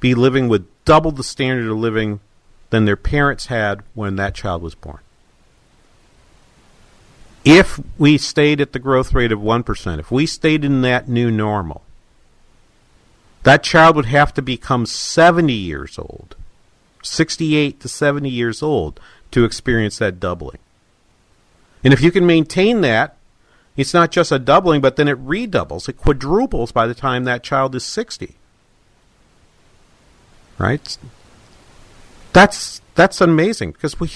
be 0.00 0.14
living 0.14 0.48
with 0.48 0.66
double 0.84 1.12
the 1.12 1.22
standard 1.22 1.70
of 1.70 1.78
living 1.78 2.18
than 2.70 2.84
their 2.84 2.96
parents 2.96 3.46
had 3.46 3.82
when 3.94 4.16
that 4.16 4.34
child 4.34 4.60
was 4.60 4.74
born. 4.74 4.98
If 7.50 7.80
we 7.96 8.18
stayed 8.18 8.60
at 8.60 8.72
the 8.72 8.78
growth 8.78 9.14
rate 9.14 9.32
of 9.32 9.38
1%, 9.38 9.98
if 9.98 10.10
we 10.10 10.26
stayed 10.26 10.64
in 10.64 10.82
that 10.82 11.08
new 11.08 11.30
normal, 11.30 11.82
that 13.42 13.62
child 13.62 13.96
would 13.96 14.04
have 14.04 14.34
to 14.34 14.42
become 14.42 14.84
70 14.84 15.52
years 15.52 15.98
old, 15.98 16.36
68 17.02 17.80
to 17.80 17.88
70 17.88 18.28
years 18.28 18.62
old, 18.62 19.00
to 19.30 19.44
experience 19.44 19.96
that 19.98 20.20
doubling. 20.20 20.58
And 21.82 21.94
if 21.94 22.02
you 22.02 22.10
can 22.10 22.26
maintain 22.26 22.82
that 22.82 23.18
it's 23.78 23.94
not 23.94 24.10
just 24.10 24.32
a 24.32 24.40
doubling, 24.40 24.80
but 24.80 24.96
then 24.96 25.06
it 25.06 25.16
redoubles. 25.18 25.88
It 25.88 25.96
quadruples 25.96 26.72
by 26.72 26.88
the 26.88 26.94
time 26.94 27.22
that 27.24 27.44
child 27.44 27.76
is 27.76 27.84
60. 27.84 28.34
Right? 30.58 30.98
That's 32.32 32.82
that's 32.96 33.20
amazing 33.20 33.70
because 33.70 34.00
we 34.00 34.10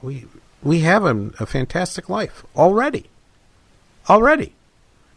we 0.00 0.26
we 0.64 0.80
have 0.80 1.04
a, 1.04 1.30
a 1.38 1.46
fantastic 1.46 2.08
life 2.08 2.44
already. 2.56 3.10
Already. 4.08 4.54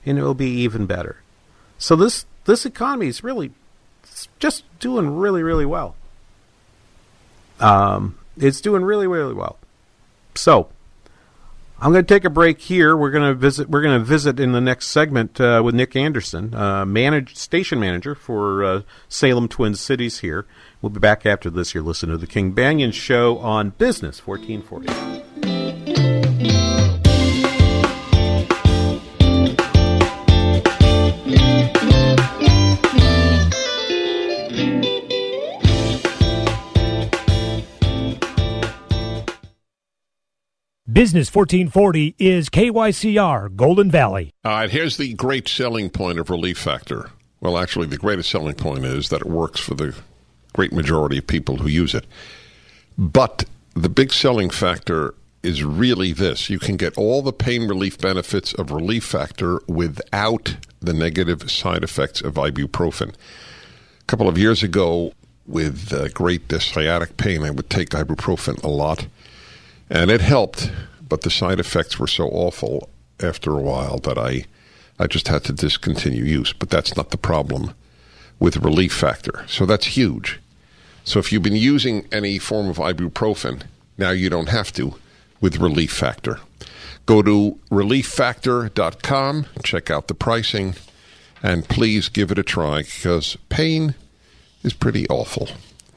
And 0.05 0.19
it 0.19 0.21
will 0.21 0.33
be 0.33 0.49
even 0.49 0.85
better. 0.85 1.21
So 1.77 1.95
this 1.95 2.25
this 2.45 2.65
economy 2.65 3.07
is 3.07 3.23
really 3.23 3.51
just 4.39 4.63
doing 4.79 5.15
really 5.15 5.43
really 5.43 5.65
well. 5.65 5.95
Um, 7.59 8.17
it's 8.37 8.61
doing 8.61 8.83
really 8.83 9.07
really 9.07 9.33
well. 9.33 9.57
So 10.35 10.69
I'm 11.79 11.91
going 11.91 12.03
to 12.03 12.13
take 12.13 12.25
a 12.25 12.29
break 12.29 12.59
here. 12.59 12.97
We're 12.97 13.11
going 13.11 13.29
to 13.29 13.35
visit. 13.35 13.69
We're 13.69 13.81
going 13.81 13.99
to 13.99 14.05
visit 14.05 14.39
in 14.39 14.51
the 14.51 14.61
next 14.61 14.87
segment 14.87 15.39
uh, 15.39 15.61
with 15.63 15.75
Nick 15.75 15.95
Anderson, 15.95 16.53
uh, 16.55 16.85
station 17.33 17.79
manager 17.79 18.15
for 18.15 18.63
uh, 18.63 18.81
Salem 19.09 19.47
Twin 19.47 19.75
Cities. 19.75 20.19
Here, 20.19 20.47
we'll 20.81 20.89
be 20.89 20.99
back 20.99 21.25
after 21.25 21.51
this. 21.51 21.75
You're 21.75 21.83
listening 21.83 22.13
to 22.13 22.17
the 22.17 22.27
King 22.27 22.53
Banaian 22.53 22.93
Show 22.93 23.37
on 23.37 23.71
Business 23.71 24.25
1440. 24.25 25.16
Business 40.97 41.31
1440 41.31 42.15
is 42.17 42.49
KYCR 42.49 43.55
Golden 43.55 43.91
Valley. 43.91 44.33
All 44.43 44.51
right, 44.51 44.67
here's 44.67 44.97
the 44.97 45.13
great 45.13 45.47
selling 45.47 45.91
point 45.91 46.17
of 46.17 46.31
Relief 46.31 46.57
Factor. 46.57 47.11
Well, 47.39 47.59
actually, 47.59 47.85
the 47.85 47.99
greatest 47.99 48.31
selling 48.31 48.55
point 48.55 48.83
is 48.83 49.09
that 49.09 49.21
it 49.21 49.27
works 49.27 49.59
for 49.59 49.75
the 49.75 49.95
great 50.53 50.73
majority 50.73 51.19
of 51.19 51.27
people 51.27 51.57
who 51.57 51.69
use 51.69 51.93
it. 51.93 52.07
But 52.97 53.45
the 53.75 53.89
big 53.89 54.11
selling 54.11 54.49
factor 54.49 55.13
is 55.43 55.63
really 55.63 56.13
this 56.13 56.49
you 56.49 56.57
can 56.57 56.77
get 56.77 56.97
all 56.97 57.21
the 57.21 57.31
pain 57.31 57.67
relief 57.67 57.99
benefits 57.99 58.51
of 58.53 58.71
Relief 58.71 59.03
Factor 59.03 59.61
without 59.67 60.57
the 60.79 60.93
negative 60.93 61.51
side 61.51 61.83
effects 61.83 62.21
of 62.21 62.33
ibuprofen. 62.33 63.09
A 63.09 64.05
couple 64.07 64.27
of 64.27 64.39
years 64.39 64.63
ago, 64.63 65.13
with 65.45 65.93
uh, 65.93 66.07
great 66.07 66.51
uh, 66.51 66.57
sciatic 66.57 67.17
pain, 67.17 67.43
I 67.43 67.51
would 67.51 67.69
take 67.69 67.89
ibuprofen 67.89 68.63
a 68.63 68.67
lot 68.67 69.05
and 69.89 70.11
it 70.11 70.21
helped, 70.21 70.71
but 71.07 71.21
the 71.21 71.29
side 71.29 71.59
effects 71.59 71.99
were 71.99 72.07
so 72.07 72.27
awful 72.27 72.89
after 73.19 73.51
a 73.51 73.61
while 73.61 73.97
that 73.99 74.17
I, 74.17 74.45
I 74.99 75.07
just 75.07 75.27
had 75.27 75.43
to 75.45 75.53
discontinue 75.53 76.23
use. 76.23 76.53
But 76.53 76.69
that's 76.69 76.95
not 76.95 77.11
the 77.11 77.17
problem 77.17 77.73
with 78.39 78.57
relief 78.57 78.93
factor. 78.93 79.45
So 79.47 79.65
that's 79.65 79.97
huge. 79.97 80.39
So 81.03 81.19
if 81.19 81.31
you've 81.31 81.43
been 81.43 81.55
using 81.55 82.07
any 82.11 82.37
form 82.37 82.67
of 82.67 82.77
ibuprofen, 82.77 83.63
now 83.97 84.11
you 84.11 84.29
don't 84.29 84.49
have 84.49 84.71
to 84.73 84.95
with 85.39 85.57
relief 85.57 85.91
factor. 85.91 86.39
Go 87.05 87.21
to 87.21 87.57
relieffactor.com, 87.71 89.45
check 89.63 89.89
out 89.89 90.07
the 90.07 90.13
pricing, 90.13 90.75
and 91.41 91.67
please 91.69 92.09
give 92.09 92.31
it 92.31 92.37
a 92.37 92.43
try 92.43 92.79
because 92.79 93.37
pain 93.47 93.95
is 94.63 94.73
pretty 94.73 95.07
awful. 95.07 95.47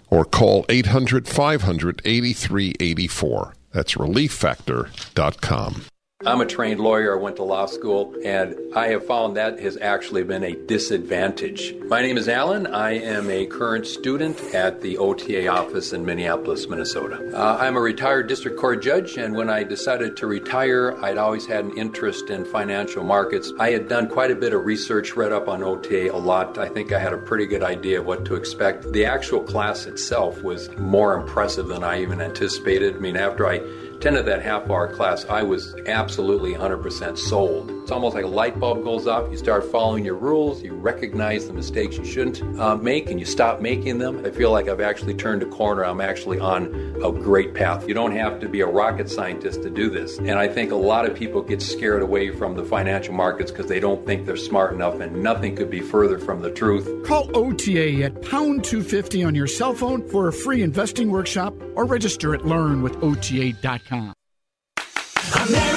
Or 0.09 0.25
call 0.25 0.65
800 0.69 1.29
500 1.29 2.03
8384. 2.05 3.55
That's 3.73 3.95
relieffactor.com. 3.95 5.85
I'm 6.27 6.43
a 6.43 6.47
trained 6.47 6.81
lawyer. 6.81 7.19
I 7.19 7.23
went 7.23 7.37
to 7.37 7.45
law 7.45 7.65
school, 7.65 8.15
and 8.23 8.55
I 8.77 8.89
have 8.89 9.07
found 9.07 9.39
that 9.39 9.59
has 9.61 9.79
actually 9.81 10.23
been 10.23 10.45
a 10.45 10.53
disadvantage. 10.53 11.75
My 11.87 12.03
name 12.03 12.19
is 12.19 12.29
Alan. 12.29 12.67
I 12.67 12.99
am 12.99 13.31
a 13.31 13.47
current 13.47 13.87
student 13.87 14.39
at 14.55 14.83
the 14.83 14.99
OTA 14.99 15.49
office 15.49 15.95
in 15.95 16.05
Minneapolis, 16.05 16.69
Minnesota. 16.69 17.33
Uh, 17.35 17.57
I'm 17.59 17.75
a 17.75 17.81
retired 17.81 18.29
district 18.29 18.59
court 18.59 18.83
judge, 18.83 19.17
and 19.17 19.35
when 19.35 19.49
I 19.49 19.63
decided 19.65 20.15
to 20.19 20.27
retire, 20.27 20.95
I'd 21.03 21.17
always 21.17 21.47
had 21.47 21.65
an 21.65 21.79
interest 21.79 22.29
in 22.29 22.45
financial 22.45 23.03
markets. 23.03 23.51
I 23.59 23.71
had 23.71 23.89
done 23.89 24.07
quite 24.07 24.31
a 24.31 24.37
bit 24.37 24.53
of 24.53 24.67
research, 24.67 25.17
read 25.17 25.33
up 25.33 25.49
on 25.49 25.63
OTA 25.63 26.15
a 26.15 26.19
lot. 26.19 26.59
I 26.59 26.69
think 26.69 26.93
I 26.93 26.99
had 26.99 27.15
a 27.15 27.19
pretty 27.19 27.47
good 27.47 27.63
idea 27.63 27.99
of 27.99 28.05
what 28.05 28.27
to 28.27 28.35
expect. 28.35 28.93
The 28.93 29.07
actual 29.07 29.41
class 29.43 29.87
itself 29.87 30.43
was 30.43 30.69
more 30.77 31.19
impressive 31.19 31.69
than 31.69 31.83
I 31.83 32.03
even 32.03 32.21
anticipated. 32.21 32.97
I 32.97 32.99
mean, 32.99 33.17
after 33.17 33.49
I 33.49 33.63
attended 34.01 34.25
that 34.25 34.41
half 34.41 34.71
hour 34.71 34.91
class, 34.91 35.27
I 35.27 35.43
was 35.43 35.77
absolutely 35.87 36.55
100% 36.55 37.19
sold. 37.19 37.71
It's 37.83 37.91
almost 37.91 38.15
like 38.15 38.25
a 38.25 38.29
light 38.29 38.59
bulb 38.59 38.83
goes 38.83 39.07
off. 39.07 39.31
You 39.31 39.37
start 39.37 39.63
following 39.71 40.07
your 40.07 40.15
rules, 40.15 40.63
you 40.63 40.73
recognize 40.73 41.47
the 41.47 41.53
mistakes 41.53 41.99
you 41.99 42.07
shouldn't 42.07 42.59
uh, 42.59 42.77
make, 42.77 43.11
and 43.11 43.21
you 43.21 43.27
stop 43.27 43.61
making 43.61 43.99
them. 43.99 44.25
I 44.25 44.31
feel 44.31 44.53
like 44.53 44.69
I've 44.69 44.81
actually 44.81 45.13
turned 45.13 45.43
a 45.43 45.47
corner. 45.47 45.85
I'm 45.85 46.01
actually 46.01 46.39
on 46.39 46.73
a 47.05 47.13
great 47.13 47.53
path. 47.53 47.87
You 47.87 47.93
don't 47.93 48.17
have 48.17 48.41
to 48.41 48.49
be 48.49 48.63
a 48.63 48.67
rocket 48.67 49.11
scientist 49.11 49.63
to 49.65 49.71
do 49.71 49.91
this. 49.91 50.17
And 50.17 50.39
I 50.39 50.49
think 50.49 50.73
a 50.73 50.77
lot 50.77 51.05
of 51.05 51.15
people 51.15 51.43
get 51.43 51.61
scared 51.61 52.01
away 52.01 52.31
from 52.31 52.57
the 52.57 52.65
financial 52.65 53.13
markets 53.13 53.51
because 53.51 53.67
they 53.67 53.81
don't 53.81 54.07
think 54.07 54.25
they're 54.25 54.37
smart 54.39 54.73
enough, 54.73 54.99
and 55.01 55.23
nothing 55.23 55.55
could 55.57 55.69
be 55.69 55.81
further 55.81 56.19
from 56.19 56.41
the 56.41 56.51
truth. 56.51 56.89
Call 57.05 57.31
OTA 57.37 58.05
at 58.05 58.23
pound 58.23 58.65
250 58.65 59.25
on 59.25 59.35
your 59.35 59.47
cell 59.47 59.75
phone 59.75 60.09
for 60.09 60.29
a 60.29 60.33
free 60.33 60.63
investing 60.63 61.11
workshop 61.11 61.53
or 61.75 61.85
register 61.85 62.35
at 62.35 62.41
learnwithota.com. 62.43 63.90
American 63.91 65.70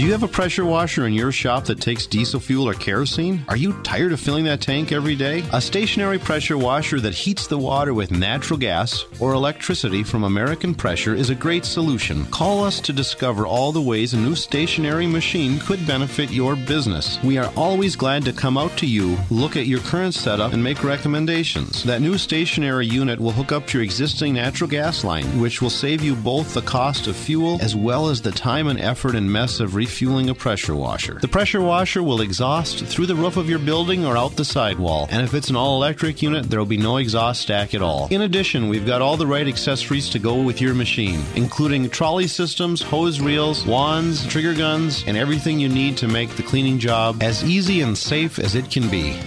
Do 0.00 0.06
you 0.06 0.12
have 0.12 0.22
a 0.22 0.28
pressure 0.28 0.64
washer 0.64 1.06
in 1.06 1.12
your 1.12 1.30
shop 1.30 1.66
that 1.66 1.78
takes 1.78 2.06
diesel 2.06 2.40
fuel 2.40 2.66
or 2.66 2.72
kerosene? 2.72 3.44
Are 3.48 3.56
you 3.56 3.74
tired 3.82 4.14
of 4.14 4.18
filling 4.18 4.44
that 4.44 4.62
tank 4.62 4.92
every 4.92 5.14
day? 5.14 5.44
A 5.52 5.60
stationary 5.60 6.18
pressure 6.18 6.56
washer 6.56 6.98
that 7.00 7.12
heats 7.12 7.46
the 7.46 7.58
water 7.58 7.92
with 7.92 8.10
natural 8.10 8.58
gas 8.58 9.04
or 9.20 9.34
electricity 9.34 10.02
from 10.02 10.24
American 10.24 10.74
Pressure 10.74 11.14
is 11.14 11.28
a 11.28 11.34
great 11.34 11.66
solution. 11.66 12.24
Call 12.30 12.64
us 12.64 12.80
to 12.80 12.94
discover 12.94 13.46
all 13.46 13.72
the 13.72 13.82
ways 13.82 14.14
a 14.14 14.16
new 14.16 14.34
stationary 14.34 15.06
machine 15.06 15.58
could 15.58 15.86
benefit 15.86 16.30
your 16.30 16.56
business. 16.56 17.22
We 17.22 17.36
are 17.36 17.52
always 17.54 17.94
glad 17.94 18.24
to 18.24 18.32
come 18.32 18.56
out 18.56 18.74
to 18.78 18.86
you, 18.86 19.18
look 19.28 19.54
at 19.54 19.66
your 19.66 19.80
current 19.80 20.14
setup, 20.14 20.54
and 20.54 20.64
make 20.64 20.82
recommendations. 20.82 21.84
That 21.84 22.00
new 22.00 22.16
stationary 22.16 22.86
unit 22.86 23.20
will 23.20 23.32
hook 23.32 23.52
up 23.52 23.66
to 23.66 23.76
your 23.76 23.84
existing 23.84 24.32
natural 24.32 24.70
gas 24.70 25.04
line, 25.04 25.38
which 25.38 25.60
will 25.60 25.68
save 25.68 26.02
you 26.02 26.16
both 26.16 26.54
the 26.54 26.62
cost 26.62 27.06
of 27.06 27.16
fuel 27.16 27.58
as 27.60 27.76
well 27.76 28.08
as 28.08 28.22
the 28.22 28.32
time 28.32 28.68
and 28.68 28.80
effort 28.80 29.14
and 29.14 29.30
mess 29.30 29.60
of 29.60 29.74
refueling 29.90 30.30
a 30.30 30.34
pressure 30.34 30.76
washer. 30.76 31.18
The 31.20 31.26
pressure 31.26 31.60
washer 31.60 32.00
will 32.00 32.20
exhaust 32.20 32.84
through 32.86 33.06
the 33.06 33.16
roof 33.16 33.36
of 33.36 33.50
your 33.50 33.58
building 33.58 34.06
or 34.06 34.16
out 34.16 34.36
the 34.36 34.44
sidewall, 34.44 35.08
and 35.10 35.20
if 35.20 35.34
it's 35.34 35.50
an 35.50 35.56
all 35.56 35.82
electric 35.82 36.22
unit, 36.22 36.48
there 36.48 36.60
will 36.60 36.64
be 36.66 36.76
no 36.76 36.98
exhaust 36.98 37.42
stack 37.42 37.74
at 37.74 37.82
all. 37.82 38.06
In 38.12 38.22
addition, 38.22 38.68
we've 38.68 38.86
got 38.86 39.02
all 39.02 39.16
the 39.16 39.26
right 39.26 39.48
accessories 39.48 40.08
to 40.10 40.20
go 40.20 40.40
with 40.40 40.60
your 40.60 40.74
machine, 40.74 41.20
including 41.34 41.90
trolley 41.90 42.28
systems, 42.28 42.80
hose 42.80 43.20
reels, 43.20 43.66
wands, 43.66 44.24
trigger 44.28 44.54
guns, 44.54 45.02
and 45.08 45.16
everything 45.16 45.58
you 45.58 45.68
need 45.68 45.96
to 45.96 46.06
make 46.06 46.30
the 46.36 46.44
cleaning 46.44 46.78
job 46.78 47.20
as 47.20 47.42
easy 47.42 47.80
and 47.80 47.98
safe 47.98 48.38
as 48.38 48.54
it 48.54 48.70
can 48.70 48.88
be. 48.90 49.18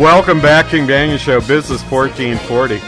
Welcome 0.00 0.40
back, 0.40 0.70
King 0.70 0.88
Banaian 0.88 1.18
Show, 1.18 1.38
Business 1.38 1.80
1440. 1.88 2.80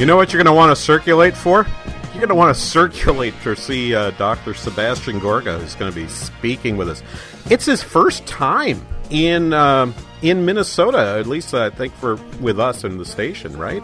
You 0.00 0.06
know 0.06 0.16
what 0.16 0.32
you're 0.32 0.42
going 0.42 0.52
to 0.52 0.56
want 0.56 0.76
to 0.76 0.82
circulate 0.82 1.36
for? 1.36 1.64
You're 2.06 2.14
going 2.14 2.28
to 2.28 2.34
want 2.34 2.52
to 2.52 2.60
circulate 2.60 3.34
to 3.44 3.54
see 3.54 3.94
uh, 3.94 4.10
Dr. 4.12 4.52
Sebastian 4.52 5.20
Gorka, 5.20 5.60
who's 5.60 5.76
going 5.76 5.92
to 5.92 5.94
be 5.94 6.08
speaking 6.08 6.76
with 6.76 6.88
us. 6.88 7.04
It's 7.50 7.66
his 7.66 7.84
first 7.84 8.26
time 8.26 8.84
in 9.10 9.52
um 9.52 9.94
in 10.22 10.44
Minnesota, 10.44 11.16
at 11.18 11.26
least 11.26 11.54
I 11.54 11.70
think 11.70 11.94
for 11.94 12.16
with 12.40 12.58
us 12.58 12.82
in 12.82 12.98
the 12.98 13.04
station, 13.04 13.56
right? 13.56 13.82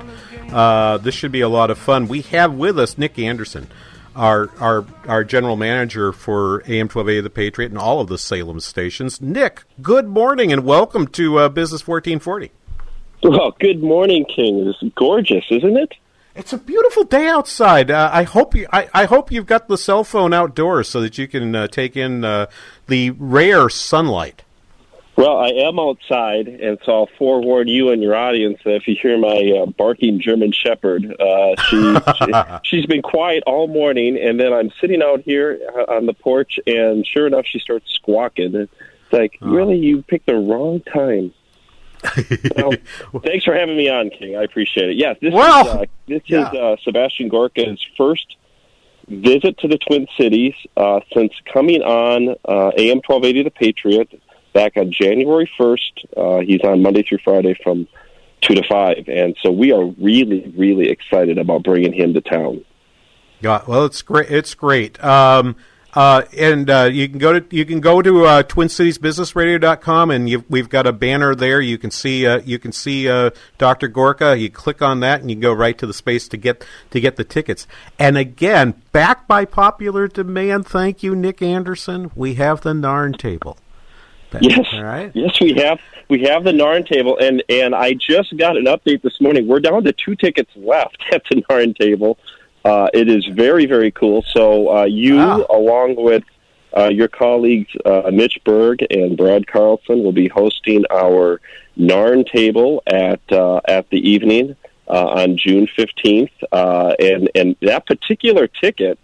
Uh, 0.52 0.98
this 0.98 1.14
should 1.14 1.32
be 1.32 1.40
a 1.40 1.48
lot 1.48 1.70
of 1.70 1.78
fun. 1.78 2.08
We 2.08 2.22
have 2.22 2.52
with 2.54 2.80
us 2.80 2.98
Nick 2.98 3.16
Anderson, 3.18 3.68
our 4.16 4.50
our 4.58 4.84
our 5.06 5.22
general 5.22 5.56
manager 5.56 6.12
for 6.12 6.62
AM 6.66 6.88
12A 6.88 7.22
The 7.22 7.30
Patriot 7.30 7.70
and 7.70 7.78
all 7.78 8.00
of 8.00 8.08
the 8.08 8.18
Salem 8.18 8.58
stations. 8.60 9.20
Nick, 9.20 9.64
good 9.82 10.08
morning 10.08 10.52
and 10.52 10.64
welcome 10.64 11.06
to 11.08 11.38
uh, 11.38 11.48
Business 11.48 11.86
1440. 11.86 12.50
Well, 13.22 13.54
good 13.60 13.82
morning, 13.82 14.24
King. 14.24 14.66
It's 14.66 14.94
gorgeous, 14.94 15.44
isn't 15.50 15.76
it? 15.76 15.94
It's 16.34 16.52
a 16.52 16.58
beautiful 16.58 17.04
day 17.04 17.28
outside. 17.28 17.90
Uh, 17.90 18.10
I 18.12 18.24
hope 18.24 18.54
you. 18.54 18.66
I, 18.72 18.88
I 18.92 19.04
hope 19.06 19.32
you've 19.32 19.46
got 19.46 19.68
the 19.68 19.78
cell 19.78 20.04
phone 20.04 20.34
outdoors 20.34 20.88
so 20.88 21.00
that 21.00 21.16
you 21.16 21.26
can 21.28 21.54
uh, 21.54 21.66
take 21.66 21.96
in 21.96 22.24
uh, 22.24 22.46
the 22.88 23.10
rare 23.10 23.68
sunlight. 23.68 24.42
Well, 25.16 25.38
I 25.38 25.48
am 25.48 25.78
outside, 25.78 26.46
and 26.46 26.78
so 26.84 26.92
I'll 26.92 27.08
forewarn 27.18 27.68
you 27.68 27.90
and 27.90 28.02
your 28.02 28.14
audience 28.14 28.58
that 28.64 28.74
if 28.74 28.86
you 28.86 28.96
hear 29.00 29.16
my 29.16 29.62
uh, 29.62 29.66
barking 29.66 30.20
German 30.20 30.52
Shepherd, 30.52 31.04
uh, 31.18 31.54
she, 31.62 31.96
she 32.18 32.32
she's 32.64 32.86
been 32.86 33.00
quiet 33.00 33.42
all 33.46 33.66
morning, 33.66 34.18
and 34.18 34.38
then 34.38 34.52
I'm 34.52 34.70
sitting 34.78 35.02
out 35.02 35.22
here 35.22 35.58
uh, 35.74 35.94
on 35.94 36.04
the 36.04 36.12
porch, 36.12 36.60
and 36.66 37.06
sure 37.06 37.26
enough, 37.26 37.46
she 37.46 37.58
starts 37.58 37.90
squawking. 37.94 38.54
It's 38.54 38.72
like, 39.10 39.38
really, 39.40 39.78
you 39.78 40.02
picked 40.02 40.26
the 40.26 40.34
wrong 40.36 40.80
time. 40.80 41.32
well, 42.54 42.74
thanks 43.24 43.46
for 43.46 43.54
having 43.54 43.76
me 43.76 43.88
on, 43.88 44.10
King. 44.10 44.36
I 44.36 44.42
appreciate 44.42 44.90
it. 44.90 44.96
Yes, 44.96 45.16
this 45.22 45.32
Well, 45.32 45.66
is 45.66 45.74
uh, 45.74 45.84
this 46.06 46.22
yeah. 46.26 46.50
is 46.50 46.54
uh, 46.54 46.76
Sebastian 46.82 47.30
Gorka's 47.30 47.82
first 47.96 48.36
visit 49.08 49.56
to 49.60 49.68
the 49.68 49.78
Twin 49.78 50.06
Cities 50.18 50.52
uh, 50.76 51.00
since 51.14 51.32
coming 51.50 51.80
on 51.80 52.36
uh, 52.44 52.72
AM 52.76 53.00
twelve 53.00 53.24
eighty 53.24 53.42
The 53.42 53.50
Patriot 53.50 54.20
back 54.56 54.78
on 54.78 54.90
January 54.90 55.50
first. 55.58 56.06
Uh, 56.16 56.38
he's 56.38 56.62
on 56.64 56.80
Monday 56.80 57.02
through 57.02 57.18
Friday 57.22 57.54
from 57.62 57.86
two 58.40 58.54
to 58.54 58.62
five, 58.66 59.04
and 59.06 59.36
so 59.42 59.50
we 59.50 59.70
are 59.70 59.84
really, 59.84 60.50
really 60.56 60.88
excited 60.88 61.36
about 61.36 61.62
bringing 61.62 61.92
him 61.92 62.14
to 62.14 62.22
town. 62.22 62.64
Yeah, 63.40 63.62
well, 63.68 63.84
it's 63.84 64.00
great. 64.00 64.30
It's 64.30 64.54
great. 64.54 65.02
Um, 65.04 65.56
uh, 65.92 66.22
and 66.38 66.70
uh, 66.70 66.88
you 66.90 67.06
can 67.06 67.18
go 67.18 67.38
to 67.38 67.56
you 67.56 67.66
can 67.66 67.80
go 67.80 68.00
to 68.00 68.24
uh, 68.24 68.42
TwinCitiesBusinessRadio.com, 68.44 70.10
and 70.10 70.44
we've 70.48 70.70
got 70.70 70.86
a 70.86 70.92
banner 70.92 71.34
there. 71.34 71.60
You 71.60 71.76
can 71.76 71.90
see 71.90 72.26
uh, 72.26 72.40
you 72.40 72.58
can 72.58 72.72
see 72.72 73.10
uh, 73.10 73.30
Dr. 73.58 73.88
Gorka. 73.88 74.38
You 74.38 74.48
click 74.48 74.80
on 74.80 75.00
that, 75.00 75.20
and 75.20 75.30
you 75.30 75.36
go 75.36 75.52
right 75.52 75.76
to 75.76 75.86
the 75.86 75.94
space 75.94 76.28
to 76.28 76.38
get 76.38 76.64
to 76.92 77.00
get 77.00 77.16
the 77.16 77.24
tickets. 77.24 77.66
And 77.98 78.16
again, 78.16 78.82
back 78.92 79.28
by 79.28 79.44
popular 79.44 80.08
demand. 80.08 80.66
Thank 80.66 81.02
you, 81.02 81.14
Nick 81.14 81.42
Anderson. 81.42 82.10
We 82.14 82.34
have 82.34 82.62
the 82.62 82.72
Narn 82.72 83.18
table. 83.18 83.58
Yes, 84.40 84.72
right. 84.74 85.10
yes, 85.14 85.40
we 85.40 85.54
have 85.54 85.78
we 86.08 86.22
have 86.22 86.44
the 86.44 86.52
Narn 86.52 86.86
table, 86.86 87.16
and 87.18 87.42
and 87.48 87.74
I 87.74 87.94
just 87.94 88.36
got 88.36 88.56
an 88.56 88.64
update 88.64 89.02
this 89.02 89.20
morning. 89.20 89.46
We're 89.46 89.60
down 89.60 89.84
to 89.84 89.92
two 89.92 90.16
tickets 90.16 90.50
left 90.56 90.98
at 91.12 91.22
the 91.30 91.42
Narn 91.42 91.76
table. 91.76 92.18
Uh, 92.64 92.88
it 92.92 93.08
is 93.08 93.24
very 93.26 93.66
very 93.66 93.90
cool. 93.90 94.22
So 94.32 94.78
uh, 94.78 94.84
you, 94.84 95.18
along 95.50 95.96
with 95.96 96.24
uh, 96.76 96.88
your 96.88 97.08
colleagues 97.08 97.70
uh, 97.84 98.10
Mitch 98.12 98.38
Berg 98.44 98.84
and 98.90 99.16
Brad 99.16 99.46
Carlson, 99.46 100.02
will 100.02 100.12
be 100.12 100.28
hosting 100.28 100.84
our 100.90 101.40
Narn 101.78 102.30
table 102.30 102.82
at 102.86 103.20
uh, 103.30 103.60
at 103.66 103.88
the 103.90 103.98
evening 103.98 104.56
uh, 104.88 105.06
on 105.06 105.36
June 105.36 105.68
fifteenth, 105.74 106.32
uh, 106.52 106.94
and 106.98 107.30
and 107.34 107.56
that 107.62 107.86
particular 107.86 108.48
ticket 108.48 108.98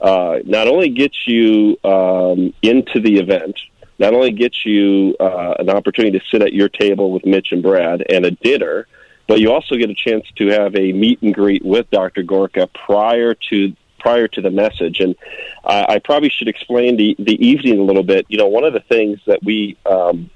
uh, 0.00 0.38
not 0.44 0.66
only 0.66 0.88
gets 0.88 1.26
you 1.26 1.78
um, 1.84 2.54
into 2.62 3.00
the 3.00 3.18
event, 3.18 3.58
not 4.00 4.14
only 4.14 4.32
gets 4.32 4.64
you 4.64 5.14
uh, 5.20 5.54
an 5.58 5.68
opportunity 5.68 6.18
to 6.18 6.24
sit 6.30 6.40
at 6.40 6.54
your 6.54 6.70
table 6.70 7.12
with 7.12 7.24
Mitch 7.26 7.52
and 7.52 7.62
Brad 7.62 8.02
and 8.08 8.24
a 8.24 8.30
dinner, 8.30 8.88
but 9.28 9.40
you 9.40 9.52
also 9.52 9.76
get 9.76 9.90
a 9.90 9.94
chance 9.94 10.26
to 10.36 10.48
have 10.48 10.74
a 10.74 10.92
meet 10.92 11.22
and 11.22 11.32
greet 11.32 11.64
with 11.64 11.88
Dr. 11.90 12.22
Gorka 12.22 12.66
prior 12.68 13.34
to 13.50 13.76
prior 13.98 14.26
to 14.26 14.40
the 14.40 14.50
message. 14.50 15.00
And 15.00 15.14
I, 15.62 16.00
probably 16.02 16.30
should 16.30 16.48
explain 16.48 16.96
the 16.96 17.14
the 17.18 17.46
evening 17.46 17.78
a 17.78 17.82
little 17.82 18.02
bit. 18.02 18.24
You 18.28 18.38
know, 18.38 18.48
one 18.48 18.64
of 18.64 18.72
the 18.72 18.80
things 18.80 19.20
that 19.26 19.44
we 19.44 19.76
um, 19.84 20.30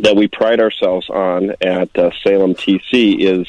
that 0.00 0.16
we 0.16 0.26
pride 0.26 0.60
ourselves 0.60 1.08
on 1.08 1.54
at 1.60 1.96
uh, 1.96 2.10
Salem 2.24 2.54
TC 2.54 3.20
is 3.20 3.46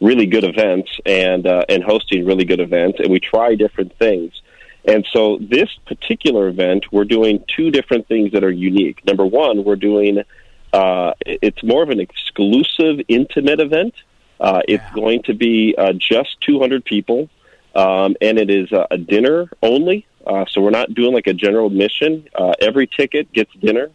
really 0.00 0.26
good 0.26 0.44
events 0.44 0.90
and 1.04 1.46
uh, 1.46 1.64
and 1.68 1.82
hosting 1.82 2.24
really 2.24 2.44
good 2.44 2.60
events, 2.60 3.00
and 3.00 3.10
we 3.10 3.18
try 3.18 3.56
different 3.56 3.98
things. 3.98 4.40
And 4.84 5.06
so 5.12 5.38
this 5.40 5.68
particular 5.86 6.48
event, 6.48 6.92
we're 6.92 7.04
doing 7.04 7.44
two 7.54 7.70
different 7.70 8.08
things 8.08 8.32
that 8.32 8.42
are 8.42 8.50
unique. 8.50 9.04
Number 9.06 9.24
one, 9.24 9.64
we're 9.64 9.76
doing 9.76 10.22
uh, 10.72 11.12
it's 11.26 11.62
more 11.62 11.82
of 11.82 11.90
an 11.90 12.00
exclusive, 12.00 13.00
intimate 13.08 13.60
event. 13.60 13.94
Uh, 14.40 14.62
it's 14.66 14.90
going 14.94 15.22
to 15.24 15.34
be 15.34 15.74
uh, 15.76 15.92
just 15.92 16.40
200 16.40 16.84
people, 16.84 17.28
um, 17.74 18.16
and 18.20 18.38
it 18.38 18.50
is 18.50 18.72
uh, 18.72 18.86
a 18.90 18.98
dinner 18.98 19.50
only. 19.62 20.06
Uh, 20.26 20.44
so 20.48 20.60
we're 20.60 20.70
not 20.70 20.94
doing 20.94 21.12
like 21.12 21.26
a 21.26 21.34
general 21.34 21.66
admission. 21.66 22.26
Uh, 22.34 22.54
every 22.60 22.86
ticket 22.86 23.32
gets 23.32 23.52
dinner. 23.54 23.90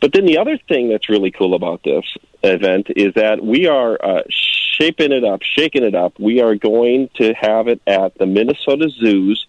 But 0.00 0.12
then 0.12 0.26
the 0.26 0.38
other 0.38 0.58
thing 0.68 0.90
that's 0.90 1.08
really 1.08 1.30
cool 1.30 1.54
about 1.54 1.82
this 1.82 2.04
event 2.42 2.88
is 2.94 3.14
that 3.14 3.42
we 3.42 3.66
are 3.66 3.98
uh, 4.02 4.22
shaping 4.28 5.12
it 5.12 5.24
up, 5.24 5.42
shaking 5.42 5.82
it 5.82 5.94
up. 5.94 6.18
We 6.18 6.40
are 6.40 6.54
going 6.54 7.08
to 7.16 7.32
have 7.34 7.68
it 7.68 7.80
at 7.86 8.16
the 8.18 8.26
Minnesota 8.26 8.88
Zoo's 8.90 9.46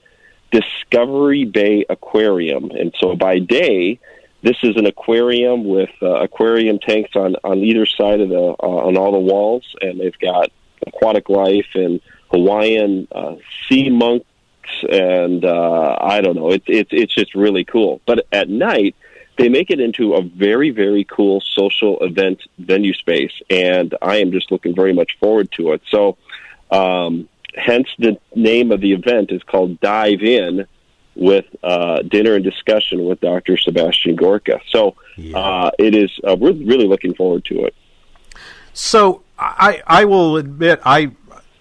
Discovery 0.56 1.44
Bay 1.44 1.86
Aquarium. 1.90 2.72
And 2.72 2.94
so 2.98 3.16
by 3.16 3.40
day, 3.40 4.00
this 4.42 4.56
is 4.64 4.78
an 4.78 4.86
aquarium 4.86 5.66
with 5.66 5.90
uh, 6.02 6.22
aquarium 6.22 6.80
tanks 6.80 7.16
on, 7.16 7.36
on 7.44 7.58
either 7.60 7.86
side 7.86 8.22
of 8.22 8.30
the 8.30 8.56
uh, 8.64 8.88
on 8.88 8.96
all 8.96 9.12
the 9.12 9.20
walls, 9.20 9.66
and 9.82 10.00
they've 10.00 10.18
got 10.20 10.52
aquatic 10.88 11.28
life 11.30 11.68
and 11.74 12.00
Hawaiian 12.32 13.08
uh, 13.12 13.36
sea 13.68 13.90
monks, 13.90 14.28
and 14.90 15.44
uh, 15.44 15.98
I 16.00 16.22
don't 16.22 16.36
know. 16.36 16.52
It's 16.52 16.66
it's 16.68 16.92
it's 16.94 17.14
just 17.14 17.36
really 17.36 17.66
cool. 17.66 18.00
But 18.06 18.26
at 18.32 18.48
night, 18.48 18.96
they 19.38 19.50
make 19.50 19.72
it 19.72 19.82
into 19.82 20.14
a 20.14 20.22
very 20.22 20.70
very 20.70 21.04
cool 21.04 21.42
social 21.42 22.00
event 22.00 22.44
venue 22.60 22.94
space, 22.94 23.34
and 23.50 23.94
I 24.02 24.18
am 24.18 24.32
just 24.32 24.52
looking 24.52 24.74
very 24.74 24.94
much 24.94 25.18
forward 25.20 25.52
to 25.54 25.74
it. 25.74 25.82
So. 25.90 26.18
Um, 26.72 27.30
hence 27.56 27.88
the 27.98 28.18
name 28.36 28.72
of 28.72 28.82
the 28.82 28.94
event 28.94 29.32
is 29.32 29.42
called 29.44 29.80
Dive 29.80 30.22
In 30.22 30.68
with 31.16 31.46
uh, 31.64 32.02
dinner 32.02 32.36
and 32.36 32.44
discussion 32.44 33.06
with 33.06 33.22
Dr. 33.22 33.58
Sebastian 33.58 34.16
Gorka. 34.16 34.60
So 34.70 34.96
uh, 35.34 35.72
it 35.80 35.96
is 35.96 36.12
uh, 36.28 36.36
we're 36.36 36.52
really 36.52 36.88
looking 36.88 37.14
forward 37.14 37.46
to 37.46 37.66
it. 37.66 37.76
So 38.74 39.24
I 39.40 39.82
I 39.88 40.06
will 40.06 40.38
admit 40.38 40.82
I 40.84 41.12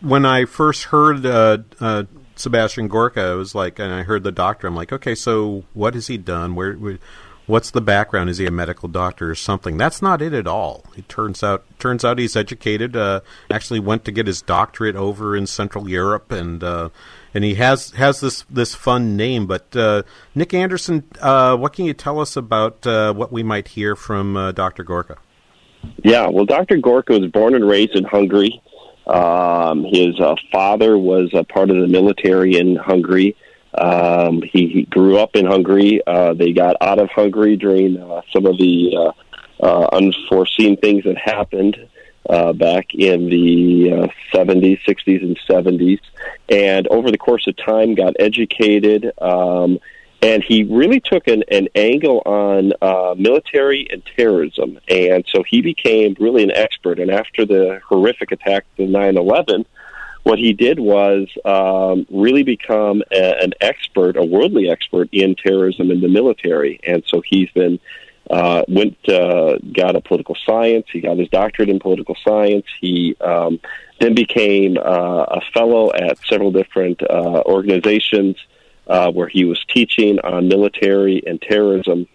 when 0.00 0.26
I 0.26 0.44
first 0.44 0.84
heard 0.84 1.24
uh, 1.24 1.58
uh, 1.80 2.04
Sebastian 2.36 2.88
Gorka, 2.88 3.22
I 3.22 3.34
was 3.34 3.54
like, 3.54 3.78
and 3.78 3.92
I 3.92 4.02
heard 4.02 4.22
the 4.22 4.32
doctor. 4.32 4.66
I'm 4.66 4.74
like, 4.74 4.92
okay, 4.92 5.14
so 5.14 5.64
what 5.72 5.94
has 5.94 6.08
he 6.08 6.18
done? 6.18 6.54
Where, 6.54 6.74
where 6.74 6.98
what's 7.46 7.70
the 7.70 7.80
background? 7.80 8.30
Is 8.30 8.38
he 8.38 8.46
a 8.46 8.50
medical 8.50 8.88
doctor 8.88 9.30
or 9.30 9.34
something? 9.34 9.76
That's 9.76 10.00
not 10.00 10.22
it 10.22 10.32
at 10.32 10.46
all. 10.46 10.84
It 10.96 11.08
turns 11.08 11.42
out 11.42 11.64
turns 11.78 12.04
out 12.04 12.18
he's 12.18 12.36
educated. 12.36 12.96
Uh, 12.96 13.20
actually, 13.50 13.80
went 13.80 14.04
to 14.04 14.12
get 14.12 14.26
his 14.26 14.42
doctorate 14.42 14.96
over 14.96 15.36
in 15.36 15.46
Central 15.46 15.88
Europe, 15.88 16.32
and 16.32 16.62
uh, 16.62 16.88
and 17.32 17.44
he 17.44 17.54
has 17.54 17.90
has 17.92 18.20
this 18.20 18.44
this 18.50 18.74
fun 18.74 19.16
name. 19.16 19.46
But 19.46 19.76
uh, 19.76 20.02
Nick 20.34 20.54
Anderson, 20.54 21.04
uh, 21.20 21.56
what 21.56 21.72
can 21.72 21.84
you 21.84 21.94
tell 21.94 22.20
us 22.20 22.36
about 22.36 22.86
uh, 22.86 23.12
what 23.12 23.32
we 23.32 23.42
might 23.42 23.68
hear 23.68 23.96
from 23.96 24.36
uh, 24.36 24.52
Dr. 24.52 24.84
Gorka? 24.84 25.18
Yeah, 26.02 26.28
well, 26.28 26.46
Dr. 26.46 26.78
Gorka 26.78 27.18
was 27.18 27.30
born 27.30 27.54
and 27.54 27.68
raised 27.68 27.94
in 27.94 28.04
Hungary. 28.04 28.62
Um, 29.06 29.84
his 29.84 30.16
father 30.50 30.96
was 30.96 31.28
a 31.34 31.44
part 31.44 31.68
of 31.68 31.76
the 31.76 31.86
military 31.86 32.56
in 32.56 32.76
Hungary. 32.76 33.36
Um, 33.78 34.42
he, 34.42 34.68
he 34.68 34.82
grew 34.82 35.18
up 35.18 35.36
in 35.36 35.46
Hungary. 35.46 36.00
Uh, 36.06 36.34
they 36.34 36.52
got 36.52 36.76
out 36.80 36.98
of 36.98 37.10
Hungary 37.10 37.56
during 37.56 38.00
uh, 38.00 38.22
some 38.32 38.46
of 38.46 38.58
the 38.58 38.96
uh, 38.96 39.12
uh, 39.64 39.88
unforeseen 39.92 40.76
things 40.76 41.04
that 41.04 41.18
happened 41.18 41.76
uh, 42.28 42.52
back 42.52 42.94
in 42.94 43.28
the 43.28 43.92
uh, 43.92 44.06
70s, 44.32 44.80
60s, 44.84 45.22
and 45.22 45.38
70s. 45.48 46.00
And 46.48 46.86
over 46.88 47.10
the 47.10 47.18
course 47.18 47.46
of 47.46 47.56
time, 47.56 47.94
got 47.94 48.14
educated. 48.18 49.12
Um, 49.20 49.78
and 50.22 50.42
he 50.42 50.64
really 50.64 51.00
took 51.00 51.28
an, 51.28 51.44
an 51.50 51.68
angle 51.74 52.22
on 52.24 52.72
uh, 52.80 53.14
military 53.16 53.86
and 53.90 54.02
terrorism. 54.16 54.80
And 54.88 55.24
so 55.28 55.42
he 55.42 55.60
became 55.60 56.16
really 56.18 56.42
an 56.42 56.50
expert. 56.50 56.98
And 56.98 57.10
after 57.10 57.44
the 57.44 57.80
horrific 57.86 58.32
attack 58.32 58.64
of 58.78 58.88
9 58.88 59.16
11, 59.18 59.66
what 60.24 60.38
he 60.38 60.52
did 60.52 60.80
was 60.80 61.28
um, 61.44 62.06
really 62.10 62.42
become 62.42 63.02
a, 63.12 63.42
an 63.42 63.52
expert, 63.60 64.16
a 64.16 64.24
worldly 64.24 64.68
expert 64.68 65.08
in 65.12 65.36
terrorism 65.36 65.90
in 65.90 66.00
the 66.00 66.08
military. 66.08 66.80
And 66.86 67.04
so 67.06 67.22
he's 67.24 67.50
been 67.50 67.78
uh, 68.30 68.62
went 68.68 68.96
uh, 69.06 69.58
got 69.72 69.96
a 69.96 70.00
political 70.00 70.34
science. 70.46 70.86
He 70.90 71.00
got 71.00 71.18
his 71.18 71.28
doctorate 71.28 71.68
in 71.68 71.78
political 71.78 72.16
science. 72.26 72.64
He 72.80 73.16
um, 73.20 73.60
then 74.00 74.14
became 74.14 74.78
uh, 74.78 75.24
a 75.24 75.40
fellow 75.52 75.92
at 75.92 76.18
several 76.26 76.50
different 76.50 77.02
uh, 77.02 77.42
organizations 77.44 78.36
uh, 78.86 79.10
where 79.12 79.28
he 79.28 79.44
was 79.44 79.62
teaching 79.72 80.18
on 80.20 80.48
military 80.48 81.22
and 81.26 81.40
terrorism. 81.40 82.06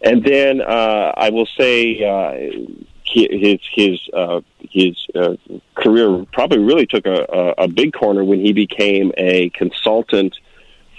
And 0.00 0.22
then 0.24 0.60
uh, 0.60 1.12
I 1.16 1.30
will 1.30 1.48
say 1.58 2.04
uh, 2.04 2.86
his 3.12 3.60
his 3.72 4.00
uh, 4.12 4.40
his 4.70 4.96
uh, 5.14 5.36
career 5.74 6.24
probably 6.32 6.58
really 6.58 6.86
took 6.86 7.06
a, 7.06 7.26
a, 7.32 7.64
a 7.64 7.68
big 7.68 7.92
corner 7.92 8.24
when 8.24 8.40
he 8.40 8.52
became 8.52 9.12
a 9.16 9.50
consultant 9.50 10.36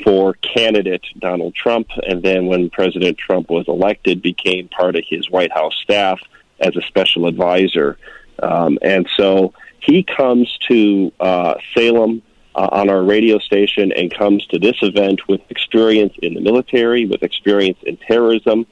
for 0.03 0.33
candidate 0.35 1.03
Donald 1.19 1.53
Trump, 1.55 1.87
and 2.07 2.23
then 2.23 2.45
when 2.45 2.69
President 2.69 3.17
Trump 3.17 3.49
was 3.49 3.65
elected, 3.67 4.21
became 4.21 4.67
part 4.69 4.95
of 4.95 5.03
his 5.07 5.29
White 5.29 5.51
House 5.51 5.75
staff 5.83 6.19
as 6.59 6.75
a 6.75 6.81
special 6.83 7.27
advisor. 7.27 7.97
Um, 8.41 8.79
and 8.81 9.07
so 9.17 9.53
he 9.81 10.03
comes 10.03 10.57
to 10.69 11.11
uh, 11.19 11.55
Salem 11.73 12.21
uh, 12.55 12.69
on 12.71 12.89
our 12.89 13.03
radio 13.03 13.39
station 13.39 13.91
and 13.91 14.13
comes 14.13 14.45
to 14.47 14.59
this 14.59 14.75
event 14.81 15.27
with 15.27 15.41
experience 15.49 16.13
in 16.21 16.33
the 16.33 16.41
military, 16.41 17.05
with 17.05 17.23
experience 17.23 17.77
in 17.83 17.97
terrorism. 17.97 18.65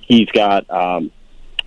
He's 0.00 0.28
got 0.28 0.68
um, 0.70 1.10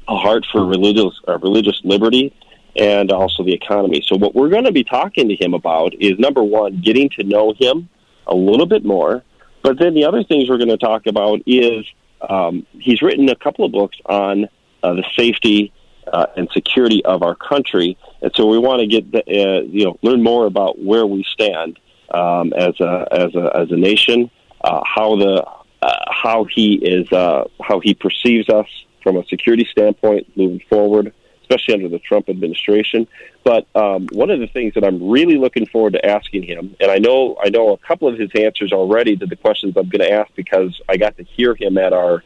a 0.07 0.17
heart 0.17 0.45
for 0.51 0.65
religious 0.65 1.19
uh, 1.27 1.37
religious 1.39 1.79
liberty 1.83 2.33
and 2.75 3.11
also 3.11 3.43
the 3.43 3.53
economy. 3.53 4.03
So 4.05 4.15
what 4.15 4.35
we're 4.35 4.49
going 4.49 4.65
to 4.65 4.71
be 4.71 4.83
talking 4.83 5.29
to 5.29 5.35
him 5.35 5.53
about 5.53 5.93
is 5.99 6.19
number 6.19 6.43
one, 6.43 6.81
getting 6.81 7.09
to 7.11 7.23
know 7.23 7.53
him 7.57 7.89
a 8.27 8.35
little 8.35 8.67
bit 8.67 8.85
more. 8.85 9.23
But 9.63 9.79
then 9.79 9.95
the 9.95 10.05
other 10.05 10.23
things 10.23 10.49
we're 10.49 10.57
going 10.57 10.69
to 10.69 10.77
talk 10.77 11.07
about 11.07 11.41
is 11.45 11.85
um, 12.21 12.65
he's 12.79 13.01
written 13.01 13.27
a 13.29 13.35
couple 13.35 13.65
of 13.65 13.71
books 13.71 13.97
on 14.05 14.47
uh, 14.83 14.93
the 14.93 15.03
safety 15.15 15.73
uh, 16.11 16.27
and 16.37 16.47
security 16.51 17.03
of 17.03 17.21
our 17.21 17.35
country, 17.35 17.97
and 18.21 18.31
so 18.35 18.45
we 18.45 18.57
want 18.57 18.79
to 18.79 18.87
get 18.87 19.11
the, 19.11 19.19
uh, 19.19 19.61
you 19.63 19.83
know 19.83 19.99
learn 20.01 20.23
more 20.23 20.45
about 20.45 20.79
where 20.81 21.05
we 21.05 21.23
stand 21.23 21.79
um, 22.13 22.53
as 22.53 22.79
a 22.79 23.07
as 23.11 23.35
a 23.35 23.51
as 23.57 23.71
a 23.71 23.75
nation, 23.75 24.31
uh, 24.61 24.81
how 24.85 25.17
the 25.17 25.45
uh, 25.81 26.05
how 26.09 26.45
he 26.45 26.75
is 26.75 27.11
uh, 27.11 27.43
how 27.61 27.81
he 27.81 27.93
perceives 27.93 28.47
us 28.47 28.67
from 29.07 29.15
a 29.15 29.25
security 29.27 29.65
standpoint 29.71 30.27
moving 30.35 30.59
forward, 30.69 31.13
especially 31.43 31.75
under 31.75 31.87
the 31.87 31.99
Trump 31.99 32.27
administration. 32.27 33.07
But 33.45 33.65
um, 33.73 34.07
one 34.11 34.29
of 34.29 34.41
the 34.41 34.47
things 34.47 34.73
that 34.73 34.83
I'm 34.83 35.09
really 35.09 35.37
looking 35.37 35.65
forward 35.65 35.93
to 35.93 36.05
asking 36.05 36.43
him, 36.43 36.75
and 36.81 36.91
I 36.91 36.97
know 36.97 37.37
I 37.41 37.47
know 37.47 37.71
a 37.71 37.77
couple 37.77 38.09
of 38.09 38.19
his 38.19 38.29
answers 38.35 38.73
already 38.73 39.15
to 39.15 39.25
the 39.25 39.37
questions 39.37 39.77
I'm 39.77 39.87
going 39.87 40.01
to 40.01 40.11
ask 40.11 40.29
because 40.35 40.81
I 40.89 40.97
got 40.97 41.15
to 41.15 41.23
hear 41.23 41.55
him 41.55 41.77
at 41.77 41.93
our 41.93 42.21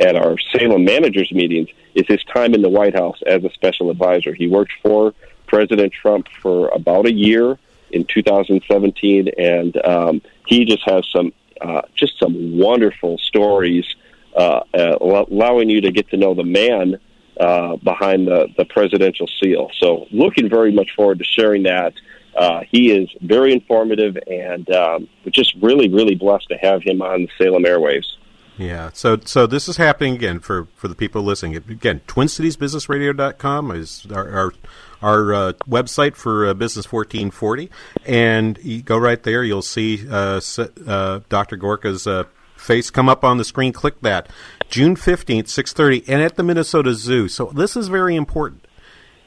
at 0.00 0.16
our 0.16 0.36
Salem 0.50 0.84
managers 0.84 1.30
meetings, 1.30 1.68
is 1.94 2.04
his 2.08 2.24
time 2.24 2.52
in 2.52 2.62
the 2.62 2.68
White 2.68 2.96
House 2.96 3.22
as 3.24 3.44
a 3.44 3.50
special 3.50 3.90
advisor. 3.90 4.34
He 4.34 4.48
worked 4.48 4.72
for 4.82 5.14
President 5.46 5.92
Trump 5.92 6.26
for 6.42 6.66
about 6.70 7.06
a 7.06 7.12
year 7.12 7.60
in 7.92 8.06
2017, 8.06 9.28
and 9.38 9.86
um, 9.86 10.20
he 10.48 10.64
just 10.64 10.82
has 10.84 11.06
some 11.12 11.32
uh, 11.60 11.82
just 11.94 12.18
some 12.18 12.58
wonderful 12.58 13.18
stories 13.18 13.86
allowing 14.34 15.70
you 15.70 15.80
to 15.82 15.92
get 15.92 16.08
to 16.10 16.16
know 16.16 16.34
the 16.34 16.44
man 16.44 16.98
uh, 17.38 17.76
behind 17.76 18.28
the, 18.28 18.48
the 18.56 18.64
presidential 18.64 19.28
seal. 19.42 19.70
So, 19.80 20.06
looking 20.12 20.48
very 20.48 20.72
much 20.72 20.90
forward 20.94 21.18
to 21.18 21.24
sharing 21.24 21.64
that. 21.64 21.92
Uh, 22.36 22.62
he 22.68 22.90
is 22.90 23.08
very 23.22 23.52
informative, 23.52 24.16
and 24.26 24.68
um, 24.70 25.08
just 25.30 25.54
really, 25.62 25.88
really 25.88 26.14
blessed 26.14 26.48
to 26.48 26.56
have 26.56 26.82
him 26.82 27.00
on 27.00 27.22
the 27.22 27.28
Salem 27.38 27.64
airwaves. 27.64 28.06
Yeah, 28.56 28.90
so 28.92 29.18
so 29.24 29.46
this 29.46 29.68
is 29.68 29.78
happening 29.78 30.14
again 30.14 30.38
for, 30.38 30.68
for 30.76 30.86
the 30.86 30.94
people 30.94 31.22
listening. 31.22 31.56
Again, 31.56 32.00
TwinCitiesBusinessRadio.com 32.06 33.72
is 33.72 34.06
our 34.12 34.30
our, 34.30 34.52
our 35.02 35.34
uh, 35.34 35.52
website 35.68 36.14
for 36.14 36.46
uh, 36.46 36.54
Business 36.54 36.90
1440, 36.90 37.68
and 38.06 38.58
you 38.62 38.82
go 38.82 38.96
right 38.96 39.20
there. 39.22 39.42
You'll 39.42 39.62
see 39.62 40.08
uh, 40.08 40.40
uh 40.86 41.20
Dr. 41.28 41.56
Gorka's 41.56 42.06
uh, 42.06 42.24
face 42.64 42.90
come 42.90 43.08
up 43.08 43.24
on 43.24 43.38
the 43.38 43.44
screen. 43.44 43.72
Click 43.72 44.00
that. 44.00 44.28
June 44.68 44.96
15th, 44.96 45.44
6.30, 45.44 46.04
and 46.08 46.22
at 46.22 46.36
the 46.36 46.42
Minnesota 46.42 46.94
Zoo. 46.94 47.28
So 47.28 47.46
this 47.54 47.76
is 47.76 47.88
very 47.88 48.16
important. 48.16 48.66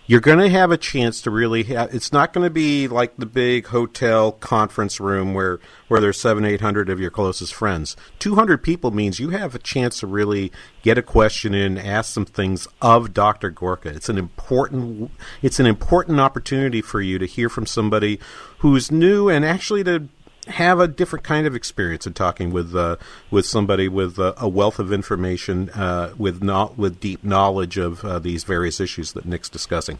You're 0.09 0.21
going 0.21 0.39
to 0.39 0.49
have 0.49 0.71
a 0.71 0.77
chance 0.77 1.21
to 1.23 1.29
really 1.29 1.63
have, 1.63 1.93
it's 1.93 2.13
not 2.13 2.31
going 2.31 2.45
to 2.45 2.49
be 2.49 2.87
like 2.87 3.17
the 3.17 3.25
big 3.25 3.67
hotel 3.67 4.31
conference 4.31 5.01
room 5.01 5.33
where, 5.33 5.59
where 5.89 5.99
there's 5.99 6.17
seven, 6.17 6.45
eight 6.45 6.61
hundred 6.61 6.89
of 6.89 6.97
your 6.97 7.11
closest 7.11 7.53
friends. 7.53 7.97
200 8.19 8.63
people 8.63 8.91
means 8.91 9.19
you 9.19 9.31
have 9.31 9.53
a 9.53 9.59
chance 9.59 9.99
to 9.99 10.07
really 10.07 10.49
get 10.81 10.97
a 10.97 11.01
question 11.01 11.53
in, 11.53 11.77
ask 11.77 12.13
some 12.13 12.23
things 12.25 12.69
of 12.81 13.13
Dr. 13.13 13.49
Gorka. 13.49 13.89
It's 13.89 14.07
an 14.07 14.17
important, 14.17 15.11
it's 15.41 15.59
an 15.59 15.65
important 15.65 16.21
opportunity 16.21 16.81
for 16.81 17.01
you 17.01 17.19
to 17.19 17.25
hear 17.25 17.49
from 17.49 17.65
somebody 17.65 18.17
who's 18.59 18.89
new 18.89 19.27
and 19.27 19.43
actually 19.43 19.83
to 19.83 20.07
have 20.47 20.79
a 20.79 20.87
different 20.87 21.23
kind 21.23 21.47
of 21.47 21.55
experience 21.55 22.07
in 22.07 22.13
talking 22.13 22.51
with 22.51 22.75
uh, 22.75 22.97
with 23.31 23.45
somebody 23.45 23.87
with 23.87 24.19
uh, 24.19 24.33
a 24.37 24.47
wealth 24.47 24.79
of 24.79 24.91
information, 24.91 25.69
uh, 25.71 26.13
with 26.17 26.43
not 26.43 26.77
with 26.77 26.99
deep 26.99 27.23
knowledge 27.23 27.77
of 27.77 28.03
uh, 28.03 28.19
these 28.19 28.43
various 28.43 28.79
issues 28.79 29.13
that 29.13 29.25
Nick's 29.25 29.49
discussing. 29.49 29.99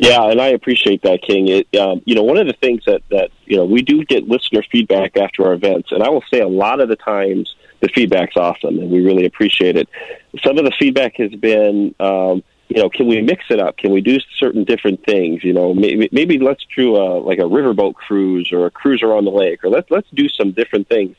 Yeah, 0.00 0.30
and 0.30 0.40
I 0.40 0.48
appreciate 0.48 1.02
that, 1.02 1.22
King. 1.22 1.48
It, 1.48 1.74
um, 1.76 2.02
you 2.04 2.14
know, 2.14 2.22
one 2.22 2.36
of 2.36 2.46
the 2.46 2.52
things 2.54 2.82
that 2.86 3.02
that 3.10 3.30
you 3.46 3.56
know 3.56 3.64
we 3.64 3.82
do 3.82 4.04
get 4.04 4.28
listener 4.28 4.62
feedback 4.70 5.16
after 5.16 5.46
our 5.46 5.54
events, 5.54 5.92
and 5.92 6.02
I 6.02 6.10
will 6.10 6.24
say 6.32 6.40
a 6.40 6.48
lot 6.48 6.80
of 6.80 6.88
the 6.88 6.96
times 6.96 7.54
the 7.80 7.88
feedback's 7.88 8.36
awesome, 8.36 8.78
and 8.78 8.90
we 8.90 9.04
really 9.04 9.26
appreciate 9.26 9.76
it. 9.76 9.88
Some 10.44 10.58
of 10.58 10.64
the 10.64 10.72
feedback 10.78 11.16
has 11.16 11.32
been. 11.34 11.94
Um, 12.00 12.42
you 12.74 12.82
know, 12.82 12.90
can 12.90 13.06
we 13.06 13.22
mix 13.22 13.44
it 13.50 13.60
up? 13.60 13.76
Can 13.76 13.92
we 13.92 14.00
do 14.00 14.18
certain 14.36 14.64
different 14.64 15.04
things? 15.06 15.44
You 15.44 15.52
know, 15.52 15.74
maybe, 15.74 16.08
maybe 16.10 16.40
let's 16.40 16.64
do 16.76 16.96
a, 16.96 17.20
like 17.20 17.38
a 17.38 17.42
riverboat 17.42 17.94
cruise 17.94 18.50
or 18.52 18.66
a 18.66 18.70
cruise 18.70 19.00
around 19.00 19.26
the 19.26 19.30
lake, 19.30 19.62
or 19.62 19.70
let's 19.70 19.88
let's 19.92 20.08
do 20.12 20.28
some 20.28 20.50
different 20.50 20.88
things. 20.88 21.16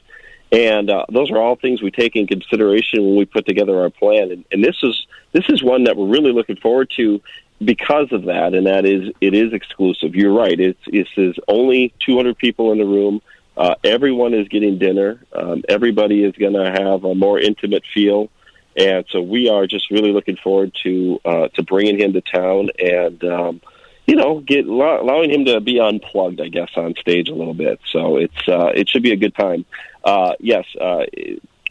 And 0.51 0.89
uh, 0.89 1.05
those 1.09 1.31
are 1.31 1.37
all 1.37 1.55
things 1.55 1.81
we 1.81 1.91
take 1.91 2.17
in 2.17 2.27
consideration 2.27 3.05
when 3.05 3.15
we 3.15 3.23
put 3.23 3.45
together 3.45 3.79
our 3.79 3.89
plan. 3.89 4.31
And, 4.31 4.43
and 4.51 4.61
this 4.61 4.75
is 4.83 5.07
this 5.31 5.45
is 5.47 5.63
one 5.63 5.85
that 5.85 5.95
we're 5.95 6.09
really 6.09 6.33
looking 6.33 6.57
forward 6.57 6.91
to 6.97 7.21
because 7.63 8.11
of 8.11 8.25
that, 8.25 8.53
and 8.53 8.67
that 8.67 8.85
is 8.85 9.13
it 9.21 9.33
is 9.33 9.53
exclusive. 9.53 10.13
You're 10.13 10.33
right. 10.33 10.59
It's 10.59 10.81
it 10.87 11.07
is 11.15 11.35
only 11.47 11.93
200 12.05 12.37
people 12.37 12.73
in 12.73 12.79
the 12.79 12.85
room. 12.85 13.21
Uh, 13.55 13.75
everyone 13.85 14.33
is 14.33 14.49
getting 14.49 14.77
dinner. 14.77 15.21
Um, 15.31 15.63
everybody 15.69 16.21
is 16.25 16.35
going 16.35 16.51
to 16.51 16.69
have 16.69 17.05
a 17.05 17.15
more 17.15 17.39
intimate 17.39 17.85
feel. 17.93 18.29
And 18.77 19.05
so 19.09 19.21
we 19.21 19.49
are 19.49 19.67
just 19.67 19.89
really 19.89 20.11
looking 20.11 20.37
forward 20.37 20.75
to 20.83 21.19
uh, 21.23 21.47
to 21.49 21.63
bringing 21.63 21.99
him 21.99 22.13
to 22.13 22.21
town 22.21 22.69
and 22.77 23.23
um, 23.23 23.61
you 24.05 24.15
know 24.15 24.39
get 24.39 24.65
allowing 24.67 25.31
him 25.31 25.45
to 25.45 25.61
be 25.61 25.79
unplugged, 25.79 26.41
I 26.41 26.49
guess, 26.49 26.71
on 26.75 26.95
stage 26.95 27.29
a 27.29 27.35
little 27.35 27.53
bit. 27.53 27.79
So 27.91 28.17
it's 28.17 28.47
uh, 28.47 28.71
it 28.75 28.89
should 28.89 29.03
be 29.03 29.11
a 29.11 29.17
good 29.17 29.35
time. 29.35 29.65
Uh, 30.03 30.33
yes, 30.39 30.65
uh, 30.79 31.05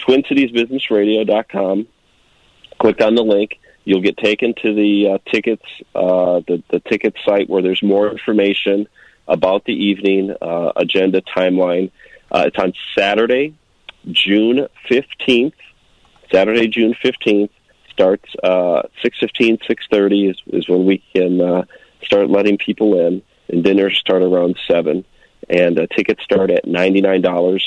TwinCitiesBusinessRadio.com. 0.01 1.87
Click 2.79 3.01
on 3.01 3.15
the 3.15 3.23
link. 3.23 3.61
You'll 3.85 4.01
get 4.01 4.17
taken 4.17 4.55
to 4.63 4.75
the 4.75 5.09
uh, 5.09 5.19
tickets, 5.31 5.65
uh, 5.95 6.41
the 6.47 6.63
the 6.71 6.81
ticket 6.81 7.15
site 7.25 7.49
where 7.51 7.63
there's 7.63 7.83
more 7.83 8.11
information. 8.11 8.89
about 9.27 9.65
the 9.65 9.73
evening 9.73 10.35
uh, 10.43 10.73
agenda 10.77 11.23
timeline. 11.23 11.91
Uh, 12.31 12.45
it's 12.47 12.59
on 12.59 12.73
Saturday, 12.97 13.55
June 14.11 14.69
15th. 14.91 15.55
Saturday, 16.35 16.66
June 16.66 16.95
15th 16.95 17.51
starts 17.93 18.28
uh, 18.43 18.82
6.15, 19.05 19.62
6.30 19.62 20.30
is, 20.30 20.43
is 20.49 20.68
when 20.68 20.85
we 20.85 20.99
can 21.14 21.41
uh, 21.41 21.64
start 22.03 22.28
letting 22.28 22.59
people 22.59 22.99
in, 22.99 23.22
and 23.49 23.62
dinners 23.62 23.97
start 23.99 24.22
around 24.22 24.59
7. 24.66 25.05
And 25.49 25.78
uh, 25.78 25.87
tickets 25.95 26.24
start 26.24 26.51
at 26.51 26.64
$99. 26.64 27.61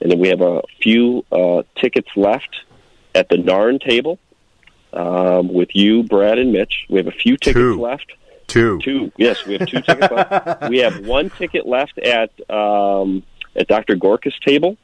And 0.00 0.10
then 0.10 0.18
we 0.18 0.28
have 0.28 0.42
a 0.42 0.60
few 0.82 1.24
uh, 1.32 1.62
tickets 1.76 2.08
left 2.14 2.60
at 3.14 3.30
the 3.30 3.36
Narn 3.36 3.80
table 3.80 4.18
um, 4.92 5.50
with 5.50 5.74
you, 5.74 6.02
Brad, 6.02 6.38
and 6.38 6.52
Mitch. 6.52 6.84
We 6.90 6.98
have 6.98 7.06
a 7.06 7.12
few 7.12 7.38
tickets 7.38 7.54
Two. 7.54 7.80
left. 7.80 8.12
Two. 8.48 8.80
Two. 8.80 9.12
Yes, 9.16 9.46
we 9.46 9.56
have 9.56 9.68
two 9.68 9.80
tickets 9.80 10.12
left. 10.12 10.62
We 10.68 10.78
have 10.78 11.06
one 11.06 11.30
ticket 11.30 11.66
left 11.66 11.98
at 11.98 12.30
um, 12.50 13.22
at 13.56 13.68
Dr. 13.68 13.96
Gorka's 13.96 14.38
table, 14.44 14.76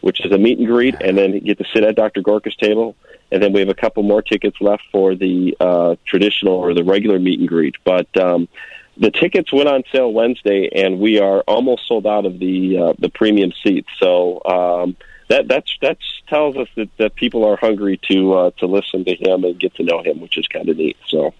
which 0.00 0.24
is 0.24 0.32
a 0.32 0.38
meet 0.38 0.58
and 0.58 0.66
greet, 0.66 0.94
and 1.00 1.16
then 1.16 1.32
you 1.32 1.40
get 1.40 1.58
to 1.58 1.64
sit 1.72 1.84
at 1.84 1.96
Dr. 1.96 2.22
Gorka's 2.22 2.56
table. 2.56 2.96
And 3.30 3.42
then 3.42 3.52
we 3.52 3.60
have 3.60 3.68
a 3.68 3.74
couple 3.74 4.02
more 4.02 4.22
tickets 4.22 4.56
left 4.60 4.84
for 4.90 5.14
the 5.14 5.54
uh, 5.60 5.96
traditional 6.06 6.54
or 6.54 6.72
the 6.72 6.82
regular 6.84 7.18
meet 7.18 7.40
and 7.40 7.48
greet. 7.48 7.74
But 7.84 8.14
um, 8.16 8.48
the 8.96 9.10
tickets 9.10 9.52
went 9.52 9.68
on 9.68 9.82
sale 9.92 10.12
Wednesday, 10.12 10.70
and 10.74 10.98
we 10.98 11.20
are 11.20 11.40
almost 11.40 11.86
sold 11.86 12.06
out 12.06 12.24
of 12.24 12.38
the 12.38 12.78
uh, 12.78 12.92
the 12.98 13.10
premium 13.10 13.52
seats. 13.62 13.88
So 13.98 14.42
um, 14.44 14.96
that 15.28 15.46
that's 15.46 15.70
that's 15.82 16.02
tells 16.28 16.56
us 16.56 16.68
that, 16.76 16.88
that 16.98 17.14
people 17.16 17.44
are 17.44 17.56
hungry 17.56 18.00
to 18.10 18.32
uh, 18.32 18.50
to 18.58 18.66
listen 18.66 19.04
to 19.04 19.14
him 19.14 19.44
and 19.44 19.58
get 19.58 19.74
to 19.74 19.82
know 19.82 20.02
him, 20.02 20.20
which 20.20 20.38
is 20.38 20.46
kind 20.48 20.68
of 20.68 20.76
neat. 20.76 20.96
So. 21.06 21.34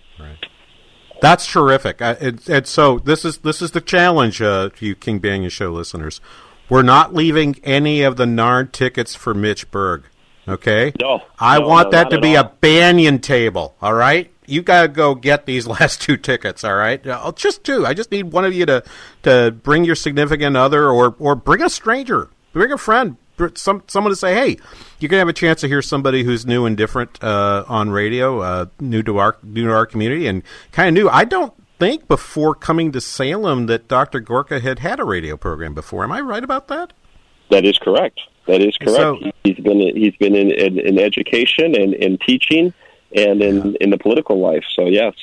That's 1.20 1.46
terrific. 1.46 2.00
Uh, 2.00 2.14
it, 2.20 2.48
and 2.48 2.66
so 2.66 3.00
this 3.00 3.24
is 3.24 3.38
this 3.38 3.60
is 3.60 3.72
the 3.72 3.80
challenge 3.80 4.40
uh, 4.40 4.70
to 4.76 4.86
you 4.86 4.94
King 4.94 5.20
Banaian 5.20 5.50
Show 5.50 5.70
listeners. 5.72 6.20
We're 6.68 6.82
not 6.82 7.14
leaving 7.14 7.56
any 7.64 8.02
of 8.02 8.16
the 8.16 8.24
Narn 8.24 8.70
tickets 8.72 9.14
for 9.14 9.34
Mitch 9.34 9.70
Berg. 9.70 10.04
Okay. 10.46 10.92
No. 11.00 11.22
I 11.38 11.58
no, 11.58 11.68
want 11.68 11.86
no, 11.86 11.98
that 11.98 12.10
to 12.10 12.20
be 12.20 12.36
all. 12.36 12.44
a 12.44 12.52
Banaian 12.62 13.20
table. 13.20 13.74
All 13.82 13.94
right. 13.94 14.30
You 14.46 14.62
gotta 14.62 14.88
go 14.88 15.14
get 15.14 15.44
these 15.46 15.66
last 15.80 16.00
two 16.00 16.16
tickets. 16.16 16.64
All 16.64 16.74
right. 16.74 17.04
Uh, 17.06 17.32
Just 17.32 17.64
two. 17.64 17.86
I 17.86 17.94
just 17.94 18.10
need 18.10 18.32
one 18.32 18.44
of 18.44 18.54
you 18.54 18.66
to 18.66 18.82
to 19.24 19.50
bring 19.62 19.84
your 19.84 19.94
significant 19.94 20.56
other 20.56 20.88
or 20.88 21.14
or 21.18 21.34
bring 21.34 21.62
a 21.62 21.68
stranger, 21.68 22.30
bring 22.52 22.72
a 22.72 22.78
friend, 22.78 23.16
some 23.54 23.82
someone 23.88 24.10
to 24.10 24.16
say, 24.16 24.34
hey, 24.34 24.56
you're 24.98 25.08
gonna 25.08 25.20
have 25.20 25.28
a 25.28 25.34
chance 25.34 25.60
to 25.60 25.68
hear 25.68 25.82
somebody 25.82 26.24
who's 26.24 26.46
new 26.46 26.64
and 26.64 26.76
different 26.76 27.22
uh, 27.22 27.64
on 27.68 27.90
radio, 27.90 28.40
uh, 28.40 28.66
new 28.80 29.02
to 29.02 29.18
our 29.18 29.36
new 29.42 29.66
to 29.66 29.72
our 29.72 29.86
community, 29.86 30.26
and 30.26 30.42
kind 30.72 30.88
of 30.88 30.94
new. 31.02 31.10
I 31.10 31.24
don't 31.24 31.52
think 31.78 32.08
before 32.08 32.54
coming 32.54 32.92
to 32.92 33.00
Salem 33.00 33.66
that 33.66 33.88
Dr. 33.88 34.20
Gorka 34.20 34.60
had 34.60 34.80
had 34.80 35.00
a 35.00 35.04
radio 35.04 35.36
program 35.36 35.74
before. 35.74 36.04
Am 36.04 36.12
I 36.12 36.20
right 36.20 36.42
about 36.44 36.68
that? 36.68 36.92
That 37.50 37.64
is 37.64 37.78
correct. 37.78 38.20
That 38.46 38.60
is 38.60 38.76
correct. 38.76 38.96
So- 38.96 39.20
he's 39.44 39.56
been 39.58 39.80
he's 39.96 40.16
been 40.16 40.34
in, 40.34 40.50
in, 40.50 40.78
in 40.78 40.98
education 40.98 41.74
and 41.74 41.94
in 41.94 42.18
teaching 42.18 42.72
and 43.14 43.42
in 43.42 43.76
in 43.80 43.90
the 43.90 43.98
political 43.98 44.38
life. 44.38 44.64
So 44.74 44.86
yes, 44.86 45.14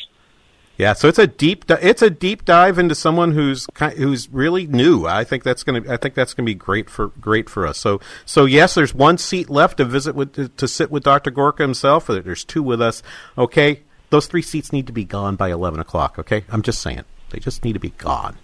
Yeah, 0.78 0.94
so 0.94 1.08
it's 1.08 1.20
a 1.20 1.28
deep 1.28 1.66
it's 1.70 2.02
a 2.02 2.10
deep 2.10 2.46
dive 2.46 2.80
into 2.80 2.96
someone 2.96 3.32
who's 3.34 3.68
who's 3.98 4.30
really 4.32 4.66
new. 4.68 5.06
I 5.06 5.24
think 5.24 5.44
that's 5.44 5.64
gonna 5.64 5.82
I 5.88 5.98
think 5.98 6.16
that's 6.16 6.34
gonna 6.34 6.46
be 6.46 6.56
great 6.56 6.90
for 6.90 7.08
great 7.20 7.50
for 7.50 7.66
us. 7.68 7.78
So 7.78 8.00
so 8.26 8.46
yes, 8.46 8.74
there's 8.74 8.94
one 8.94 9.18
seat 9.18 9.50
left 9.50 9.78
to 9.78 9.86
visit 9.86 10.16
with 10.16 10.34
to, 10.34 10.50
to 10.50 10.68
sit 10.68 10.90
with 10.92 11.04
Dr. 11.04 11.32
Gorka 11.32 11.64
himself. 11.64 12.08
There's 12.08 12.44
two 12.44 12.64
with 12.64 12.82
us. 12.82 13.02
Okay, 13.38 13.82
those 14.10 14.28
three 14.28 14.42
seats 14.42 14.72
need 14.72 14.88
to 14.88 14.94
be 14.94 15.04
gone 15.04 15.36
by 15.36 15.50
eleven 15.52 15.80
o'clock. 15.80 16.18
Okay, 16.20 16.44
I'm 16.50 16.62
just 16.62 16.82
saying 16.82 17.04
they 17.32 17.40
just 17.40 17.64
need 17.64 17.74
to 17.74 17.80
be 17.80 17.90
gone. 17.92 18.38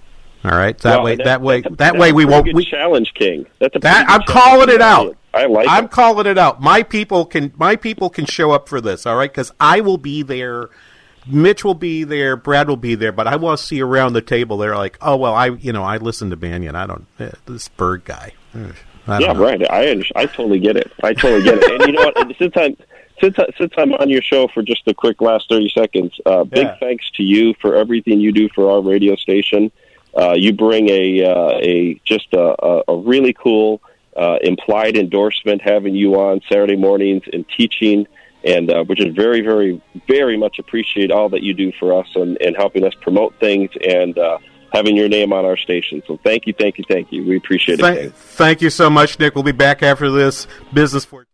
All 0.43 0.51
right, 0.51 0.75
that 0.79 1.03
way 1.03 1.15
that- 1.17 1.25
that 1.25 1.41
way 1.41 1.61
that's 1.61 1.73
a- 1.73 1.77
that 1.77 1.97
way 1.97 2.11
we 2.11 2.25
won't 2.25 2.51
we, 2.53 2.65
challenge, 2.65 3.13
King. 3.13 3.45
That's 3.59 3.75
a 3.75 3.79
that, 3.79 4.09
I'm 4.09 4.23
calling 4.23 4.69
it 4.69 4.81
out. 4.81 5.15
I 5.33 5.45
like. 5.45 5.67
I'm 5.69 5.85
it. 5.85 5.91
calling 5.91 6.25
it 6.25 6.37
out. 6.37 6.61
My 6.61 6.81
people 6.83 7.25
can 7.25 7.53
my 7.57 7.75
people 7.75 8.09
can 8.09 8.25
show 8.25 8.51
up 8.51 8.67
for 8.67 8.81
this, 8.81 9.05
all 9.05 9.15
right? 9.15 9.31
Because 9.31 9.51
I 9.59 9.81
will 9.81 9.97
be 9.99 10.23
there. 10.23 10.69
Mitch 11.27 11.63
will 11.63 11.75
be 11.75 12.03
there. 12.03 12.35
Brad 12.35 12.67
will 12.67 12.75
be 12.75 12.95
there. 12.95 13.11
But 13.11 13.27
I 13.27 13.35
want 13.35 13.59
to 13.59 13.65
see 13.65 13.79
around 13.81 14.13
the 14.13 14.21
table. 14.23 14.57
They're 14.57 14.75
like, 14.75 14.97
oh 14.99 15.15
well, 15.15 15.35
I 15.35 15.47
you 15.49 15.71
know 15.71 15.83
I 15.83 15.97
listen 15.97 16.31
to 16.31 16.37
Banaian. 16.37 16.73
I 16.73 16.87
don't 16.87 17.05
eh, 17.19 17.29
this 17.45 17.67
Berg 17.69 18.03
guy. 18.05 18.33
eh, 18.55 18.71
I 19.07 19.19
yeah, 19.19 19.33
know. 19.33 19.43
right. 19.43 19.61
I 19.71 20.03
I 20.15 20.25
totally 20.25 20.59
get 20.59 20.75
it. 20.75 20.91
I 21.03 21.13
totally 21.13 21.43
get 21.43 21.59
it. 21.59 21.71
And 21.71 21.81
you 21.85 21.91
know 21.93 22.11
what? 22.15 22.35
Since 22.39 22.53
I'm 22.57 22.75
since 23.21 23.37
I, 23.39 23.45
since 23.57 23.73
I'm 23.77 23.93
on 23.93 24.09
your 24.09 24.21
show 24.21 24.47
for 24.53 24.61
just 24.61 24.87
a 24.87 24.93
quick 24.93 25.21
last 25.21 25.47
thirty 25.47 25.69
seconds, 25.69 26.19
uh, 26.25 26.43
big 26.43 26.65
Yeah. 26.65 26.75
thanks 26.79 27.09
to 27.11 27.23
you 27.23 27.53
for 27.61 27.75
everything 27.75 28.19
you 28.19 28.31
do 28.31 28.49
for 28.49 28.71
our 28.71 28.81
radio 28.81 29.15
station. 29.15 29.71
Uh, 30.17 30.33
you 30.35 30.51
bring 30.51 30.89
a 30.89 31.23
uh, 31.23 31.59
a 31.61 32.01
just 32.03 32.33
a, 32.33 32.81
a, 32.87 32.97
really 32.97 33.33
cool 33.33 33.81
uh, 34.17 34.37
implied 34.41 34.97
endorsement 34.97 35.61
having 35.61 35.95
you 35.95 36.15
on 36.15 36.41
Saturday 36.49 36.75
mornings 36.75 37.23
and 37.31 37.45
teaching. 37.57 38.07
And 38.43 38.71
uh, 38.71 38.83
which 38.85 38.99
is 38.99 39.13
very, 39.13 39.41
very, 39.41 39.79
very 40.07 40.35
much 40.35 40.57
appreciate 40.57 41.11
all 41.11 41.29
that 41.29 41.43
you 41.43 41.53
do 41.53 41.71
for 41.79 41.93
us 41.99 42.07
and, 42.15 42.41
and 42.41 42.55
helping 42.57 42.83
us 42.83 42.93
promote 42.99 43.35
things 43.39 43.69
and 43.87 44.17
uh, 44.17 44.39
having 44.73 44.97
your 44.97 45.09
name 45.09 45.31
on 45.31 45.45
our 45.45 45.57
station. 45.57 46.01
So 46.07 46.19
thank 46.23 46.47
you, 46.47 46.53
thank 46.57 46.79
you, 46.79 46.83
thank 46.87 47.11
you. 47.11 47.23
We 47.23 47.37
appreciate 47.37 47.79
it. 47.79 48.15
Thank 48.15 48.63
you 48.63 48.71
so 48.71 48.89
much, 48.89 49.19
Nick. 49.19 49.35
We'll 49.35 49.43
be 49.43 49.51
back 49.51 49.83
after 49.83 50.09
this 50.09 50.47
business 50.73 51.05
for. 51.05 51.27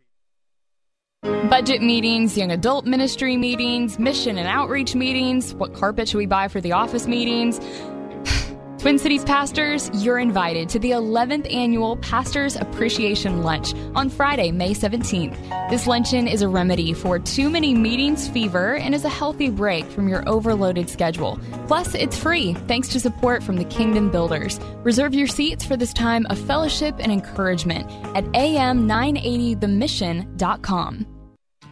Budget 1.50 1.82
meetings, 1.82 2.38
young 2.38 2.52
adult 2.52 2.86
ministry 2.86 3.36
meetings, 3.36 4.00
mission 4.00 4.38
and 4.38 4.48
outreach 4.48 4.96
meetings. 4.96 5.54
What 5.56 5.74
carpet 5.74 6.08
should 6.08 6.20
we 6.20 6.26
buy 6.26 6.48
for 6.48 6.62
the 6.62 6.72
office 6.72 7.06
meetings? 7.06 7.60
Twin 8.80 8.98
Cities 8.98 9.26
pastors, 9.26 9.92
you're 9.94 10.20
invited 10.20 10.70
to 10.70 10.80
the 10.80 10.92
11th 10.92 11.54
annual 11.54 11.98
Pastors 11.98 12.56
Appreciation 12.56 13.44
Lunch 13.44 13.74
on 13.94 14.10
Friday, 14.10 14.52
May 14.52 14.74
17th. 14.74 15.70
This 15.70 15.86
luncheon 15.86 16.30
is 16.30 16.42
a 16.42 16.48
remedy 16.48 16.94
for 16.94 17.20
too 17.20 17.50
many 17.50 17.74
meetings 17.74 18.30
fever 18.30 18.76
and 18.76 18.96
is 18.96 19.04
a 19.04 19.10
healthy 19.10 19.50
break 19.50 19.84
from 19.86 20.08
your 20.08 20.26
overloaded 20.30 20.90
schedule. 20.90 21.38
Plus, 21.68 21.94
it's 21.94 22.18
free 22.18 22.54
thanks 22.70 22.88
to 22.90 23.02
support 23.02 23.44
from 23.44 23.58
the 23.58 23.66
Kingdom 23.66 24.10
Builders. 24.12 24.62
Reserve 24.84 25.14
your 25.14 25.28
seats 25.28 25.66
for 25.66 25.76
this 25.76 25.92
time 25.92 26.26
of 26.30 26.40
fellowship 26.40 26.96
and 27.00 27.12
encouragement 27.12 27.92
at 28.16 28.24
am980themission.com. 28.26 31.17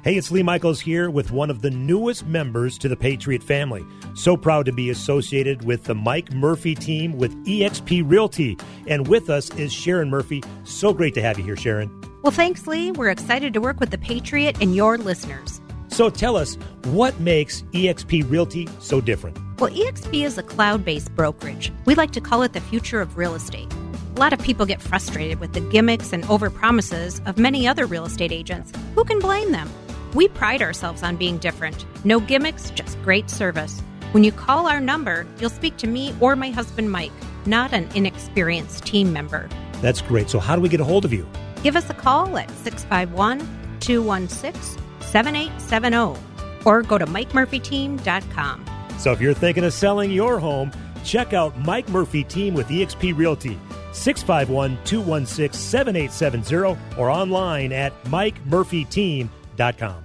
Hey, 0.06 0.18
it's 0.18 0.30
Lee 0.30 0.43
Michaels 0.43 0.80
here 0.80 1.10
with 1.10 1.32
one 1.32 1.49
of 1.49 1.64
the 1.64 1.72
newest 1.72 2.28
members 2.28 2.78
to 2.78 2.88
the 2.88 2.95
Patriot 2.95 3.41
family. 3.41 3.84
So 4.14 4.38
proud 4.38 4.68
to 4.68 4.72
be 4.72 4.91
associated 4.91 5.66
with 5.66 5.86
the 5.86 5.95
Mike 5.95 6.32
Murphy 6.32 6.76
team 6.76 7.18
with 7.18 7.34
eXp 7.47 8.08
Realty. 8.08 8.56
And 8.86 9.08
with 9.08 9.32
us 9.32 9.49
is 9.56 9.74
Sharon 9.74 10.12
Murphy. 10.12 10.43
So 10.64 10.93
great 10.93 11.16
to 11.16 11.24
have 11.24 11.39
you 11.39 11.43
here, 11.43 11.58
Sharon. 11.58 11.89
Well, 12.22 12.30
thanks, 12.30 12.68
Lee. 12.68 12.91
We're 12.91 13.10
excited 13.10 13.56
to 13.56 13.62
work 13.62 13.80
with 13.80 13.89
the 13.89 13.97
Patriot 13.97 14.62
and 14.62 14.76
your 14.76 14.99
listeners. 14.99 15.60
So 15.88 16.12
tell 16.12 16.36
us, 16.36 16.53
what 16.84 17.20
makes 17.20 17.64
eXp 17.74 18.30
Realty 18.30 18.70
so 18.78 19.01
different? 19.01 19.39
Well, 19.60 19.72
eXp 19.72 20.24
is 20.24 20.38
a 20.38 20.43
cloud 20.43 20.86
based 20.86 21.16
brokerage. 21.16 21.74
We 21.86 21.95
like 21.95 22.12
to 22.12 22.22
call 22.22 22.43
it 22.43 22.53
the 22.53 22.62
future 22.62 23.01
of 23.01 23.18
real 23.18 23.34
estate. 23.34 23.74
A 24.16 24.20
lot 24.20 24.34
of 24.34 24.39
people 24.39 24.68
get 24.68 24.84
frustrated 24.84 25.39
with 25.39 25.53
the 25.53 25.62
gimmicks 25.62 26.14
and 26.14 26.24
overpromises 26.26 27.28
of 27.28 27.39
many 27.39 27.68
other 27.68 27.88
real 27.88 28.06
estate 28.06 28.32
agents. 28.32 28.72
Who 28.93 29.03
can 29.03 29.18
blame 29.18 29.51
them? 29.51 29.68
We 30.16 30.30
pride 30.30 30.61
ourselves 30.61 31.03
on 31.03 31.18
being 31.18 31.39
different. 31.39 31.86
No 32.05 32.22
gimmicks, 32.22 32.70
just 32.70 32.97
great 33.03 33.30
service. 33.30 33.82
When 34.13 34.24
you 34.24 34.32
call 34.32 34.66
our 34.66 34.80
number, 34.80 35.28
you'll 35.41 35.49
speak 35.49 35.76
to 35.78 35.88
me 35.88 36.16
or 36.22 36.38
my 36.38 36.51
husband 36.51 36.89
Mike, 36.89 37.11
not 37.45 37.74
an 37.74 37.89
inexperienced 37.95 38.86
team 38.86 39.11
member. 39.11 39.49
That's 39.82 40.01
great. 40.01 40.30
So, 40.30 40.39
how 40.39 40.55
do 40.55 40.61
we 40.61 40.70
get 40.70 40.80
a 40.80 40.86
hold 40.86 41.03
of 41.03 41.11
you? 41.11 41.28
Give 41.63 41.76
us 41.76 41.89
a 41.89 41.93
call 41.93 42.38
at 42.38 42.49
651 42.49 43.39
216 43.82 44.82
7870 45.01 46.18
or 46.63 46.82
go 46.82 46.97
to 46.97 47.05
MikeMurphyTeam.com. 47.05 48.66
So, 48.97 49.11
if 49.11 49.20
you're 49.20 49.34
thinking 49.34 49.66
of 49.66 49.74
selling 49.74 50.11
your 50.11 50.39
home, 50.39 50.72
check 51.03 51.34
out 51.34 51.59
Mike 51.59 51.89
Murphy 51.89 52.24
Team 52.24 52.53
with 52.53 52.70
eXp 52.70 53.18
Realty. 53.18 53.59
651 53.91 54.78
216 54.86 55.59
7870 55.59 56.97
or 56.97 57.09
online 57.09 57.74
at 57.74 57.91
MikeMurphyTeam.com. 58.05 60.05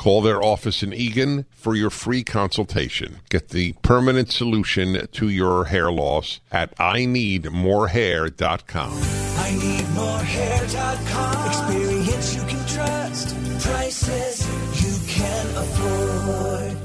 Call 0.00 0.22
their 0.22 0.42
office 0.42 0.82
in 0.82 0.94
Eagan 0.94 1.44
for 1.50 1.74
your 1.74 1.90
free 1.90 2.24
consultation. 2.24 3.20
Get 3.28 3.50
the 3.50 3.74
permanent 3.82 4.32
solution 4.32 5.06
to 5.12 5.28
your 5.28 5.66
hair 5.66 5.92
loss 5.92 6.40
at 6.50 6.72
I-need-more-hair.com. 6.80 8.92
I 8.92 9.58
need 9.60 9.86
more 9.90 10.20
hair.com. 10.20 11.48
Experience 11.48 12.34
you 12.34 12.40
can 12.44 12.66
trust. 12.66 13.36
Prices 13.60 14.48
you 14.82 14.98
can 15.06 15.56
afford. 15.58 16.78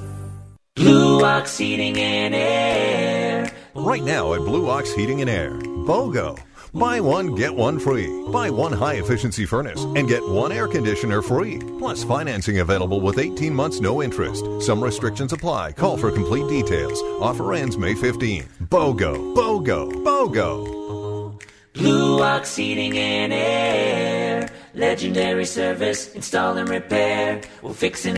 Blue 0.75 1.23
Ox 1.23 1.57
Heating 1.57 1.97
and 1.97 2.35
Air. 2.35 3.49
Right 3.75 4.03
now 4.03 4.33
at 4.33 4.41
Blue 4.41 4.69
Ox 4.69 4.93
Heating 4.93 5.21
and 5.21 5.29
Air, 5.29 5.51
BOGO. 5.51 6.37
Buy 6.75 6.99
one, 6.99 7.35
get 7.35 7.55
one 7.55 7.79
free. 7.79 8.07
Buy 8.33 8.49
one 8.49 8.73
high 8.73 8.95
efficiency 8.95 9.45
furnace 9.45 9.85
and 9.95 10.09
get 10.09 10.27
one 10.27 10.51
air 10.51 10.67
conditioner 10.67 11.21
free. 11.21 11.57
Plus 11.79 12.03
financing 12.03 12.59
available 12.59 12.99
with 12.99 13.17
18 13.17 13.55
months 13.55 13.79
no 13.79 14.03
interest. 14.03 14.45
Some 14.59 14.83
restrictions 14.83 15.31
apply. 15.31 15.71
Call 15.71 15.95
for 15.95 16.11
complete 16.11 16.49
details. 16.49 17.01
Offer 17.21 17.53
ends 17.53 17.77
May 17.77 17.95
15. 17.95 18.43
BOGO, 18.69 19.33
BOGO, 19.33 20.03
BOGO. 20.03 21.41
Blue 21.73 22.21
Ox 22.21 22.57
Heating 22.57 22.97
and 22.97 23.31
Air. 23.31 24.49
Legendary 24.73 25.45
service, 25.45 26.13
install 26.13 26.57
and 26.57 26.67
repair. 26.67 27.39
We'll 27.61 27.73
fix 27.73 28.05
it. 28.05 28.17